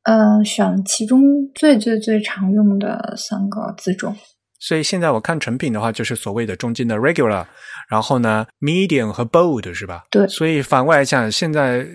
[0.05, 1.21] 嗯选其中
[1.53, 4.15] 最最最常用的三个字重。
[4.59, 7.45] 所以现在我看成品的话，就是所谓的中间的 regular，
[7.89, 10.05] 然后呢 medium 和 bold 是吧？
[10.09, 10.27] 对。
[10.27, 11.85] 所以反过来讲，现在。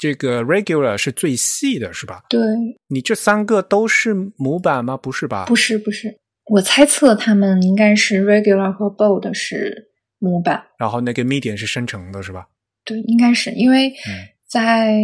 [0.00, 2.22] 这个 regular 是最细的，是吧？
[2.30, 2.40] 对，
[2.86, 4.96] 你这三个都是模板吗？
[4.96, 5.46] 不是吧？
[5.46, 6.16] 不是，不是。
[6.44, 9.90] 我猜测他们应该是 regular 和 bold 是
[10.20, 12.46] 模板，然后那个 medium 是生成的，是吧？
[12.84, 13.92] 对，应该是因为
[14.48, 15.00] 在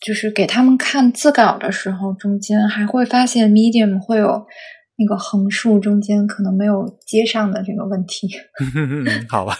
[0.00, 4.46] 就是给他们看字稿的时候，中间还会发现 medium 会有
[4.96, 8.28] 那个横竖中间可能没有接上的这个问题。
[9.28, 9.56] 好吧。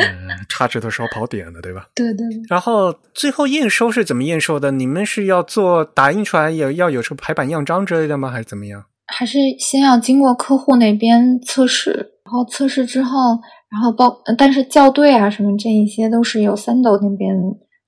[0.00, 1.88] 嗯，差值的时候跑点了，对吧？
[1.92, 2.24] 对对。
[2.48, 4.70] 然后最后验收是怎么验收的？
[4.70, 8.30] 你们是要做打印出来，也要有什么排版样章之类的吗？
[8.30, 8.84] 还是怎么样？
[9.08, 11.90] 还是先要经过客户那边测试，
[12.24, 17.34] 然后测试之后，然后包，但是校对啊什么这一些都是由三斗那边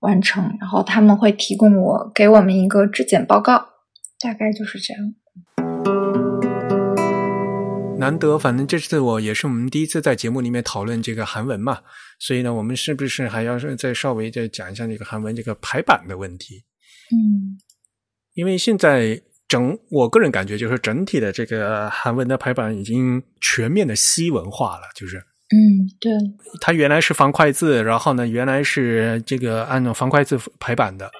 [0.00, 3.66] 完成，然后他们会提供我给我们一个质检报告，
[4.18, 5.14] 大概就是这样。
[7.98, 11.80] 难得，反正这次我也是我们第一次在节目里面讨论这个韩文嘛，
[12.18, 16.64] 所以呢，我们是不是还要再稍微再讲一下这个韩文这个排版的问题？
[17.12, 17.60] 嗯，
[18.32, 25.22] 因为现在整我个人感觉就是整体的这个韩文的排版已经全面的西文化了，就是
[25.52, 26.12] 嗯，对，
[26.60, 31.10] 它原来是方块字，然后呢，原来是这个按照方块字排版的，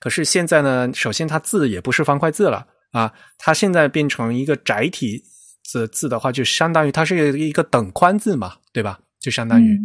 [0.00, 5.22] 可是现在呢，首先它字也不是方块字了啊，它现在变成一个窄体。
[5.68, 9.00] 字字的话，就相当于它是一个等宽字嘛，对吧？
[9.20, 9.76] 就相当于，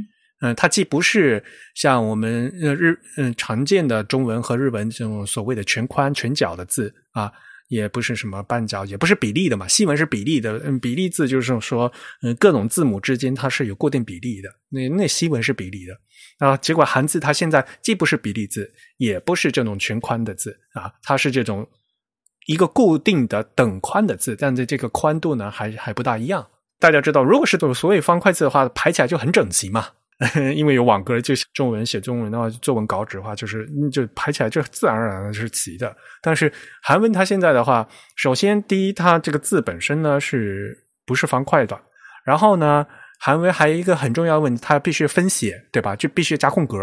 [0.42, 1.44] 嗯，它既不是
[1.74, 7.32] 像我们日嗯常见的中文和日文这种所谓的全宽全角的字啊，
[7.72, 9.66] 也不是什么半角，也不是比例的嘛。
[9.66, 11.92] 西文是比例的，嗯，比例字就是说，
[12.22, 14.50] 嗯，各种字母之间它是有固定比例的。
[14.70, 15.98] 那那西文是比例的
[16.46, 21.68] 啊，结果汉字它现在既不是比例字，也不是这种全宽的字啊，它是这种。
[22.48, 26.48] 一个固定的等宽的字，但是这个宽度呢还还不大一样。
[26.80, 29.90] 大家知道，如果是所谓方块字的话，排起来就很整齐嘛，
[30.56, 31.20] 因为有网格。
[31.20, 35.96] 就中文写中文的话，作文稿纸的话，就是就排起来就自然而然的就是齐的。
[36.22, 36.52] 但是
[36.84, 41.80] 韩文它现在的话，首先第一，它这个字本身呢是不是方块的？
[42.24, 42.86] 然后呢，
[43.20, 45.96] 韩文还有一个很重要的问题，它必须分写，对吧？
[45.96, 46.78] 就必须加空格。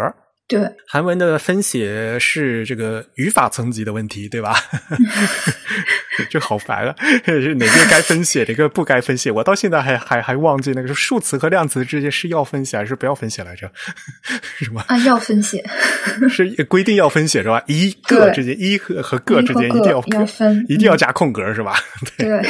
[0.49, 4.55] 对，韩文的分写是这个语法层级的问题，对吧？
[6.31, 6.95] 就好烦啊！
[7.25, 9.31] 是哪个该分写，哪个不该分写？
[9.31, 13.71] 我到现在还还还忘记那个数词和量词之间是要分写还是不要分写来着？
[14.59, 14.97] 什么啊？
[14.99, 15.65] 要分写
[16.29, 17.63] 是规定要分写是吧？
[17.67, 21.75] 一个之间一和和个之间一定要要分，一定要加空格是吧？
[22.17, 22.43] 对，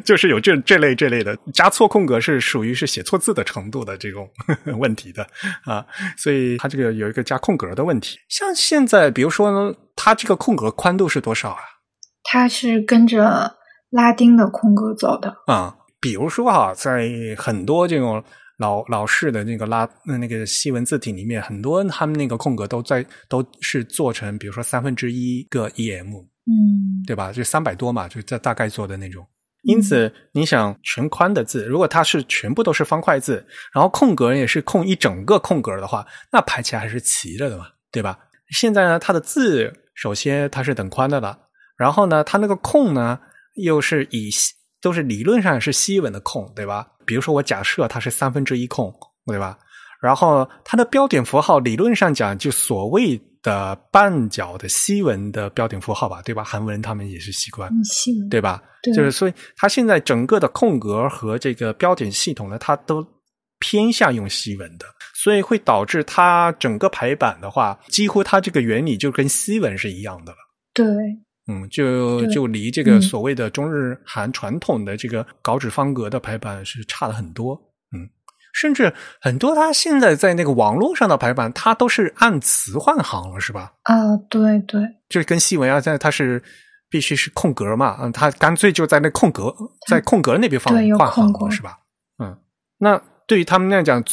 [0.00, 4.28] 就是有这这类这类的加错空格是属于是写错字的程度的这种
[4.78, 5.26] 问题的
[5.64, 5.84] 啊，
[6.16, 8.18] 所以它这个有一个加空格的问题。
[8.28, 11.60] 像现在比如说呢，它这个空格宽度是多少啊？
[12.22, 13.56] 它是跟着
[13.90, 18.22] 拉丁的空格走的啊，比如说哈，在很多这种
[18.58, 26.06] 老老式的那个拉那个西文字体里面，很多他们那个空格都在都是做成，比如说三分之一个 em，
[26.46, 27.32] 嗯，对吧？
[27.32, 29.26] 就三百多嘛，就在大概做的那种。
[29.62, 33.44] 因此，你想全宽的字，如果它是全部都是方块字，
[33.74, 38.18] 然后空格也是空一整个空格的话，那排起来还是齐着的嘛，对吧？
[38.50, 41.38] 现在呢，它的字首先它是等宽的了。
[41.80, 43.18] 然后呢，它那个空呢，
[43.54, 44.28] 又是以
[44.82, 46.86] 都是理论上是西文的空，对吧？
[47.06, 49.58] 比如说我假设它是三分之一空，对吧？
[50.02, 56.44] 然后它的标点符号理论上讲就所谓的半角的西文的标点符号吧，对吧？
[56.44, 57.70] 韩文他们也是习惯
[58.28, 58.62] 对吧？
[58.82, 63.02] 对，就是所以它现在整个的空格和这个标点系统呢，它都
[63.58, 70.38] 偏向用西文的，所以会导致它整个排版的话，几乎它这个原理就跟西文是一样的了。
[70.74, 70.86] 对。
[71.48, 77.54] 嗯，就就离这个所谓的中日韩传统的这个稿纸方格的排版是差了很多。
[77.92, 78.06] 嗯，
[78.52, 83.72] 甚至很多他现在在那个网络上的排版，它都是按词换行了，是吧？
[83.82, 86.42] 啊，对对，就是跟西文啊，在它是
[86.88, 89.52] 必须是空格嘛，嗯，它干脆就在那空格
[89.88, 91.78] 在空格那边放换行了，是吧？
[92.22, 92.38] 嗯，
[92.78, 94.04] 那对于他们那样讲，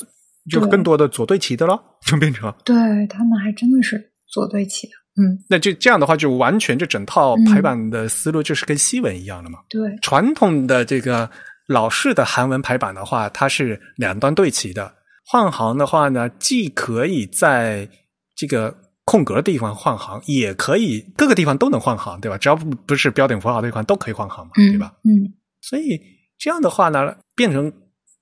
[0.49, 2.75] 就更多的左对齐的了，就变成对
[3.07, 4.93] 他们还真的是左对齐的。
[5.19, 9.57] 嗯，那就这样的话，就完全这整套排版的思路就是跟西文一样的嘛。
[9.67, 11.27] 对，传统的这个
[11.67, 14.93] 老式的韩文排版的话，它是两端对齐的。
[15.25, 17.89] 换行的话呢，既可以在
[18.35, 18.73] 这个
[19.05, 22.37] 空格的地方换行，也可以各个地方都能换行，对吧？
[22.37, 24.93] 只要不不是标点符号的地方都可以换行嘛，对吧？
[25.03, 25.99] 嗯，所以
[26.37, 27.73] 这样的话呢，变成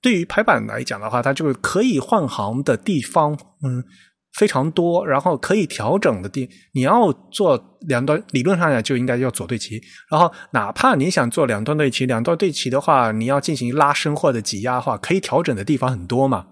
[0.02, 3.84] 对于排版来讲的话，它就可以换行的地方，嗯。
[4.36, 9.82] 非常多，然后可以调整的地，你要做两端，理论上讲就应该要左对齐。
[10.12, 16.48] 然后，哪怕你想做两端对齐，两端对齐的话，你要进行拉伸或者挤压的话，可以调整的地方很多嘛。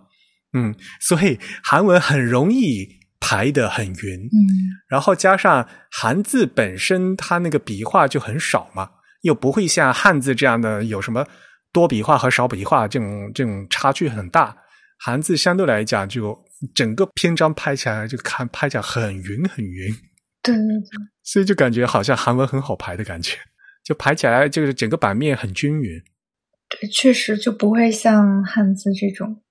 [0.53, 2.87] 嗯，所以韩文很容易
[3.19, 3.93] 排的很匀。
[3.95, 4.39] 嗯，
[4.87, 8.89] 然后加上韩字本身它那个笔画就很少嘛，
[9.23, 11.27] 又不会像汉字这样的有什么
[11.73, 14.55] 多笔画和少笔画这种这种差距很大。
[14.99, 16.42] 韩字相对来讲就。
[16.73, 19.93] 整个篇章拍起来就看拍起来很匀很匀，
[20.41, 20.89] 对对对，
[21.23, 23.37] 所以就感觉好像韩文很好排的感觉，
[23.83, 26.01] 就排起来就是整个版面很均匀。
[26.69, 29.43] 对，确实就不会像汉字这种，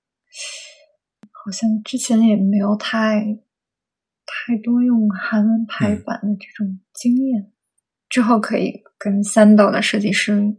[1.31, 3.21] 好像之前也没有太
[4.25, 7.53] 太多用韩文排版的这种经验，
[8.09, 10.57] 之后可以跟三岛的设计师。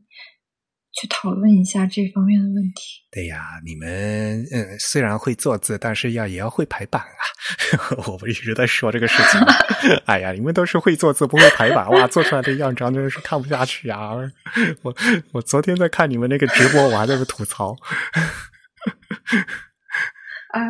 [0.93, 3.01] 去讨论一下这方面的问题。
[3.11, 7.21] 对呀，你们嗯，虽然会做字，但是要也要会排版啊。
[8.07, 9.41] 我不一直在说这个事情。
[10.05, 14.11] 哎呀，你们都是会做字不会排版，哇，做出来的样张真的是看不下去啊！
[14.83, 14.95] 我
[15.31, 17.75] 我昨天在看你们那个直播，我还在那吐槽。
[20.51, 20.61] 啊。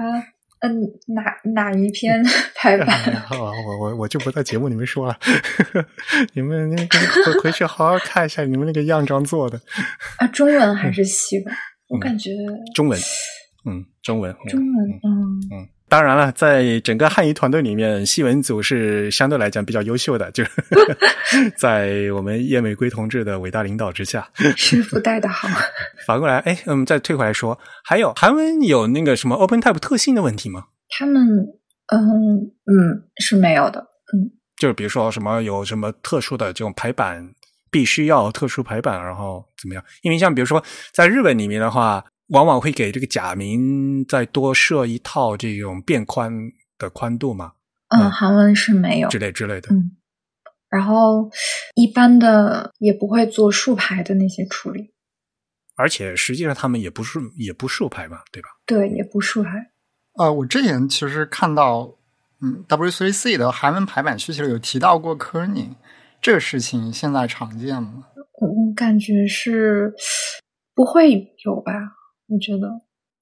[0.64, 2.24] 嗯，哪哪一篇
[2.55, 2.88] 排版？
[3.38, 3.51] 我
[3.82, 5.20] 我我就不在节目里面说了。
[6.34, 9.59] 你们那个回回去好好看一下你们那个样章做的。
[10.20, 11.53] 啊，中文还是西文？
[11.89, 12.32] 我感觉
[12.74, 12.97] 中文。
[13.66, 14.34] 嗯，中文。
[14.47, 14.89] 中文。
[15.03, 15.68] 嗯嗯。
[15.94, 20.44] 当然了，在整个汉仪团队里面，西文组是相对来讲比较优秀的，就
[21.56, 24.28] 在我们叶玫瑰同志的伟大领导之下，
[24.58, 25.48] 师傅带的好。
[26.08, 30.64] 反过来，哎，我嗯，再退回来说，还有韩文有那个什么 OpenType 特性的问题吗？
[30.89, 31.22] 他们，
[31.94, 32.02] 嗯
[32.66, 37.36] 嗯，是没有的，嗯，就是比如说什么有什么特殊的这种排版，
[37.70, 39.84] 必须要特殊排版，然后怎么样？
[40.02, 42.04] 因为像比如说在日本里面的话。
[42.28, 46.32] 往往会给这个假名再多设一套这种变宽
[46.78, 47.53] 的宽度嘛？
[47.89, 49.69] 嗯，韩文是没有之类之类的。
[49.74, 49.91] 嗯，
[50.69, 51.30] 然后
[51.76, 54.91] 一般的也不会做竖排的那些处理。
[55.76, 58.49] 而且实际上他们也不是也不竖排嘛，对吧？
[58.65, 59.49] 对，也不竖排。
[60.17, 61.95] 呃，我之前其实看到，
[62.41, 65.76] 嗯，W3C 的韩文排版需求有提到过 kerning
[66.21, 68.05] 这个事情，现在常见吗？
[68.39, 69.93] 我感觉是
[70.76, 71.71] 不会有吧。
[72.34, 72.68] 我觉得，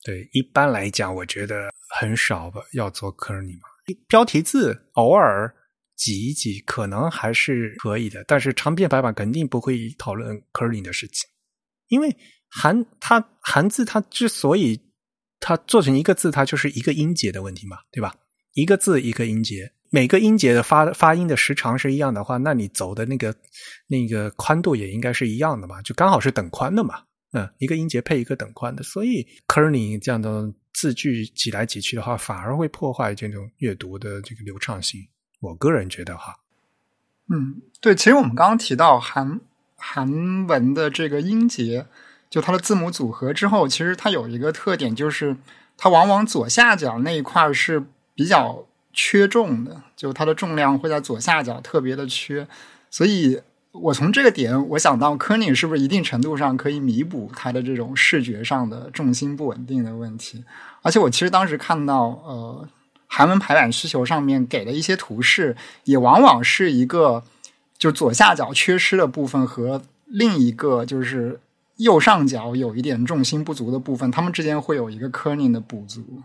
[0.05, 3.67] 对，一般来讲，我觉得很少吧，要做 kernel 嘛。
[4.07, 5.53] 标题字偶尔
[5.97, 8.23] 挤一挤，可能还是可以的。
[8.25, 11.29] 但是长篇白板肯定不会讨论 kernel 的事情，
[11.89, 12.15] 因为
[12.49, 14.79] 韩它韩字它之所以
[15.41, 18.15] 它做成一个字，它就是一个音节的问题嘛，对吧？
[18.53, 23.35] 一个字一个音节，每个音节的发发音的时长是一样的话，那你走的那个
[23.87, 27.03] 那个宽度也应该是一样的嘛，就刚好是等宽的嘛。
[27.33, 35.07] 嗯，一个音节配一个等宽的，所以 kerning 这样的字句挤来挤去的话，反而会破坏这种阅读的这个流畅性。
[35.39, 36.39] 我个人觉得哈，
[37.29, 39.39] 嗯，对，其实我们刚刚提到韩
[39.77, 41.85] 韩文的这个音节，
[42.29, 45.37] 就它的字母组合之后，其实它有一个特点，就是
[45.77, 47.81] 它往往左下角那一块是
[48.13, 52.45] 比较缺重的，就它的重量会在左下角特别的缺，
[52.89, 53.39] 所以。
[53.71, 60.43] 我从这个点，我想到科宁是不是一定程度上可以弥补它的这种视觉上的重心不稳定的问题？
[60.81, 62.67] 而且我其实当时看到，呃，
[63.07, 65.55] 韩文排版需求上面给的一些图示，
[65.85, 67.23] 也往往是一个
[67.77, 71.39] 就左下角缺失的部分和另一个就是
[71.77, 76.21] 右上角有一点重心不足的部分，它们之间会有一个科宁的补足。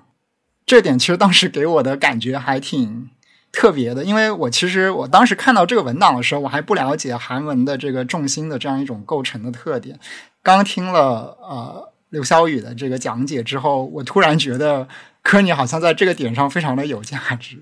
[0.66, 3.08] 这点其实当时给我的感觉还挺。
[3.56, 9.98] 特别的，因为我其实我当时看到这个文档的时候，我还不了解韩文的这个重心的这样一种构成的特点。
[10.42, 14.86] 刚听了呃刘潇雨的这个讲解之后，我突然觉得
[15.22, 17.56] 科尼好像在这个点上非常的有价值。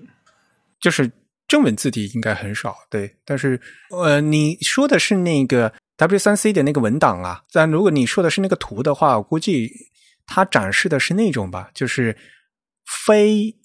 [0.81, 1.09] 就是
[1.47, 9.71] 正文字体应该很少，对，但是呃你说的是那个 W 三 C 的那个文档啊，但如果你说的是那个图的话，我估计
[10.27, 12.17] 它展示的是那种吧，就是
[13.07, 13.55] 非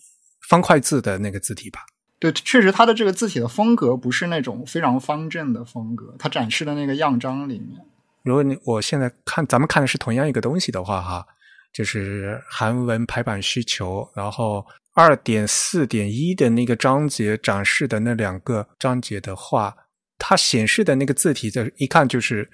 [0.49, 1.81] 方块字的那个字体吧。
[2.21, 6.15] 对，确实，它的这个字体的风格不是那种非常方正的风格。
[6.19, 7.81] 它展示的那个样章里面，
[8.23, 11.27] 如果你我现在看，咱们看的是同样一个东西的话，哈，
[11.73, 19.75] 就是韩文排版需求，然后二点四点一的那个章节展示的那两个章节的话，
[20.19, 22.51] 它显示的那个字体，的一看就是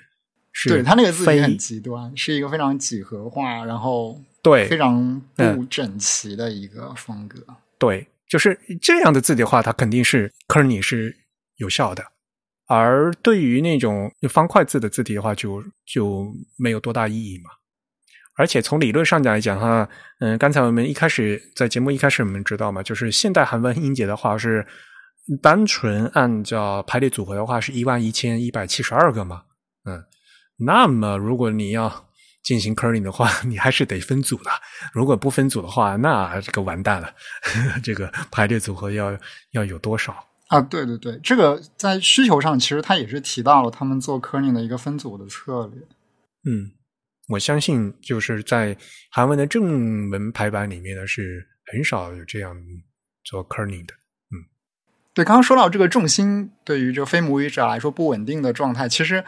[0.53, 7.45] 是，对，它那个字体很极端，是一个非常几何化，然后对非常不整齐的一个风格，
[7.81, 8.07] 对。
[8.29, 11.16] 就是这样的字体的话，它肯定是 kerning 是
[11.57, 12.05] 有效的，
[12.66, 17.51] 而对于那种方块字的字体的话，就就没有多大意义嘛。
[18.37, 19.89] 而且从理论上讲来讲哈，
[20.20, 24.66] 嗯，刚才我们一开始在节目一开始我们知道嘛，就是现代韩文音节的话是
[25.41, 29.45] 单纯按照排列组合的话是一万一千一百七十二个嘛，
[29.85, 30.05] 嗯，
[30.59, 32.06] 那么如果你要。
[32.47, 34.51] 进行 kerning 的话， 你还是得分组的。
[34.92, 37.12] 如果不分组的话，那这个完蛋了。
[37.82, 39.18] 这个排列组合要
[39.51, 40.12] 要有多少
[40.47, 40.61] 啊？
[40.61, 45.82] 对对对，这个在需求上其实他也是提到了他们做 kerning 的一个分组的策略。
[46.44, 46.70] 嗯，
[47.30, 48.76] 我相信就是在
[49.11, 52.57] 韩文的正文排版里面呢，是很少有这样
[53.24, 53.94] 做 kerning 的。
[54.30, 54.47] 嗯，
[55.12, 59.24] 对，刚刚说到这个重心对于这个非母语者来说不稳定的状态，其实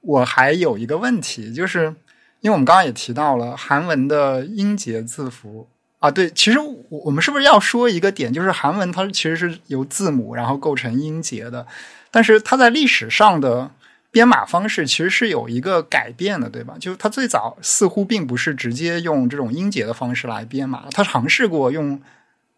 [0.00, 1.94] 我还有一个问题就是。
[2.40, 5.66] 因为我们刚刚也提到了韩文的音节字符
[5.98, 11.66] 啊，对，其实我我们是不是要说一个点，就是韩文它其实是由字母然后构成音节的，
[12.10, 13.70] 但是它在历史上的
[14.10, 16.76] 编码方式其实是有一个改变的，对吧？
[16.78, 22.00] 就是它最早似乎并不是直接用这种音节的方式来编码，它尝试过用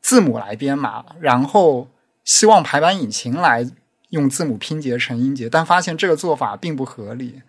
[0.02, 1.88] 字母来编码，然后
[2.24, 3.64] 希望排版引擎来
[4.10, 7.40] 用字母拼接成音节，但发现这个做法并不合理，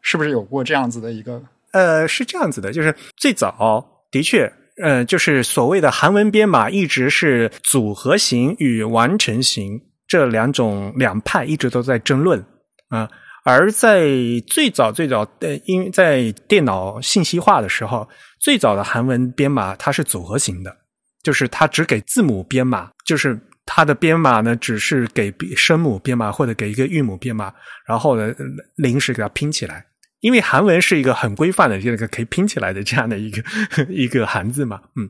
[0.00, 1.42] 是不是有过这样子的一个？
[1.76, 4.50] 呃，是这样子的，就是最早的确，
[4.82, 12.42] 呃，就是所谓的韩文编码一直是组合型与完成型这两种两派一直都在争论
[12.88, 13.06] 啊。
[13.44, 14.08] 而在
[14.46, 18.08] 最早最早，呃，因为在电脑信息化的时候，
[18.40, 20.74] 最早的韩文编码它是组合型的，
[21.22, 27.52] 就是它只给字母编码，就是它的编码呢只是给声母编码或者给一个韵母编码，
[27.86, 28.34] 然后呢
[28.76, 29.84] 临时给它拼起来。
[30.20, 33.42] 因为韩文是一个很规范的这个可以拼起来的这样的一个
[33.88, 35.08] 一个韩字嘛，嗯，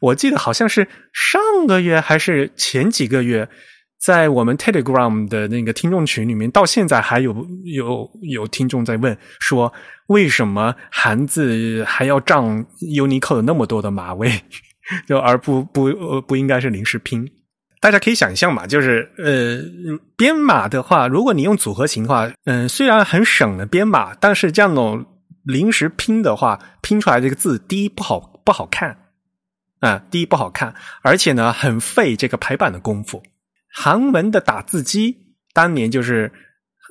[0.00, 3.48] 我记得好像是上个月还是前几个月，
[4.00, 9.72] 在我们 Telegram 的那个听众群里面，到现在还有有有听众在问说，
[10.06, 12.42] 为什么韩字还要占
[12.80, 14.30] Unicode 那么多的码位，
[15.08, 17.28] 就而不不不应该是临时拼？
[17.84, 19.60] 大家可以想象嘛，就是呃，
[20.16, 25.04] 编码的话，如果你用组合型的话，嗯，虽然很省的编码，但是这样种
[25.42, 28.96] 临时拼的话，拼出来这个字，第一不好不好看，
[29.80, 33.22] 啊，第一不好看，而且呢，很费这个排版的功夫。
[33.68, 35.14] 韩文的打字机
[35.52, 36.32] 当年就是，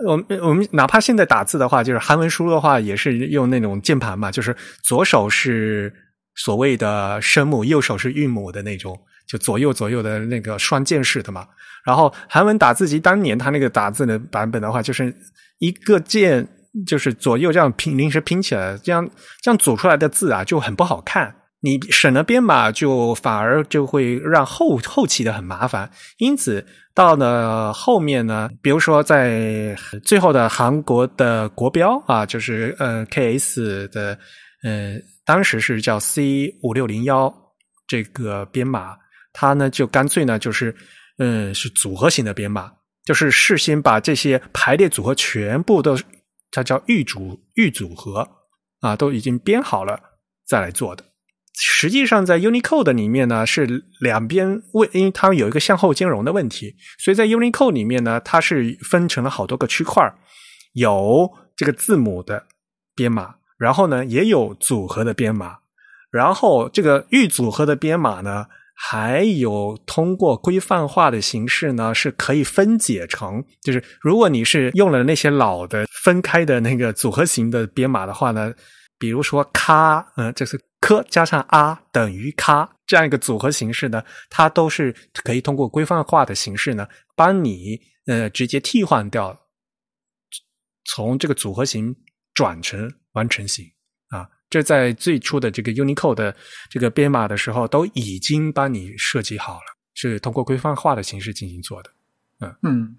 [0.05, 5.91] 我们我们哪怕现在打字的话，就是韩文输入的话，也是用那种键盘嘛，就是左手是
[6.35, 8.95] 所谓的声母，右手是韵母的那种。
[9.27, 11.45] 就左右左右的那个双键式的嘛。
[11.85, 15.13] 然后韩文打字机当年它那个打字的版本的话，就是
[15.59, 16.47] 一个键
[16.85, 19.09] 就是左右这样拼临时拼起来，这样
[19.41, 21.35] 这样组出来的字啊就很不好看。
[21.65, 25.89] 你省了编码，就反而就会让后后期的很麻烦。
[26.17, 29.73] 因此到了后面呢，比如说在
[30.03, 34.17] 最后的韩国的国标啊，就是呃 KS 的
[34.63, 34.95] 呃，
[35.25, 37.33] 当时是叫 C 五六零幺
[37.87, 38.95] 这个编码，
[39.33, 40.73] 它呢就干脆呢就是
[41.17, 42.71] 嗯是组合型的编码，
[43.03, 45.97] 就是事先把这些排列组合全部都
[46.51, 48.29] 它叫预组预组合
[48.79, 49.99] 啊，都已经编好了
[50.45, 51.03] 再来做的。
[51.55, 60.03] 实际上，在 Unicode 里面呢，是两边为，因为它有一个向后兼容的问题，所以在 Unicode 里面呢，它是分成了好多个区块
[60.73, 62.47] 有这个字母的
[62.95, 65.59] 编码，然后呢，也有组合的编码，
[66.09, 78.53] 然后这个预组合的编码呢，还有通过规范化的形式呢，是可以分解成，就是如果你是用了那些老的分开的那个组合型的编码的话呢，
[78.97, 80.59] 比如说咔，嗯，这是。
[80.83, 84.93] 科加上啊等于咔这样一个组合形式呢，它都是
[85.23, 86.85] 可以通过规范化的形式呢，
[87.15, 89.47] 帮你呃直接替换掉，
[90.83, 91.95] 从这个组合型
[92.33, 93.65] 转成完成型。
[94.53, 96.35] 这在最初的这个 Unicode 的
[96.69, 101.89] 这个编码的时候，都已经帮你设计好了，是通过规范化的形式进行做的。
[102.39, 102.95] 嗯嗯，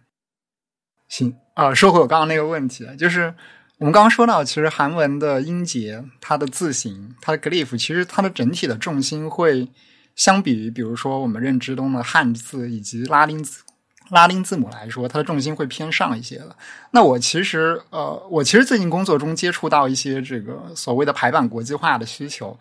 [1.07, 3.33] 行啊，说回我刚刚那个问题，就是。
[3.79, 9.69] 我们刚刚说到，其实韩文的音节、它的字形、它的 glyph，其实它的整体的重心会
[10.15, 13.64] 相比于，比如说我们认知中的汉字以及拉丁字、
[14.11, 16.55] 拉丁字母来说，它的重心会偏上一些的。
[16.91, 22.59] 那我其实，呃，我其实最近工作中接触到一些这个所谓的排版国际化的需求。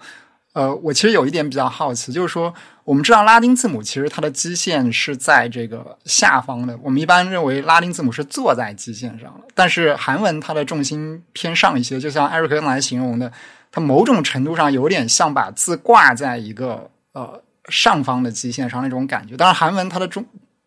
[0.53, 2.53] 呃，我其实有一点比较好奇，就是说，
[2.83, 13.33] 我们知道拉丁字母其实它的基线是在这个下方的，我们一般认为拉丁字母是坐在基线上的，但是韩文它的重心偏上一些，就像艾瑞克来形容的，
[13.71, 19.35] 它某种程度上有点像把字挂在一个呃上方的基线上那种感觉。
[19.35, 20.23] 当然，韩文它的中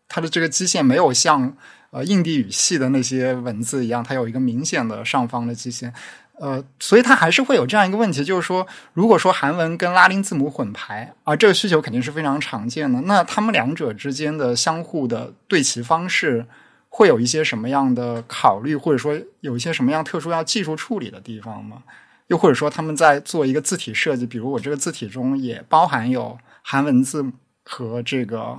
[0.07, 1.55] 它的这个基线没有像
[1.91, 5.93] 呃印地语系的那些文字一样，它有一个明显的上方的基线。
[6.39, 13.01] 呃，所以它还是会有这样一个问题，就是说，如果说韩文跟拉丁字母混排，啊，这个需求肯定是非常常见的。
[13.01, 16.45] 那他们两者之间的相互的对齐方式，
[16.89, 21.81] 会有一些什么样的考虑，或者说有一些什么样特殊要技术处理的地方吗？
[22.27, 27.25] 又或者说他们在做一个字体设计，比如我这个字体中也包含有韩文字
[27.63, 28.55] 和这个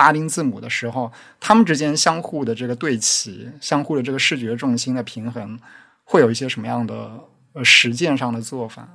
[0.00, 5.58] 拉丁字母的时候，他们之间相互的这个对齐，相互的这个视觉重心的平衡。
[6.04, 7.20] 会有一些什么样的
[7.52, 8.88] 呃实践上的做法？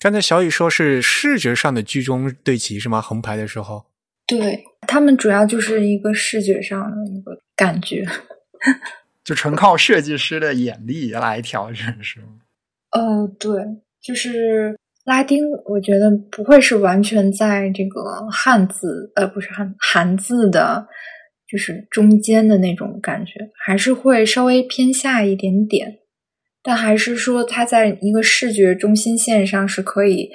[0.00, 3.00] 刚才小雨说是视觉上的居中 对齐是吗？
[3.00, 3.84] 横排的时候，
[4.26, 8.04] 对他们主要就是一个视觉上的一个感觉，
[9.22, 12.26] 就纯靠设计师的眼力来调整是吗？
[12.90, 13.52] 呃，对，
[14.02, 20.86] 就是拉丁，我觉得不会是完全在这个汉字呃，不是汉韩字的，
[21.48, 23.32] 就是中间的那种感觉，
[23.64, 25.98] 还是会稍微偏下一点点。
[26.62, 30.30] 但还是说，它在一个视觉中心线上是可以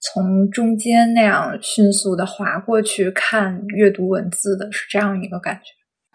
[0.00, 5.72] 从中间那样迅速的划过去看阅读文字的，是这样一个感觉。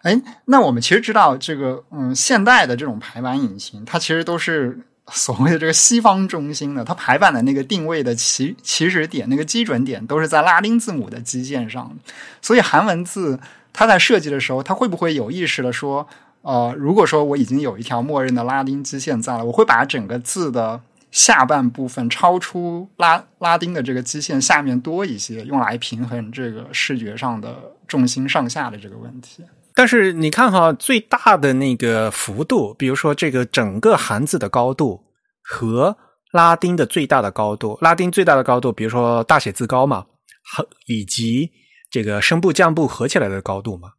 [0.08, 4.78] 哎，那我们其实知道，这个嗯，现代的这种排版引擎，它其实都是
[5.10, 11.96] 所谓的这个西方中心的，它排版的那个定位的起起始点、那个基准点都是在拉丁字母的基线上，
[12.42, 13.38] 所以韩文字
[13.72, 16.06] 它在设计的时候，它会不会有意识的说？
[16.42, 20.80] 呃，如果说我已经有一条默认的拉丁基线在了，我会把整个字的
[21.10, 29.42] 下半部分超出拉拉丁的这个基线下面多一些，用来平衡这个视觉上的重心上下的这个问题。
[29.78, 35.04] 但是你看哈，最大的那个幅度，比如说这个整个汉字的高度
[35.40, 35.96] 和
[36.32, 40.04] 拉丁的最大的高度，拉丁最大的高度，比如说大写字高嘛，
[40.52, 41.52] 和以及
[41.92, 43.90] 这个声部降部合起来的高度嘛，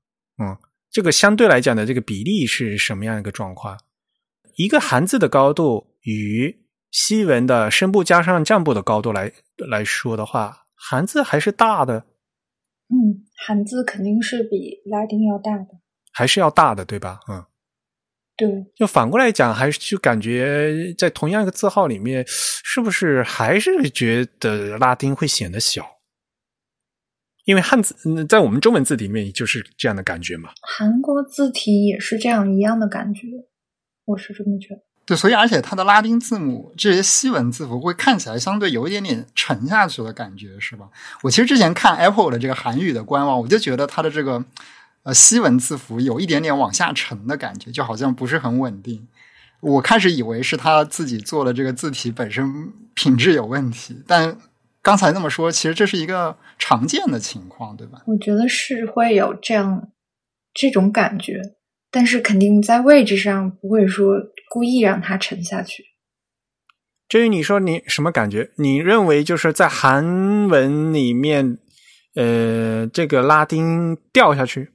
[0.44, 0.58] 嗯。
[0.92, 3.80] 这个相对来讲的这个比例是什么样一个状况？
[4.58, 6.54] 一个韩字的高度与
[6.92, 12.08] 西文的声部加上降部的高度来来说的话，韩字还是大的。
[12.90, 15.68] 嗯，汉字肯定是比拉丁要大的，
[16.12, 17.20] 还是要大的，对吧？
[17.30, 17.46] 嗯，
[18.36, 18.66] 对。
[18.76, 25.86] 就反过来讲，还是就感觉在同样一个字号里面，是不是还是觉得拉丁会显得小？
[27.46, 30.52] 因为汉字在我们中文字里面就是这样的感觉嘛。
[30.62, 33.28] 韩国字体也是这样一样的感觉，
[34.06, 34.82] 我是这么觉得。
[35.10, 40.88] 对，所以而且它的拉丁字母这些西文字符会看起来相对有一点点沉下去的感觉，是吧？
[41.24, 44.46] 我其实之前看 Apple 的这个韩语的官网，我就觉得它的这个
[45.02, 49.08] 呃西文字符有一点点往下沉的感觉，就好像不是很稳定。
[49.62, 54.38] 我开始以为是他自己做的这个字体本身品质有问题，但
[54.84, 58.04] 刚才那么说，其实这是一个常见的情况，对吧？
[58.06, 59.90] 我觉得是会有这样
[60.54, 61.42] 这种感觉，
[61.92, 64.16] 但是肯定在位置上不会说
[64.50, 65.86] 故意让它沉下去。
[67.08, 68.52] 至于你说你什么感觉？
[68.58, 71.58] 你认为就是在韩文里面，
[72.14, 74.74] 呃，这个拉丁掉下去？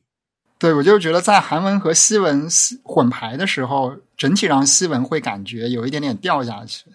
[0.59, 2.49] 对，我就觉得在韩文和西文
[2.83, 6.91] 混排的时候，整体上西文会感觉有一点点掉下去。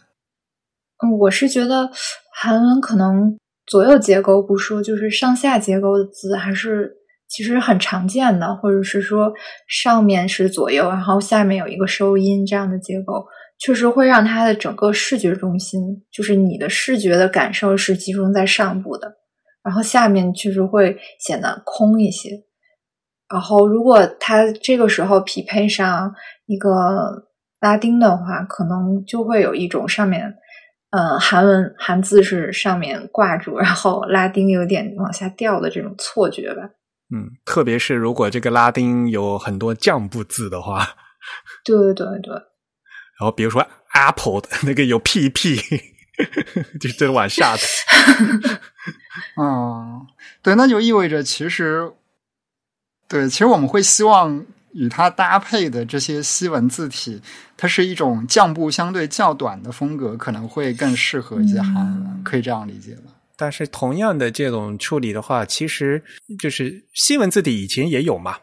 [1.01, 1.89] 嗯，我是觉得
[2.33, 6.97] 韩文可能左右结构不说，就是上下结构的字还是
[7.29, 9.31] 其实很常见的，或者是说
[9.67, 13.25] 上面是左右，然后下面有一个收音这样的结构，
[13.59, 15.81] 确实会让它的整个视觉中心，
[16.11, 19.13] 就是你的视觉的感受是集中在上部的，
[19.63, 22.31] 然后下面确实会显得空一些。
[23.31, 26.11] 然后，如果它这个时候匹配上
[26.47, 27.27] 一个
[27.59, 30.33] 拉丁的话，可能就会有一种上面，
[30.89, 36.71] 嗯，韩文韩字是上面挂住，然后拉丁有点往下掉的这种错觉吧。
[37.11, 40.87] 嗯，特别是如果这个拉丁有很多降部字的话，
[41.65, 42.33] 对对对。
[42.33, 45.59] 然后比如说 Apple 的那个有 PP，
[46.79, 47.61] 就真往下的。
[49.41, 50.07] 嗯，
[50.41, 51.91] 对，那就意味着其实。
[53.07, 57.19] 对，其实我们会希望与它搭配的这些西文字体，
[57.57, 63.11] 它是一种降部相对较短的风格，可能会更适合一些韩文，可以这样理解吧？
[63.39, 66.03] 但是同样的这种处理的话，其实
[66.37, 68.37] 就是西文字体以前也有嘛，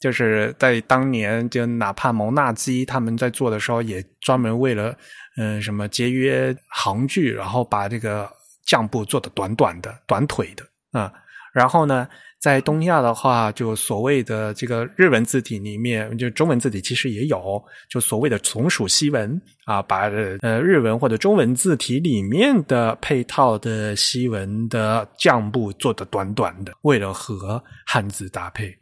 [0.00, 4.96] 就是在当年，就哪怕蒙纳基他们在做的时候，也专门为了
[5.36, 8.30] 嗯什么节约行距，然后把这个
[8.64, 10.64] 降部做的短短的、短腿的
[10.98, 11.12] 啊，
[11.52, 12.08] 然后呢。
[12.44, 20.10] 在东亚的话，就所谓的这个日文字体里面，就中文字体其实也有，就所谓的从属西文啊，把
[20.42, 28.76] 呃日文或者中文字体里面的配套的西文的降部做的短短的，为了和汉字搭配。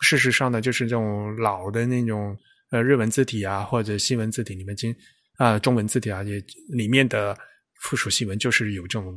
[0.00, 2.34] 事实上呢，就是这种老的那种
[2.70, 4.96] 呃日文字体啊，或者西文字体里面，经
[5.36, 7.36] 啊中文字体啊，也里面的
[7.82, 9.14] 附属西文就是有这种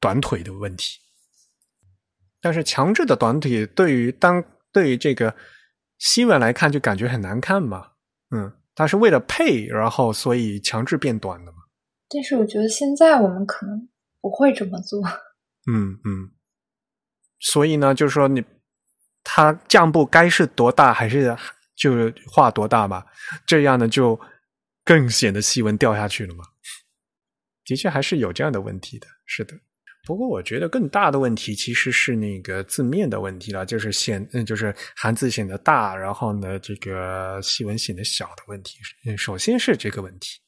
[0.00, 0.98] 短腿的问题。
[2.42, 5.34] 但是强制的短体对于当对于这个
[5.98, 7.92] 西文来看就感觉很难看嘛，
[8.30, 11.58] 嗯，它是为了配，然后所以强制变短的嘛。
[12.10, 13.88] 但是我觉得现在我们可能
[14.20, 15.00] 不会这么做。
[15.70, 16.32] 嗯嗯，
[17.38, 18.44] 所以呢，就是说你
[19.22, 21.36] 它降部该是多大还是
[21.76, 23.06] 就画多大吧？
[23.46, 24.20] 这样呢就
[24.84, 26.44] 更显得西文掉下去了嘛。
[27.64, 29.54] 的确还是有这样的问题的，是的。
[30.04, 38.78] 不过，我觉得更大的问题其实是那个字面的问题了，就是显，嗯，就是汉字显得大，然后呢，这个细纹显得小的问题。
[39.06, 40.40] 嗯，首先是这个问题。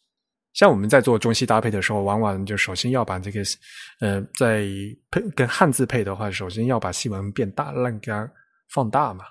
[0.55, 3.43] 像我们在做中西搭配的时候，往往就首先要把这个，
[4.01, 4.67] 嗯，在
[5.11, 8.31] 配跟汉字配的话，首先要把细纹变大，让它
[8.71, 9.25] 放大嘛。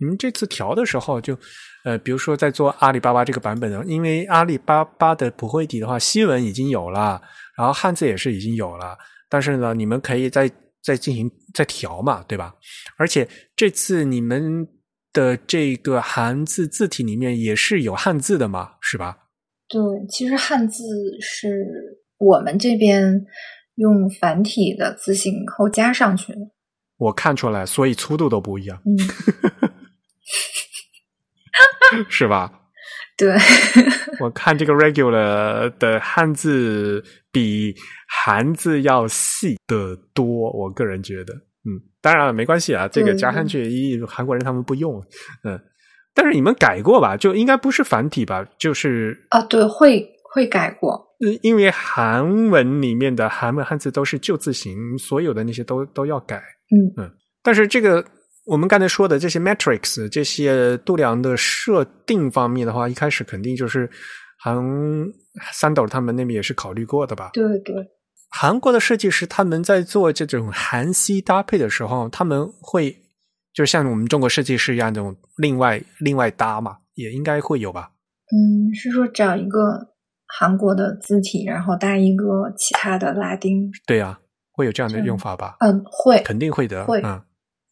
[0.00, 1.38] 嗯，你们这次调的时候，就
[1.84, 7.20] 呃，比如说在做阿里巴巴这个版本的，因为阿里巴巴的普惠体的话，西文已经有了。
[7.56, 8.96] 然后汉字也是已经有了，
[9.28, 10.50] 但是呢，你们可以再
[10.82, 12.54] 再进行再调嘛，对吧？
[12.96, 14.66] 而且这次你们
[15.12, 19.18] 的这个汉字字体里面也是有汉字的嘛，是吧？
[19.68, 20.82] 对，其实汉字
[21.20, 21.66] 是
[22.16, 23.26] 我们这边
[23.74, 26.38] 用繁体的字形后加上去的。
[26.96, 28.96] 我看出来，所以粗度都不一样，嗯，
[32.08, 32.52] 是吧？
[33.16, 33.34] 对，
[34.20, 37.74] 我看这个 regular 的汉字比
[38.08, 44.98] 韩字要细得多，我个人觉得，嗯，当然了，没关系啊，这个加上去，一韩国人他们不用，
[45.44, 45.60] 嗯，
[46.14, 47.14] 但是你们改过吧？
[47.18, 48.42] 就应该不是繁体吧？
[48.58, 56.36] 就是啊，对，会会改过，因为韩文里面的韩文汉字都是旧字形，所有的那些都都要改，
[56.70, 57.10] 嗯嗯，
[57.42, 58.02] 但是这个。
[58.50, 63.88] 我们刚才说的这些 metrics 这些度量的设定方面的话，一开始肯定就是
[64.40, 64.58] 韩
[65.52, 67.30] 三斗他们那边也是考虑过的吧？
[67.32, 67.76] 对对，
[68.28, 72.96] 韩国的设计师他们在做这种韩西搭配的时候，他们会
[73.54, 77.92] 就像我们中国设计师一样，这种另外另外搭嘛，也应该会有吧？
[78.32, 79.94] 嗯，是说找一个
[80.26, 83.70] 韩国的字体，然后搭一个其他的拉丁？
[83.86, 84.18] 对呀，
[84.50, 85.54] 会有这样的用法吧？
[85.60, 87.22] 嗯，会，肯定会的，会嗯。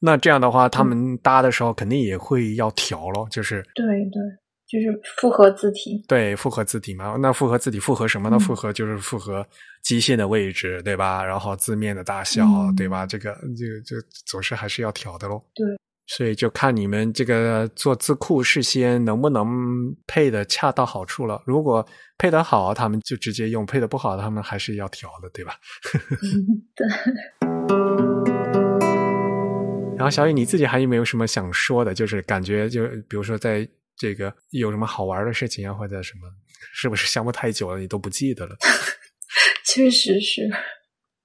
[0.00, 4.20] 那这样的话，他们搭的时候肯定也会要调咯，就是对对，
[4.68, 6.04] 就是复合字体。
[6.06, 7.16] 对，复合字体嘛。
[7.20, 8.36] 那复合字体复合什么呢？
[8.36, 9.46] 嗯复合就是复合
[9.82, 11.24] 基线的位置，对吧？
[11.24, 13.04] 然后字面的大小，嗯对吧？
[13.06, 13.96] 这个这个这
[14.26, 15.42] 总是还是要调的喽。
[15.54, 15.66] 对。
[16.10, 21.42] 所以就看你们这个做字库事先能不能配的恰到好处了。
[21.44, 25.52] 如果配得好，他们就直接用；配的不好，他们还是要调的，对吧？
[26.74, 26.88] 对，
[29.98, 31.92] 然后小雨你自己还有没有什么想说的？
[31.92, 36.28] 就是感觉就比如说在这个有什么好玩的事情啊，或者什么，
[36.72, 38.56] 是不是项目太久了你都不记得了？
[39.66, 40.48] 确实是。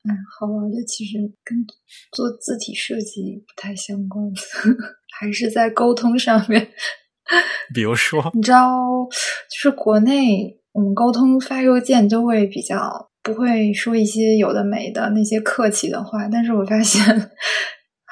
[0.06, 1.66] 嗯，好玩的其实跟
[2.12, 4.22] 做字体设计不太相关，
[5.18, 6.72] 还是在沟通上面。
[7.74, 8.68] 比如说，你知道，
[9.50, 17.32] 就是国内我们沟通发邮件都会比较不会说一些有的没的那些客气的话，但是我发现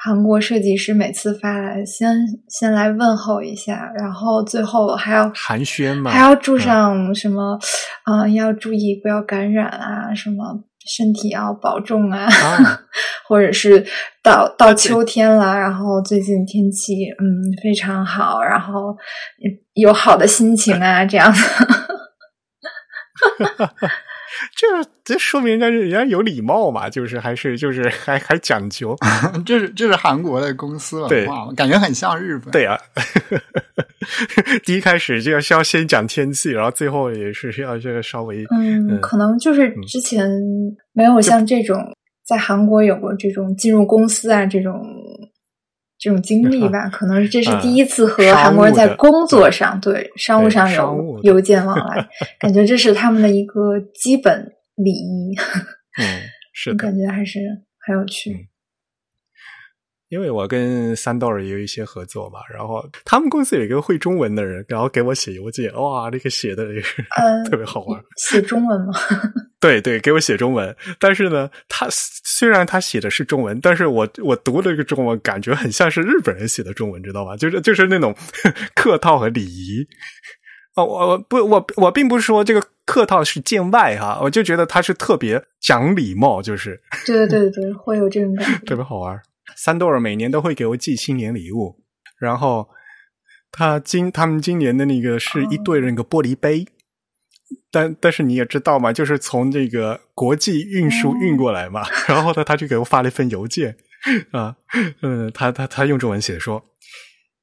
[0.04, 2.12] 韩国设计师每次发来，先
[2.48, 7.56] 先来问候一下，然后最后还要寒暄嘛，还要注上什么
[8.04, 12.80] 啊、呃要注意不要感染啊，什么身体要保重啊，啊
[13.28, 13.86] 或者是
[14.22, 18.96] 到到秋天了，然后最近天气嗯非常好，然后
[19.74, 21.38] 有好的心情啊，这样的。
[24.56, 24.66] 这
[25.04, 28.96] 这说明人家人家有礼貌嘛，就是还是就是还还讲究，
[29.44, 32.50] 这是这是韩国的公司文化嘛，感觉很像日本。
[32.50, 32.78] 对啊，
[34.64, 40.28] 第一开始就要是要先讲天气，然后最后也是要这个稍微嗯，嗯可能就是之前
[40.92, 41.76] 没有像这种
[42.26, 44.82] 在韩国有过这种进入公司啊这种
[46.02, 52.08] 这种经历吧，可能这是第一次和嗯韩国人在工作上对商务上有邮件往来，
[52.40, 55.32] 感觉这是他们的一个基本礼仪，
[56.02, 56.04] 嗯
[56.52, 57.38] 是的， 感觉还是
[57.86, 58.32] 很有趣。
[58.32, 58.51] 嗯
[60.12, 67.98] 因为我跟三豆儿也有一些合作嘛，然后他们公司有一个会中文的人，然后给我写邮件，哇，那个写的也是呃， 特别好玩。
[68.18, 68.92] 写中文吗？
[69.58, 77.34] 对对，给我写中文，但是呢，他虽然他写的是中文，但是我我读的这个中文感觉很像是日本人写的中文，知道吧？
[77.38, 78.14] 就是就是那种
[78.76, 79.86] 客套和礼仪。
[80.74, 88.58] 哦，我我不我我并不是说这个客套是见外哈，我就觉得他是特别讲礼貌，就是对对对对，会有这种感觉。
[88.66, 89.18] 特别好玩。
[89.56, 91.82] 三多尔每年都会给我寄新年礼物，
[92.18, 92.68] 然后
[93.50, 96.66] 他今他们今年的那个是一对那个玻璃杯，
[97.70, 103.76] 但但是你也知道嘛，就是从这个国际运输运过来嘛， 然后呢，他就给我发了一份邮件。
[104.32, 104.56] 啊，
[105.02, 106.64] 嗯，他他他用中文写说，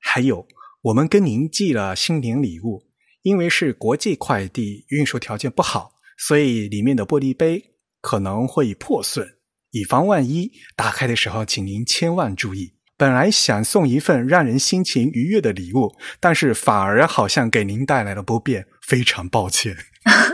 [0.02, 0.46] 还有
[0.82, 2.84] 我们跟您寄了新年礼物，
[3.22, 7.64] 因为是国际快递，运输条件不好，所以里面的玻璃杯
[8.02, 9.39] 可能会破损。
[9.72, 12.74] 以防万一，打开的时候，请您千万注意。
[12.98, 19.78] 本来想送一份让人心情愉悦的礼物，但是反而好像给您带来了不便，非常抱歉。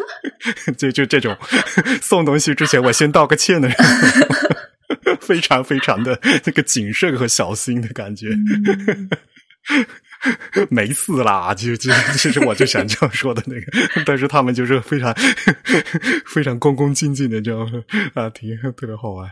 [0.78, 1.38] 就就这种
[2.02, 3.78] 送东西之前我先道个歉的人，
[5.22, 8.30] 非常非常的那个谨慎和小心的感觉。
[10.70, 13.72] 没事啦，就就其实我就想这样说的那个，
[14.06, 15.14] 但是他们就是非常
[16.34, 17.84] 非常恭恭敬敬的这样
[18.16, 19.30] 啊，挺特别好玩。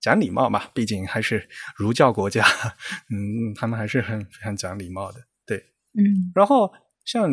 [0.00, 2.44] 讲礼貌嘛，毕竟还是儒教国家，
[3.10, 5.20] 嗯，他们还是很非常讲礼貌的。
[5.46, 5.56] 对，
[5.96, 6.72] 嗯然后
[7.04, 7.30] 像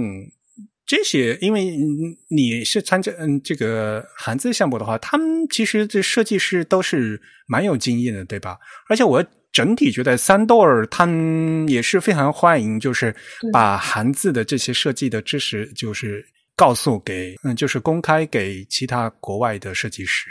[0.86, 8.60] 这些，因为嗯你是参加嗯这个韩资项目的话，他们其实这设计师都是蛮有经验的，对吧？
[8.88, 13.16] 而且我整体觉得三豆儿他们也是非常欢迎，就是
[13.52, 20.30] 把韩字的这些设计的知识，就是告诉给嗯，就是公开给其他国外的设计师，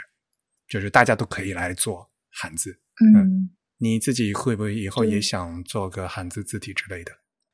[0.67, 2.79] 就是大家都可以来做韩字。
[3.15, 7.11] 嗯，你自己会不会以后也想做个韩字字体之类的？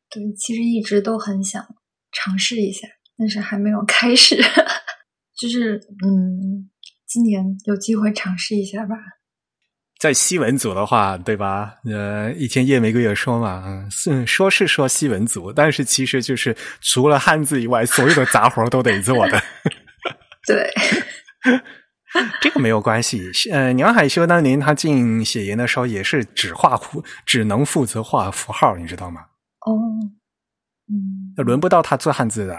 [0.10, 1.64] 对，其实一直都很想
[2.12, 2.88] 尝试一下，
[3.18, 4.36] 但是还没有开始。
[5.36, 6.70] 就是嗯，
[7.08, 8.96] 今年有机会尝试一下吧。
[10.06, 11.74] 在西文组的话，对吧？
[11.92, 19.42] 呃，以前叶玫瑰也说嘛，嗯，是说是说西文组，但是其实就是除了汉字以外，所有的杂活都得做的。
[20.46, 20.72] 对，
[22.40, 23.32] 这个没有关系。
[23.52, 29.22] 呃，梁海修当年他进写研的时候，也是只画符，只能负责画符号，你知道吗？
[29.66, 29.74] 哦，
[30.88, 32.56] 嗯，轮不到他做汉字的，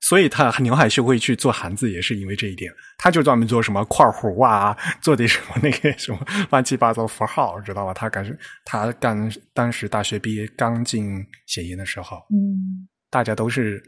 [0.00, 2.72] 所以他牛海修会去做汉字，也是因为这一点。
[2.96, 6.18] 他就专门做什么块弧啊，做的什么那个什么
[6.50, 7.92] 乱七八糟符号，知道吧？
[7.92, 13.82] 他感觉他刚当时大学毕业刚进写研的时候，嗯，大家都是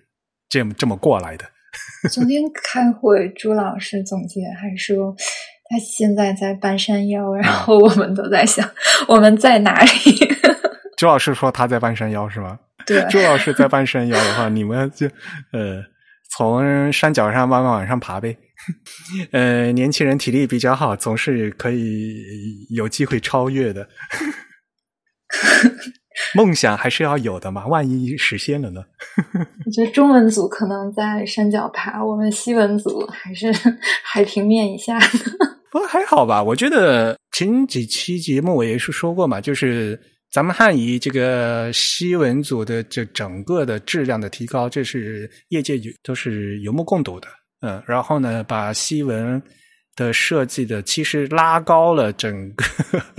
[0.49, 1.45] 这么这么过来的。
[2.11, 5.15] 昨天开会，朱老师总结还说
[5.71, 8.69] 他现在在半山腰，然后我们都在想
[9.07, 9.91] 我们在哪里。
[10.99, 12.59] 朱老师说他在半山腰是吗？
[12.85, 15.07] 对，朱老师在半山腰的话，你们就
[15.53, 15.81] 呃
[16.37, 18.37] 从山脚上慢慢往上爬呗。
[19.33, 23.89] 呃，年轻人体力比较好，总是可以有机会超越的。
[26.35, 28.83] 梦想还是要有的嘛，万一实现了呢？
[29.65, 33.51] 我觉得中文组可能在山脚爬，我们西文组还是
[34.05, 35.07] 海平面以下的。
[35.73, 39.99] 不过还好吧，我觉得前几期节目我也是说过嘛，就是
[40.33, 47.27] 咱们汉仪这个西文组的这整个的质量的提高，这是业界有都是有目共睹的。
[47.63, 49.43] 嗯，然后呢，把西文
[49.97, 52.65] 的设计的其实拉高了整个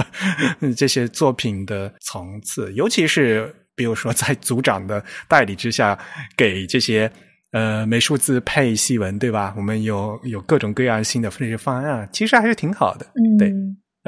[0.76, 6.00] 这些作品的层次，尤其是比如说在组长的代理之下，
[6.38, 7.12] 给这些
[7.52, 9.54] 呃美术字配西文，对吧？
[9.58, 13.06] 我们有有各种各样新的这些方案，其实还是挺好的。
[13.16, 13.50] 嗯，对，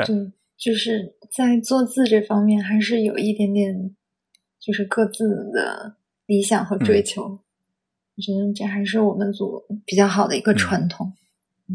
[0.05, 0.15] 对，
[0.57, 0.99] 就是
[1.35, 3.95] 在做字这方面，还是有一点点，
[4.59, 5.97] 就是各自的
[6.27, 7.23] 理想和追求。
[7.23, 11.13] 我觉得这还是我们组比较好的一个传统。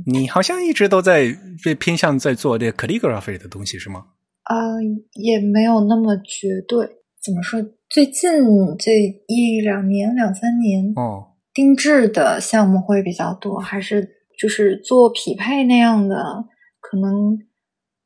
[0.07, 1.37] 你好像一直都在
[1.81, 4.07] 偏向在做这 calligraphy 的东西，是吗？
[4.45, 4.57] 啊，
[5.15, 6.87] 也没有那么绝对。
[7.21, 7.61] 怎么说？
[7.91, 8.31] 最近
[8.79, 8.93] 这
[9.27, 14.09] 一两年、两三年，哦，定制的项目会比较多，还是
[14.39, 16.45] 就是做匹配那样的？
[16.81, 17.37] 可能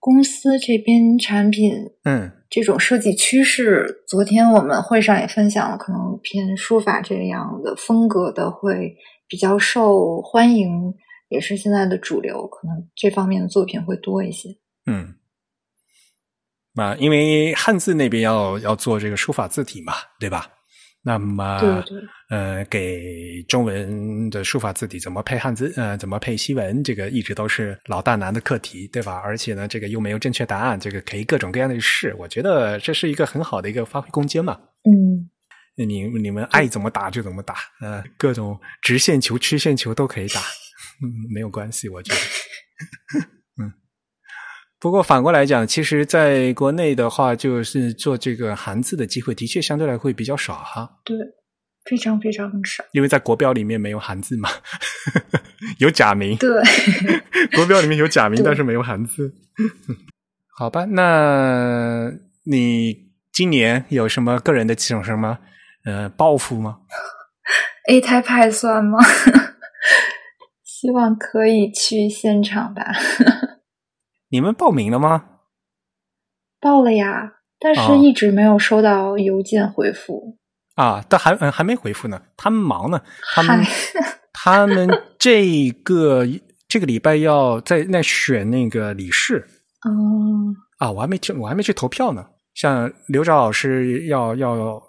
[0.03, 1.73] 公司这边产品，
[2.03, 2.33] 嗯。
[2.51, 8.95] 这种设计趋势，昨天我们会上也分享了，可能偏书法这样的风格的会
[9.27, 10.93] 比较受欢迎，
[11.31, 14.51] 也是现在的主流，可能这方面的作品会多一些。
[14.85, 15.15] 嗯，
[16.75, 20.47] 啊，因为汉字那边要要做这个书法字体嘛，对吧？
[21.05, 22.03] 那么，对对，
[22.33, 25.71] 呃，给中文的书法字体怎么配汉字？
[25.77, 26.83] 呃，怎么配西文？
[26.83, 29.21] 这个一直都是老大难的课题，对吧？
[29.23, 32.15] 而且呢，这个又没有正确答案，这个可以各种各样的试。
[32.19, 34.59] 我觉得这是一个很好的一个发挥空间嘛。
[34.85, 35.29] 嗯，
[35.77, 42.21] 你你们爱怎么打就怎么打，呃，各种直线球、曲线球都可以打，嗯，没有关系，我觉得。
[44.81, 50.89] 不过反过来讲，其实在国内的话，就是做这个韩字的机会，的确相对来会比较少哈。
[51.05, 51.15] 对，
[51.85, 52.85] 非常非常少。
[52.93, 54.49] 因为在国标里面没有韩字嘛，
[55.79, 56.37] 有假名。
[56.37, 56.49] 对，
[57.55, 59.35] 国标里面有假名，但是没有韩字。
[60.57, 62.11] 好吧，那
[62.45, 65.39] 你今年有什么个人的这种什么
[65.85, 66.81] 呃抱负吗
[67.89, 68.99] ？A 台派算吗？
[70.65, 72.93] 希望可以去现场吧。
[74.29, 75.25] 你们报名了吗？
[76.61, 80.39] 报了呀，但是一直没有收到邮件回复。
[80.75, 83.01] 啊，但还嗯还没回复呢，他们忙呢。
[83.35, 83.65] 他们
[84.33, 84.89] 他们
[85.19, 86.27] 这个
[86.69, 89.47] 这个礼拜要在那选那个理事。
[89.85, 90.55] 哦。
[90.79, 92.27] 啊，我还没去，我还没去投票呢。
[92.55, 94.83] 像刘钊老师要要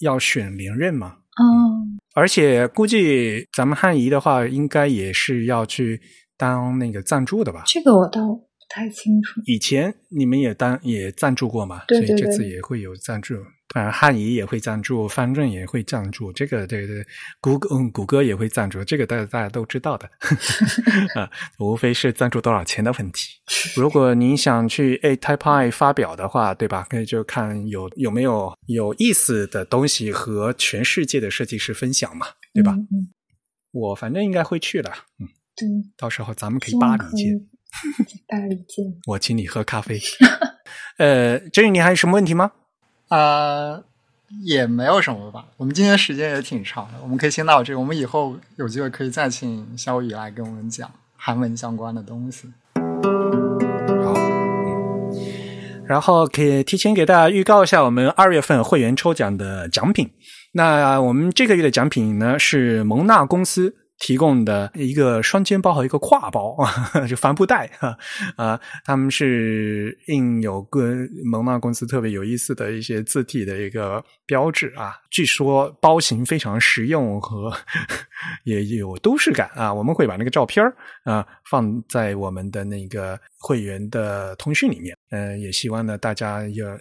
[0.00, 1.08] 要选连任嘛？
[1.08, 1.82] 哦。
[2.14, 6.00] 而且估计咱们汉仪的话，应该也是要去
[6.36, 7.62] 当那个赞助的吧？
[7.66, 8.48] 这个我倒不。
[8.74, 13.34] 太清楚，以前你们也当也赞助过嘛，所以这次也会有赞助。
[13.74, 17.02] 当然，汉仪也会赞助，方正也会赞助，这个对对，
[17.40, 20.06] 谷歌嗯，谷歌也会赞助，这个大家大家都知道的
[21.18, 23.40] 啊，无非是赞助多少钱的问题。
[23.74, 26.86] 如果您想去 A Type I 发表的话，对吧？
[26.90, 32.72] 可以就看有有没有有意思的东西和全世界的设计师分享嘛，对吧？
[32.72, 33.08] 嗯，
[33.70, 35.26] 我反正应该会去的，嗯，
[35.56, 35.66] 对，
[35.96, 37.48] 到时候咱们可以巴黎见。
[38.28, 39.98] 巴黎见，我请你喝咖啡。
[40.98, 42.52] 呃，真宇，你还有什么问题吗？
[43.12, 43.78] 啊，
[44.42, 45.44] 也没有什么吧。
[45.58, 47.78] 我们今天时间也挺长的，我们可以先到这。
[47.78, 52.50] 我们以后有机会可以再请肖宇来跟我们讲韩文相关的东西。
[55.84, 60.10] 然后可以提前给大家预告一下我们二月份会员抽奖的奖品。
[60.52, 63.74] 那我们这个月的奖品呢是蒙纳公司。
[64.04, 66.56] 提供的一个双肩包和一个挎包
[67.06, 67.96] 就帆布袋啊
[68.36, 70.92] 啊，他们是印有个
[71.24, 74.96] 蒙纳公司特别有意思的一些字体的一个标志啊。
[75.08, 77.52] 据说包型非常实用和
[78.42, 79.72] 也有都市感啊。
[79.72, 80.64] 我们会把那个照片
[81.04, 84.98] 啊放在我们的那个会员的通讯里面。
[85.10, 86.78] 呃，也希望呢大家有呃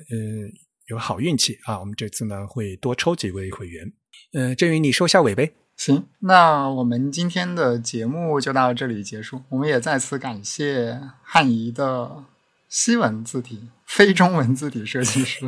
[0.87, 1.79] 有好运气啊。
[1.79, 3.93] 我们这次呢会多抽几位会员。
[4.33, 5.51] 呃，振宇，你收下尾呗。
[5.83, 9.41] 行，那我们今天的节目就到这里结束。
[9.49, 12.23] 我们也再次感谢汉仪的
[12.69, 15.47] 西文字体、非中文字体设计师。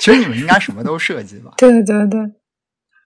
[0.00, 1.52] 其实你们应该什么都设计吧？
[1.58, 2.04] 对对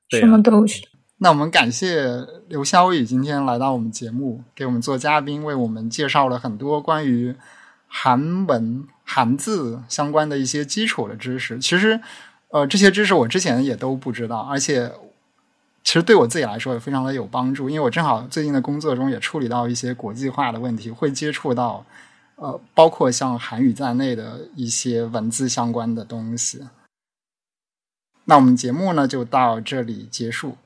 [0.08, 0.82] 对，什么都是。
[1.18, 2.06] 那我们感谢
[2.48, 7.36] 刘潇雨今天来到我们节目，给我们做嘉宾，为我们介绍了很多关于
[7.86, 11.58] 韩文、韩字相关的一些基础的知识。
[11.58, 12.00] 其实。
[12.48, 14.92] 呃，这些知识我之前也都不知道，而且
[15.84, 21.84] 其实对我自己来说也非常的有帮助，因为我正好最近的工作中也处理到一些国际化的问题，会接触到
[22.36, 26.66] 呃，包括像韩语在内的一些文字相关的东西。
[28.24, 30.56] 那我们节目呢就到这里结束。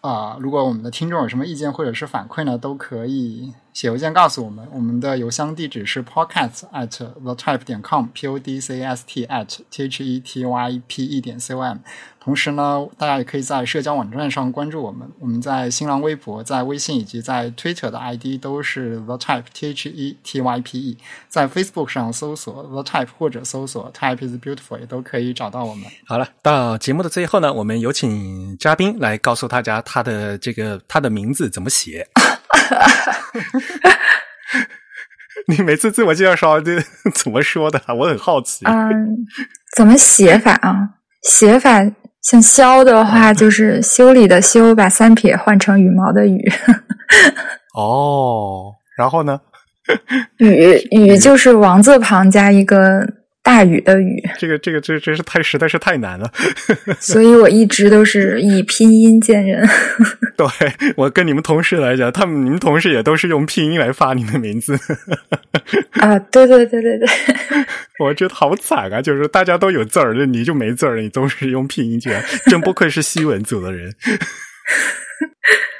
[0.00, 4.66] 啊，如果我们的听众有什么意见或者是反馈呢，都可以写邮件告诉我们。
[4.72, 6.88] 我们的邮箱地址是 podcast at
[7.22, 10.82] the type 点 com，p o d c s t at t h e t y
[10.88, 11.78] p e 点 c o m。
[12.18, 15.08] 同时呢，大家也可以在社交网站上关注我们。
[15.20, 20.98] 我们在新浪微博、在微信以及在 Twitter 的 ID 都是 The Type T H E T Y P E。
[21.28, 25.84] 在 Facebook 上搜索 The Type 或者搜索 Type is Beautiful 也都可以找到我们。
[26.04, 32.08] 好了，到节目的最后呢，我们有请嘉宾来告诉大家他的这个他的名字怎么写。
[35.46, 36.78] 你每次自我介绍这
[37.14, 37.80] 怎么说的？
[37.96, 38.64] 我很好奇。
[38.66, 39.16] 嗯，
[39.76, 40.90] 怎么写法啊？
[41.22, 41.84] 写法。
[42.20, 46.38] 像修的话，就是修理的修，把三撇换成羽毛的羽。
[47.74, 49.40] 哦，然后呢？
[50.38, 53.00] 羽羽就是王字旁加一个
[53.48, 54.22] 大雨的雨。
[54.38, 56.30] 这个这个这真是太实在是太难了。
[57.00, 59.66] 所以我一直都是以拼音见人。
[60.36, 60.46] 对
[60.96, 64.78] 我跟你们同事来讲，他们你们同事也都是用拼音来发你的名字。
[65.92, 67.08] 啊，对对对对对。
[68.04, 69.00] 我觉得好惨啊！
[69.00, 72.10] 就是大家都有字儿，你就没字儿，你都是用拼音去，
[72.50, 73.94] 真不愧是西文组的人。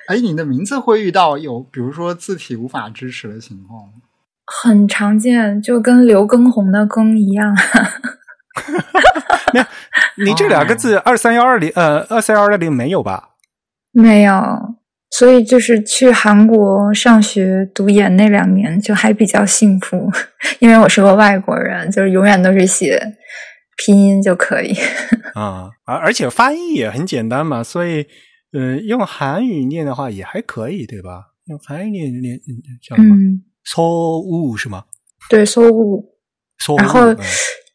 [0.06, 4.07] 哎，你的名字会遇到有，比如说字体无法支持的情况吗？
[4.50, 7.54] 很常见，就跟刘畊宏的“畊”一样。
[9.52, 9.66] 没有，
[10.24, 13.30] 你这两个字“二三幺二零”呃，“二三幺二零”没有吧？
[13.92, 14.76] 没有。
[15.10, 20.10] 所以就是去韩国上学读研那两年就还比较幸福，
[20.58, 23.16] 因为我是个外国人，就是永远都是写
[23.78, 24.74] 拼音就可以。
[25.34, 28.06] 啊，而而且发音也很简单嘛，所以
[28.52, 31.22] 嗯，用韩语念的话也还可以，对吧？
[31.46, 32.38] 用韩语念念
[32.86, 33.16] 叫什么？
[33.70, 34.84] 错误是吗？
[35.28, 36.04] 对，错误。
[36.58, 36.78] 错误。
[36.78, 37.00] 然后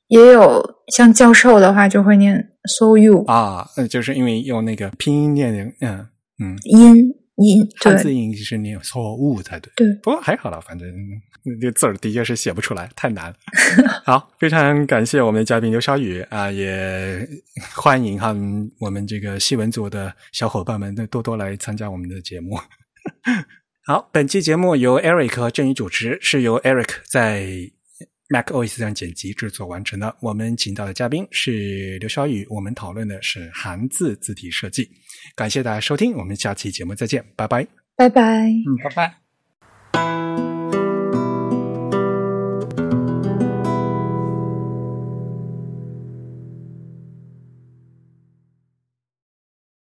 [0.08, 0.64] 也有
[0.94, 6.08] 像教授的话就会念 so you 啊，就是因为用那个拼音念的，嗯
[6.40, 6.96] 嗯，音。
[7.38, 10.88] 音汉字音是念错误才对，对，不过还好了，反正
[11.60, 13.36] 那字儿的确是写不出来，太难了。
[14.06, 17.28] 好，非常感谢我们的嘉宾刘小雨啊，也
[17.76, 18.36] 欢迎哈
[18.80, 22.56] 我们这个戏文组的小伙伴们多多来参加我们的节目。
[23.86, 27.46] 好，本期节目由 Eric 和郑宇主持，是由 Eric 在
[28.30, 30.16] Mac OS 上剪辑制作完成的。
[30.22, 34.90] 我们请到的嘉宾是刘小雨，我们讨论的是韩字字体设计。
[35.36, 38.90] 感谢大家收听，我们下期节目再见，拜拜，拜拜，嗯，拜
[39.92, 40.53] 拜。